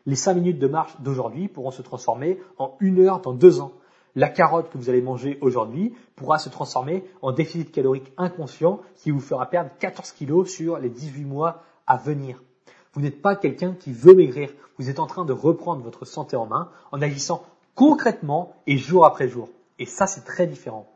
les 0.07 0.15
5 0.15 0.35
minutes 0.35 0.57
de 0.57 0.67
marche 0.67 0.99
d'aujourd'hui 1.01 1.49
pourront 1.49 1.69
se 1.69 1.81
transformer 1.81 2.39
en 2.57 2.75
une 2.79 2.99
heure 3.01 3.19
dans 3.19 3.33
deux 3.33 3.59
ans. 3.59 3.73
La 4.15 4.29
carotte 4.29 4.69
que 4.71 4.77
vous 4.77 4.89
allez 4.89 5.01
manger 5.01 5.37
aujourd'hui 5.41 5.93
pourra 6.15 6.39
se 6.39 6.49
transformer 6.49 7.03
en 7.21 7.33
déficit 7.33 7.71
calorique 7.71 8.13
inconscient 8.17 8.81
qui 8.95 9.11
vous 9.11 9.19
fera 9.19 9.47
perdre 9.47 9.69
14 9.79 10.13
kilos 10.13 10.49
sur 10.49 10.79
les 10.79 10.89
18 10.89 11.25
mois 11.25 11.61
à 11.87 11.97
venir. 11.97 12.43
Vous 12.93 13.01
n'êtes 13.01 13.21
pas 13.21 13.35
quelqu'un 13.35 13.73
qui 13.73 13.93
veut 13.93 14.13
maigrir. 14.13 14.49
Vous 14.77 14.89
êtes 14.89 14.99
en 14.99 15.07
train 15.07 15.25
de 15.25 15.33
reprendre 15.33 15.81
votre 15.81 16.05
santé 16.05 16.35
en 16.35 16.45
main 16.45 16.69
en 16.91 17.01
agissant 17.01 17.43
concrètement 17.75 18.55
et 18.65 18.77
jour 18.77 19.05
après 19.05 19.29
jour. 19.29 19.49
Et 19.79 19.85
ça, 19.85 20.07
c'est 20.07 20.25
très 20.25 20.47
différent. 20.47 20.87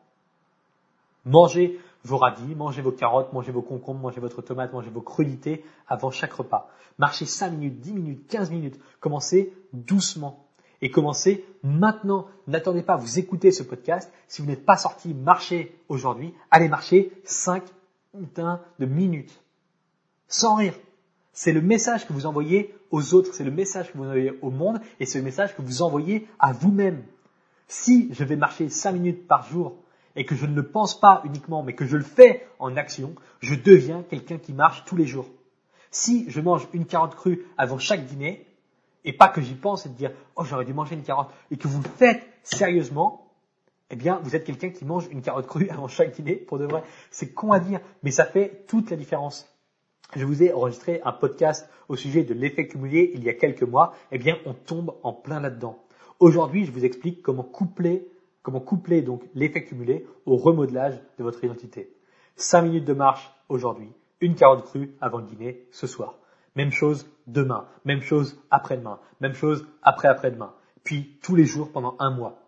Manger 1.26 1.80
vos 2.04 2.18
radis, 2.18 2.56
mangez 2.56 2.82
vos 2.82 2.92
carottes, 2.92 3.32
mangez 3.34 3.52
vos 3.52 3.62
concombres, 3.62 4.00
mangez 4.00 4.20
votre 4.20 4.42
tomate, 4.42 4.74
mangez 4.74 4.90
vos 4.90 5.02
crudités 5.02 5.64
avant 5.88 6.10
chaque 6.10 6.34
repas. 6.34 6.70
Marchez 6.98 7.26
5 7.26 7.52
minutes, 7.52 7.80
10 7.80 7.94
minutes, 7.94 8.28
15 8.28 8.52
minutes. 8.52 8.80
Commencez 9.00 9.54
doucement. 9.74 10.46
Et 10.82 10.90
commencez 10.90 11.46
maintenant. 11.64 12.26
N'attendez 12.48 12.82
pas, 12.82 12.96
vous 12.98 13.20
écoutez 13.20 13.52
ce 13.52 13.62
podcast. 13.62 14.12
Si 14.28 14.42
vous 14.42 14.48
n'êtes 14.48 14.66
pas 14.66 14.78
sorti 14.78 15.14
marcher 15.14 15.78
aujourd'hui, 15.90 16.34
allez 16.50 16.70
marcher 16.70 17.12
5 17.24 17.64
de 18.14 18.86
minutes. 18.86 19.40
Sans 20.32 20.56
rire. 20.56 20.74
C'est 21.34 21.52
le 21.52 21.62
message 21.62 22.08
que 22.08 22.14
vous 22.14 22.26
envoyez 22.26 22.74
aux 22.90 23.14
autres, 23.14 23.34
c'est 23.34 23.44
le 23.44 23.52
message 23.52 23.92
que 23.92 23.98
vous 23.98 24.06
envoyez 24.06 24.32
au 24.42 24.50
monde 24.50 24.80
et 25.02 25.06
c'est 25.06 25.18
le 25.18 25.26
message 25.26 25.56
que 25.56 25.62
vous 25.62 25.82
envoyez 25.82 26.26
à 26.40 26.54
vous-même. 26.54 27.04
Si 27.68 28.08
je 28.14 28.24
vais 28.24 28.38
marcher 28.38 28.70
5 28.70 28.94
minutes 28.94 29.28
par 29.28 29.46
jour 29.50 29.76
et 30.16 30.26
que 30.26 30.36
je 30.36 30.46
ne 30.46 30.56
le 30.56 30.66
pense 30.66 30.98
pas 30.98 31.22
uniquement, 31.26 31.64
mais 31.64 31.76
que 31.76 31.86
je 31.86 31.98
le 31.98 32.04
fais 32.04 32.48
en 32.60 32.78
action, 32.78 33.14
je 33.42 33.56
deviens 33.56 34.04
quelqu'un 34.04 34.38
qui 34.38 34.54
marche 34.54 34.86
tous 34.86 34.96
les 34.96 35.06
jours. 35.06 35.28
Si 35.90 36.26
je 36.30 36.40
mange 36.40 36.66
une 36.72 36.86
carotte 36.86 37.16
crue 37.16 37.46
avant 37.58 37.78
chaque 37.78 38.06
dîner, 38.06 38.48
et 39.04 39.12
pas 39.12 39.28
que 39.28 39.42
j'y 39.42 39.56
pense 39.56 39.86
et 39.86 39.90
de 39.90 39.96
dire, 39.96 40.12
oh, 40.38 40.46
j'aurais 40.46 40.64
dû 40.64 40.74
manger 40.74 40.96
une 40.96 41.04
carotte, 41.04 41.30
et 41.50 41.58
que 41.58 41.68
vous 41.68 41.82
le 41.82 41.90
faites 41.90 42.24
sérieusement, 42.44 43.34
eh 43.90 43.98
bien, 43.98 44.22
vous 44.24 44.34
êtes 44.34 44.46
quelqu'un 44.46 44.70
qui 44.70 44.86
mange 44.86 45.08
une 45.12 45.22
carotte 45.22 45.48
crue 45.48 45.70
avant 45.72 45.90
chaque 45.90 46.16
dîner, 46.16 46.36
pour 46.36 46.58
de 46.58 46.66
vrai. 46.66 46.84
C'est 47.10 47.34
con 47.34 47.52
à 47.52 47.60
dire, 47.60 47.82
mais 48.04 48.12
ça 48.12 48.26
fait 48.26 48.64
toute 48.68 48.90
la 48.90 48.96
différence. 48.96 49.51
Je 50.16 50.26
vous 50.26 50.44
ai 50.44 50.52
enregistré 50.52 51.00
un 51.06 51.14
podcast 51.14 51.70
au 51.88 51.96
sujet 51.96 52.24
de 52.24 52.34
l'effet 52.34 52.68
cumulé 52.68 53.12
il 53.14 53.24
y 53.24 53.30
a 53.30 53.34
quelques 53.34 53.64
mois. 53.64 53.94
Eh 54.12 54.18
bien, 54.18 54.38
on 54.46 54.54
tombe 54.54 54.94
en 55.04 55.14
plein 55.14 55.40
là-dedans. 55.40 55.82
Aujourd'hui, 56.20 56.66
je 56.66 56.72
vous 56.72 56.84
explique 56.84 57.22
comment 57.22 57.44
coupler, 57.44 58.06
comment 58.44 58.60
coupler 58.60 59.02
donc 59.02 59.24
l'effet 59.36 59.64
cumulé 59.64 60.06
au 60.26 60.36
remodelage 60.36 61.00
de 61.18 61.24
votre 61.24 61.42
identité. 61.46 61.96
5 62.36 62.64
minutes 62.64 62.86
de 62.86 62.94
marche 62.94 63.32
aujourd'hui, 63.48 63.90
une 64.20 64.36
carotte 64.36 64.66
crue 64.66 64.94
avant 65.00 65.20
le 65.20 65.26
dîner 65.26 65.66
ce 65.72 65.88
soir. 65.88 66.16
Même 66.58 66.72
chose 66.72 67.08
demain, 67.28 67.66
même 67.86 68.02
chose 68.02 68.38
après-demain, 68.52 69.00
même 69.22 69.34
chose 69.34 69.66
après-après-demain. 69.82 70.54
Puis 70.84 71.18
tous 71.22 71.36
les 71.38 71.46
jours 71.46 71.72
pendant 71.72 71.96
un 72.00 72.12
mois. 72.14 72.42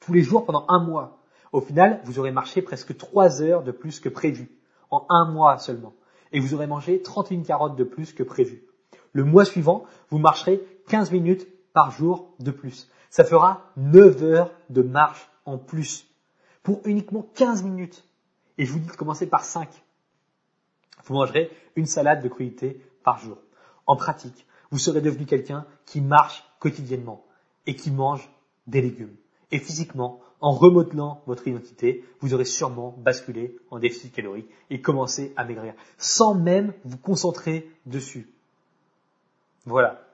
Tous 0.00 0.12
les 0.12 0.22
jours 0.22 0.44
pendant 0.44 0.66
un 0.68 0.84
mois. 0.84 1.18
Au 1.52 1.62
final, 1.62 2.00
vous 2.04 2.18
aurez 2.18 2.30
marché 2.30 2.60
presque 2.60 2.94
3 2.94 3.40
heures 3.40 3.62
de 3.62 3.72
plus 3.72 4.00
que 4.00 4.10
prévu. 4.10 4.50
En 4.90 5.06
un 5.08 5.32
mois 5.32 5.56
seulement. 5.56 5.94
Et 6.32 6.40
vous 6.40 6.54
aurez 6.54 6.66
mangé 6.66 7.02
31 7.02 7.42
carottes 7.42 7.76
de 7.76 7.84
plus 7.84 8.12
que 8.12 8.22
prévu. 8.22 8.64
Le 9.12 9.24
mois 9.24 9.44
suivant, 9.44 9.84
vous 10.10 10.18
marcherez 10.18 10.60
15 10.88 11.12
minutes 11.12 11.46
par 11.72 11.90
jour 11.90 12.34
de 12.40 12.50
plus. 12.50 12.90
Ça 13.10 13.24
fera 13.24 13.70
9 13.76 14.22
heures 14.24 14.50
de 14.70 14.82
marche 14.82 15.30
en 15.44 15.58
plus. 15.58 16.06
Pour 16.62 16.80
uniquement 16.84 17.26
15 17.34 17.62
minutes. 17.62 18.04
Et 18.58 18.64
je 18.64 18.72
vous 18.72 18.78
dis 18.78 18.88
de 18.88 18.96
commencer 18.96 19.26
par 19.26 19.44
5. 19.44 19.68
Vous 21.04 21.14
mangerez 21.14 21.50
une 21.76 21.86
salade 21.86 22.22
de 22.22 22.28
crudités 22.28 22.80
par 23.04 23.18
jour. 23.18 23.38
En 23.86 23.96
pratique, 23.96 24.46
vous 24.70 24.78
serez 24.78 25.00
devenu 25.00 25.26
quelqu'un 25.26 25.66
qui 25.84 26.00
marche 26.00 26.44
quotidiennement 26.58 27.24
et 27.66 27.76
qui 27.76 27.90
mange 27.90 28.28
des 28.66 28.80
légumes. 28.80 29.14
Et 29.50 29.58
physiquement, 29.58 30.20
en 30.40 30.52
remodelant 30.52 31.22
votre 31.26 31.46
identité, 31.48 32.04
vous 32.20 32.34
aurez 32.34 32.44
sûrement 32.44 32.94
basculé 32.98 33.56
en 33.70 33.78
déficit 33.78 34.12
calorique 34.12 34.50
et 34.70 34.80
commencé 34.80 35.32
à 35.36 35.44
maigrir, 35.44 35.74
sans 35.98 36.34
même 36.34 36.72
vous 36.84 36.98
concentrer 36.98 37.70
dessus. 37.86 38.28
Voilà. 39.66 40.06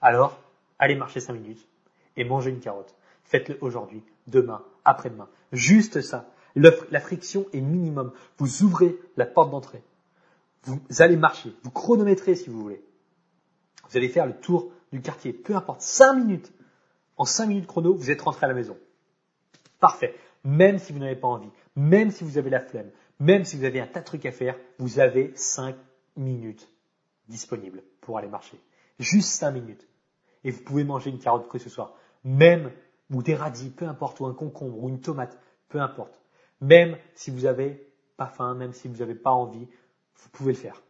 Alors, 0.00 0.38
allez 0.78 0.94
marcher 0.94 1.20
5 1.20 1.34
minutes 1.34 1.66
et 2.16 2.24
mangez 2.24 2.50
une 2.50 2.60
carotte. 2.60 2.94
Faites-le 3.24 3.58
aujourd'hui, 3.60 4.02
demain, 4.26 4.62
après-demain. 4.84 5.28
Juste 5.52 6.00
ça. 6.00 6.28
La 6.54 7.00
friction 7.00 7.46
est 7.52 7.60
minimum. 7.60 8.12
Vous 8.38 8.62
ouvrez 8.62 8.98
la 9.16 9.26
porte 9.26 9.50
d'entrée. 9.50 9.82
Vous 10.64 10.80
allez 10.98 11.16
marcher. 11.16 11.54
Vous 11.62 11.70
chronométrez 11.70 12.34
si 12.34 12.50
vous 12.50 12.60
voulez. 12.60 12.82
Vous 13.88 13.96
allez 13.96 14.08
faire 14.08 14.26
le 14.26 14.34
tour 14.34 14.70
du 14.92 15.00
quartier. 15.00 15.32
Peu 15.32 15.56
importe. 15.56 15.80
5 15.80 16.14
minutes. 16.14 16.52
En 17.16 17.24
5 17.24 17.46
minutes 17.46 17.66
chrono, 17.66 17.94
vous 17.94 18.10
êtes 18.10 18.20
rentré 18.20 18.44
à 18.44 18.48
la 18.48 18.54
maison. 18.54 18.76
Parfait. 19.82 20.14
Même 20.44 20.78
si 20.78 20.92
vous 20.92 21.00
n'avez 21.00 21.16
pas 21.16 21.26
envie, 21.26 21.50
même 21.74 22.12
si 22.12 22.22
vous 22.22 22.38
avez 22.38 22.50
la 22.50 22.60
flemme, 22.60 22.92
même 23.18 23.44
si 23.44 23.56
vous 23.56 23.64
avez 23.64 23.80
un 23.80 23.86
tas 23.88 23.98
de 23.98 24.04
trucs 24.04 24.24
à 24.26 24.30
faire, 24.30 24.56
vous 24.78 25.00
avez 25.00 25.32
5 25.34 25.74
minutes 26.16 26.68
disponibles 27.26 27.82
pour 28.00 28.16
aller 28.16 28.28
marcher. 28.28 28.60
Juste 29.00 29.30
5 29.30 29.50
minutes. 29.50 29.88
Et 30.44 30.52
vous 30.52 30.62
pouvez 30.62 30.84
manger 30.84 31.10
une 31.10 31.18
carotte 31.18 31.48
crue 31.48 31.58
ce 31.58 31.68
soir. 31.68 31.96
Même, 32.22 32.70
ou 33.10 33.24
des 33.24 33.34
radis, 33.34 33.70
peu 33.70 33.88
importe, 33.88 34.20
ou 34.20 34.26
un 34.26 34.34
concombre, 34.34 34.80
ou 34.80 34.88
une 34.88 35.00
tomate, 35.00 35.36
peu 35.68 35.80
importe. 35.80 36.20
Même 36.60 36.96
si 37.16 37.32
vous 37.32 37.40
n'avez 37.40 37.92
pas 38.16 38.28
faim, 38.28 38.54
même 38.54 38.72
si 38.72 38.86
vous 38.86 38.98
n'avez 38.98 39.16
pas 39.16 39.32
envie, 39.32 39.66
vous 40.14 40.28
pouvez 40.28 40.52
le 40.52 40.58
faire. 40.58 40.80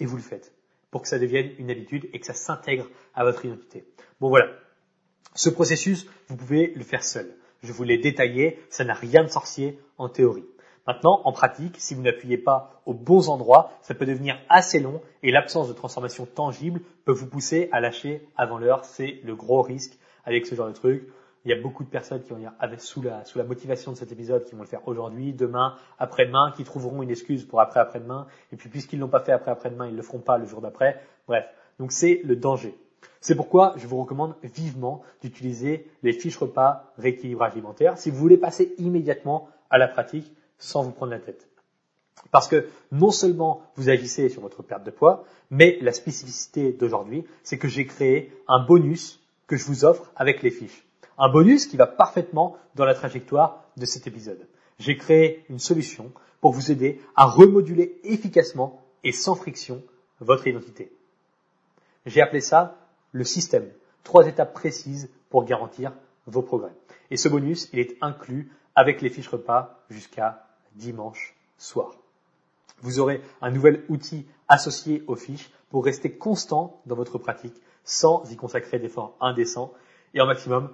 Et 0.00 0.04
vous 0.04 0.16
le 0.16 0.22
faites. 0.22 0.52
Pour 0.90 1.02
que 1.02 1.08
ça 1.08 1.20
devienne 1.20 1.52
une 1.58 1.70
habitude 1.70 2.08
et 2.12 2.18
que 2.18 2.26
ça 2.26 2.34
s'intègre 2.34 2.88
à 3.14 3.22
votre 3.22 3.44
identité. 3.44 3.86
Bon 4.18 4.30
voilà. 4.30 4.48
Ce 5.36 5.48
processus, 5.48 6.08
vous 6.26 6.36
pouvez 6.36 6.74
le 6.74 6.82
faire 6.82 7.04
seul. 7.04 7.36
Je 7.62 7.72
vous 7.72 7.84
l'ai 7.84 7.98
détaillé, 7.98 8.58
ça 8.70 8.84
n'a 8.84 8.94
rien 8.94 9.22
de 9.22 9.28
sorcier 9.28 9.78
en 9.96 10.08
théorie. 10.08 10.44
Maintenant, 10.86 11.20
en 11.24 11.32
pratique, 11.32 11.76
si 11.78 11.94
vous 11.94 12.02
n'appuyez 12.02 12.38
pas 12.38 12.82
aux 12.86 12.94
bons 12.94 13.28
endroits, 13.28 13.70
ça 13.82 13.94
peut 13.94 14.04
devenir 14.04 14.36
assez 14.48 14.80
long 14.80 15.00
et 15.22 15.30
l'absence 15.30 15.68
de 15.68 15.72
transformation 15.72 16.26
tangible 16.26 16.80
peut 17.04 17.12
vous 17.12 17.28
pousser 17.28 17.68
à 17.70 17.80
lâcher 17.80 18.26
avant 18.36 18.58
l'heure. 18.58 18.84
C'est 18.84 19.20
le 19.22 19.36
gros 19.36 19.62
risque 19.62 19.96
avec 20.24 20.44
ce 20.44 20.56
genre 20.56 20.66
de 20.66 20.72
truc. 20.72 21.08
Il 21.44 21.50
y 21.50 21.54
a 21.54 21.60
beaucoup 21.60 21.84
de 21.84 21.88
personnes 21.88 22.22
qui 22.22 22.30
vont 22.30 22.38
dire 22.38 22.52
avec, 22.58 22.80
sous, 22.80 23.00
la, 23.00 23.24
sous 23.24 23.38
la 23.38 23.44
motivation 23.44 23.92
de 23.92 23.96
cet 23.96 24.10
épisode 24.10 24.44
qui 24.44 24.56
vont 24.56 24.62
le 24.62 24.68
faire 24.68 24.86
aujourd'hui, 24.86 25.32
demain, 25.32 25.76
après-demain, 26.00 26.52
qui 26.56 26.64
trouveront 26.64 27.02
une 27.02 27.10
excuse 27.10 27.44
pour 27.44 27.60
après-après-demain. 27.60 28.26
Et 28.52 28.56
puis 28.56 28.68
puisqu'ils 28.68 28.98
l'ont 28.98 29.08
pas 29.08 29.20
fait 29.20 29.32
après-après-demain, 29.32 29.86
ils 29.86 29.96
le 29.96 30.02
feront 30.02 30.20
pas 30.20 30.36
le 30.36 30.46
jour 30.46 30.60
d'après. 30.60 31.00
Bref, 31.28 31.46
donc 31.78 31.92
c'est 31.92 32.20
le 32.24 32.34
danger. 32.34 32.74
C'est 33.22 33.36
pourquoi 33.36 33.74
je 33.76 33.86
vous 33.86 34.02
recommande 34.02 34.34
vivement 34.42 35.02
d'utiliser 35.22 35.86
les 36.02 36.12
fiches 36.12 36.36
repas 36.36 36.92
rééquilibrage 36.98 37.52
alimentaire 37.52 37.96
si 37.96 38.10
vous 38.10 38.18
voulez 38.18 38.36
passer 38.36 38.74
immédiatement 38.78 39.48
à 39.70 39.78
la 39.78 39.86
pratique 39.86 40.30
sans 40.58 40.82
vous 40.82 40.90
prendre 40.90 41.12
la 41.12 41.20
tête. 41.20 41.48
Parce 42.32 42.48
que 42.48 42.66
non 42.90 43.12
seulement 43.12 43.62
vous 43.76 43.90
agissez 43.90 44.28
sur 44.28 44.42
votre 44.42 44.64
perte 44.64 44.82
de 44.82 44.90
poids, 44.90 45.24
mais 45.50 45.78
la 45.82 45.92
spécificité 45.92 46.72
d'aujourd'hui, 46.72 47.24
c'est 47.44 47.58
que 47.58 47.68
j'ai 47.68 47.86
créé 47.86 48.32
un 48.48 48.64
bonus 48.64 49.20
que 49.46 49.56
je 49.56 49.64
vous 49.66 49.84
offre 49.84 50.10
avec 50.16 50.42
les 50.42 50.50
fiches. 50.50 50.84
Un 51.16 51.30
bonus 51.30 51.66
qui 51.66 51.76
va 51.76 51.86
parfaitement 51.86 52.56
dans 52.74 52.84
la 52.84 52.94
trajectoire 52.94 53.62
de 53.76 53.86
cet 53.86 54.08
épisode. 54.08 54.48
J'ai 54.80 54.96
créé 54.96 55.44
une 55.48 55.60
solution 55.60 56.10
pour 56.40 56.52
vous 56.52 56.72
aider 56.72 57.00
à 57.14 57.26
remoduler 57.26 58.00
efficacement 58.02 58.82
et 59.04 59.12
sans 59.12 59.36
friction 59.36 59.80
votre 60.18 60.48
identité. 60.48 60.90
J'ai 62.04 62.20
appelé 62.20 62.40
ça 62.40 62.81
le 63.12 63.24
système. 63.24 63.68
Trois 64.04 64.26
étapes 64.26 64.52
précises 64.52 65.10
pour 65.30 65.44
garantir 65.44 65.92
vos 66.26 66.42
progrès. 66.42 66.72
Et 67.10 67.16
ce 67.16 67.28
bonus, 67.28 67.68
il 67.72 67.78
est 67.78 67.96
inclus 68.00 68.50
avec 68.74 69.02
les 69.02 69.10
fiches 69.10 69.28
repas 69.28 69.84
jusqu'à 69.90 70.46
dimanche 70.74 71.34
soir. 71.58 71.94
Vous 72.80 72.98
aurez 72.98 73.22
un 73.40 73.50
nouvel 73.50 73.84
outil 73.88 74.26
associé 74.48 75.04
aux 75.06 75.16
fiches 75.16 75.50
pour 75.70 75.84
rester 75.84 76.12
constant 76.12 76.80
dans 76.86 76.96
votre 76.96 77.18
pratique 77.18 77.54
sans 77.84 78.30
y 78.30 78.36
consacrer 78.36 78.78
d'efforts 78.78 79.16
indécents 79.20 79.72
et 80.14 80.20
en 80.20 80.26
maximum 80.26 80.70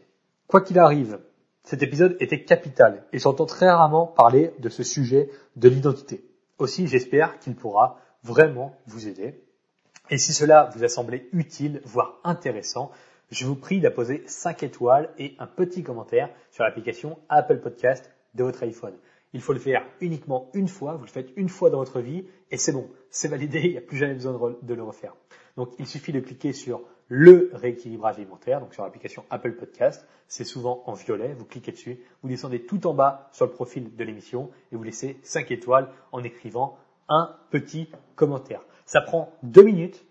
Quoi 0.47 0.61
qu'il 0.61 0.79
arrive, 0.79 1.19
cet 1.63 1.83
épisode 1.83 2.17
était 2.19 2.43
capital 2.43 3.05
et 3.13 3.19
j'entends 3.19 3.45
très 3.45 3.69
rarement 3.69 4.07
parler 4.07 4.51
de 4.57 4.69
ce 4.69 4.81
sujet 4.81 5.29
de 5.55 5.69
l'identité. 5.69 6.25
Aussi, 6.57 6.87
j'espère 6.87 7.37
qu'il 7.37 7.55
pourra 7.55 7.99
vraiment 8.23 8.75
vous 8.87 9.07
aider. 9.07 9.39
Et 10.09 10.17
si 10.17 10.33
cela 10.33 10.71
vous 10.75 10.83
a 10.83 10.87
semblé 10.87 11.29
utile, 11.31 11.81
voire 11.85 12.19
intéressant, 12.23 12.89
je 13.29 13.45
vous 13.45 13.55
prie 13.55 13.79
d'apposer 13.79 14.23
5 14.25 14.63
étoiles 14.63 15.11
et 15.19 15.35
un 15.37 15.45
petit 15.45 15.83
commentaire 15.83 16.31
sur 16.49 16.63
l'application 16.63 17.19
Apple 17.29 17.59
Podcast 17.59 18.09
de 18.33 18.43
votre 18.43 18.63
iPhone. 18.63 18.95
Il 19.33 19.41
faut 19.41 19.53
le 19.53 19.59
faire 19.59 19.85
uniquement 20.01 20.49
une 20.55 20.67
fois, 20.67 20.95
vous 20.95 21.05
le 21.05 21.09
faites 21.09 21.29
une 21.35 21.49
fois 21.49 21.69
dans 21.69 21.79
votre 21.79 21.99
vie 21.99 22.25
et 22.49 22.57
c'est 22.57 22.71
bon, 22.71 22.89
c'est 23.11 23.27
validé, 23.27 23.59
il 23.63 23.71
n'y 23.71 23.77
a 23.77 23.81
plus 23.81 23.97
jamais 23.97 24.15
besoin 24.15 24.55
de 24.59 24.73
le 24.73 24.83
refaire. 24.83 25.15
Donc 25.55 25.69
il 25.77 25.85
suffit 25.85 26.13
de 26.13 26.19
cliquer 26.19 26.51
sur 26.51 26.81
le 27.07 27.51
rééquilibrage 27.53 28.17
alimentaire, 28.17 28.59
donc 28.59 28.73
sur 28.73 28.83
l'application 28.83 29.25
Apple 29.29 29.53
Podcast, 29.53 30.07
c'est 30.27 30.43
souvent 30.43 30.83
en 30.87 30.93
violet, 30.93 31.33
vous 31.37 31.45
cliquez 31.45 31.71
dessus, 31.71 31.99
vous 32.23 32.29
descendez 32.29 32.65
tout 32.65 32.87
en 32.87 32.93
bas 32.93 33.29
sur 33.31 33.45
le 33.45 33.51
profil 33.51 33.95
de 33.95 34.03
l'émission 34.03 34.49
et 34.71 34.75
vous 34.75 34.83
laissez 34.83 35.19
5 35.23 35.51
étoiles 35.51 35.89
en 36.11 36.23
écrivant 36.23 36.77
un 37.07 37.35
petit 37.51 37.89
commentaire. 38.15 38.61
Ça 38.85 39.01
prend 39.01 39.31
deux 39.43 39.63
minutes 39.63 40.05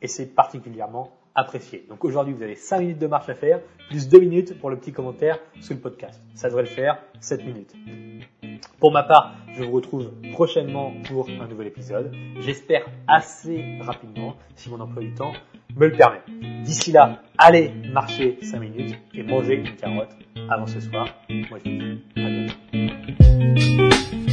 et 0.00 0.08
c'est 0.08 0.26
particulièrement 0.26 1.16
apprécié. 1.34 1.84
Donc 1.88 2.04
aujourd'hui, 2.04 2.32
vous 2.32 2.42
avez 2.42 2.56
5 2.56 2.80
minutes 2.80 2.98
de 2.98 3.06
marche 3.06 3.28
à 3.28 3.34
faire, 3.34 3.60
plus 3.88 4.08
2 4.08 4.18
minutes 4.18 4.58
pour 4.58 4.70
le 4.70 4.78
petit 4.78 4.92
commentaire 4.92 5.38
sous 5.60 5.74
le 5.74 5.80
podcast. 5.80 6.20
Ça 6.34 6.48
devrait 6.48 6.62
le 6.62 6.68
faire, 6.68 7.02
7 7.20 7.44
minutes. 7.44 7.74
Pour 8.78 8.92
ma 8.92 9.02
part, 9.02 9.34
je 9.56 9.62
vous 9.62 9.72
retrouve 9.72 10.10
prochainement 10.32 10.92
pour 11.04 11.28
un 11.28 11.46
nouvel 11.46 11.68
épisode. 11.68 12.12
J'espère 12.40 12.86
assez 13.08 13.78
rapidement, 13.80 14.36
si 14.54 14.70
mon 14.70 14.80
emploi 14.80 15.02
du 15.02 15.14
temps 15.14 15.32
me 15.76 15.86
le 15.86 15.92
permet. 15.92 16.20
D'ici 16.62 16.92
là, 16.92 17.22
allez 17.38 17.72
marcher 17.92 18.38
5 18.42 18.58
minutes 18.60 18.96
et 19.14 19.22
manger 19.22 19.54
une 19.54 19.74
carotte 19.76 20.16
avant 20.48 20.66
ce 20.66 20.80
soir. 20.80 21.06
Moi, 21.28 21.58
je 21.64 21.70
vous 21.70 21.76
dis 21.76 22.02
à 22.16 22.28
bientôt. 22.30 24.25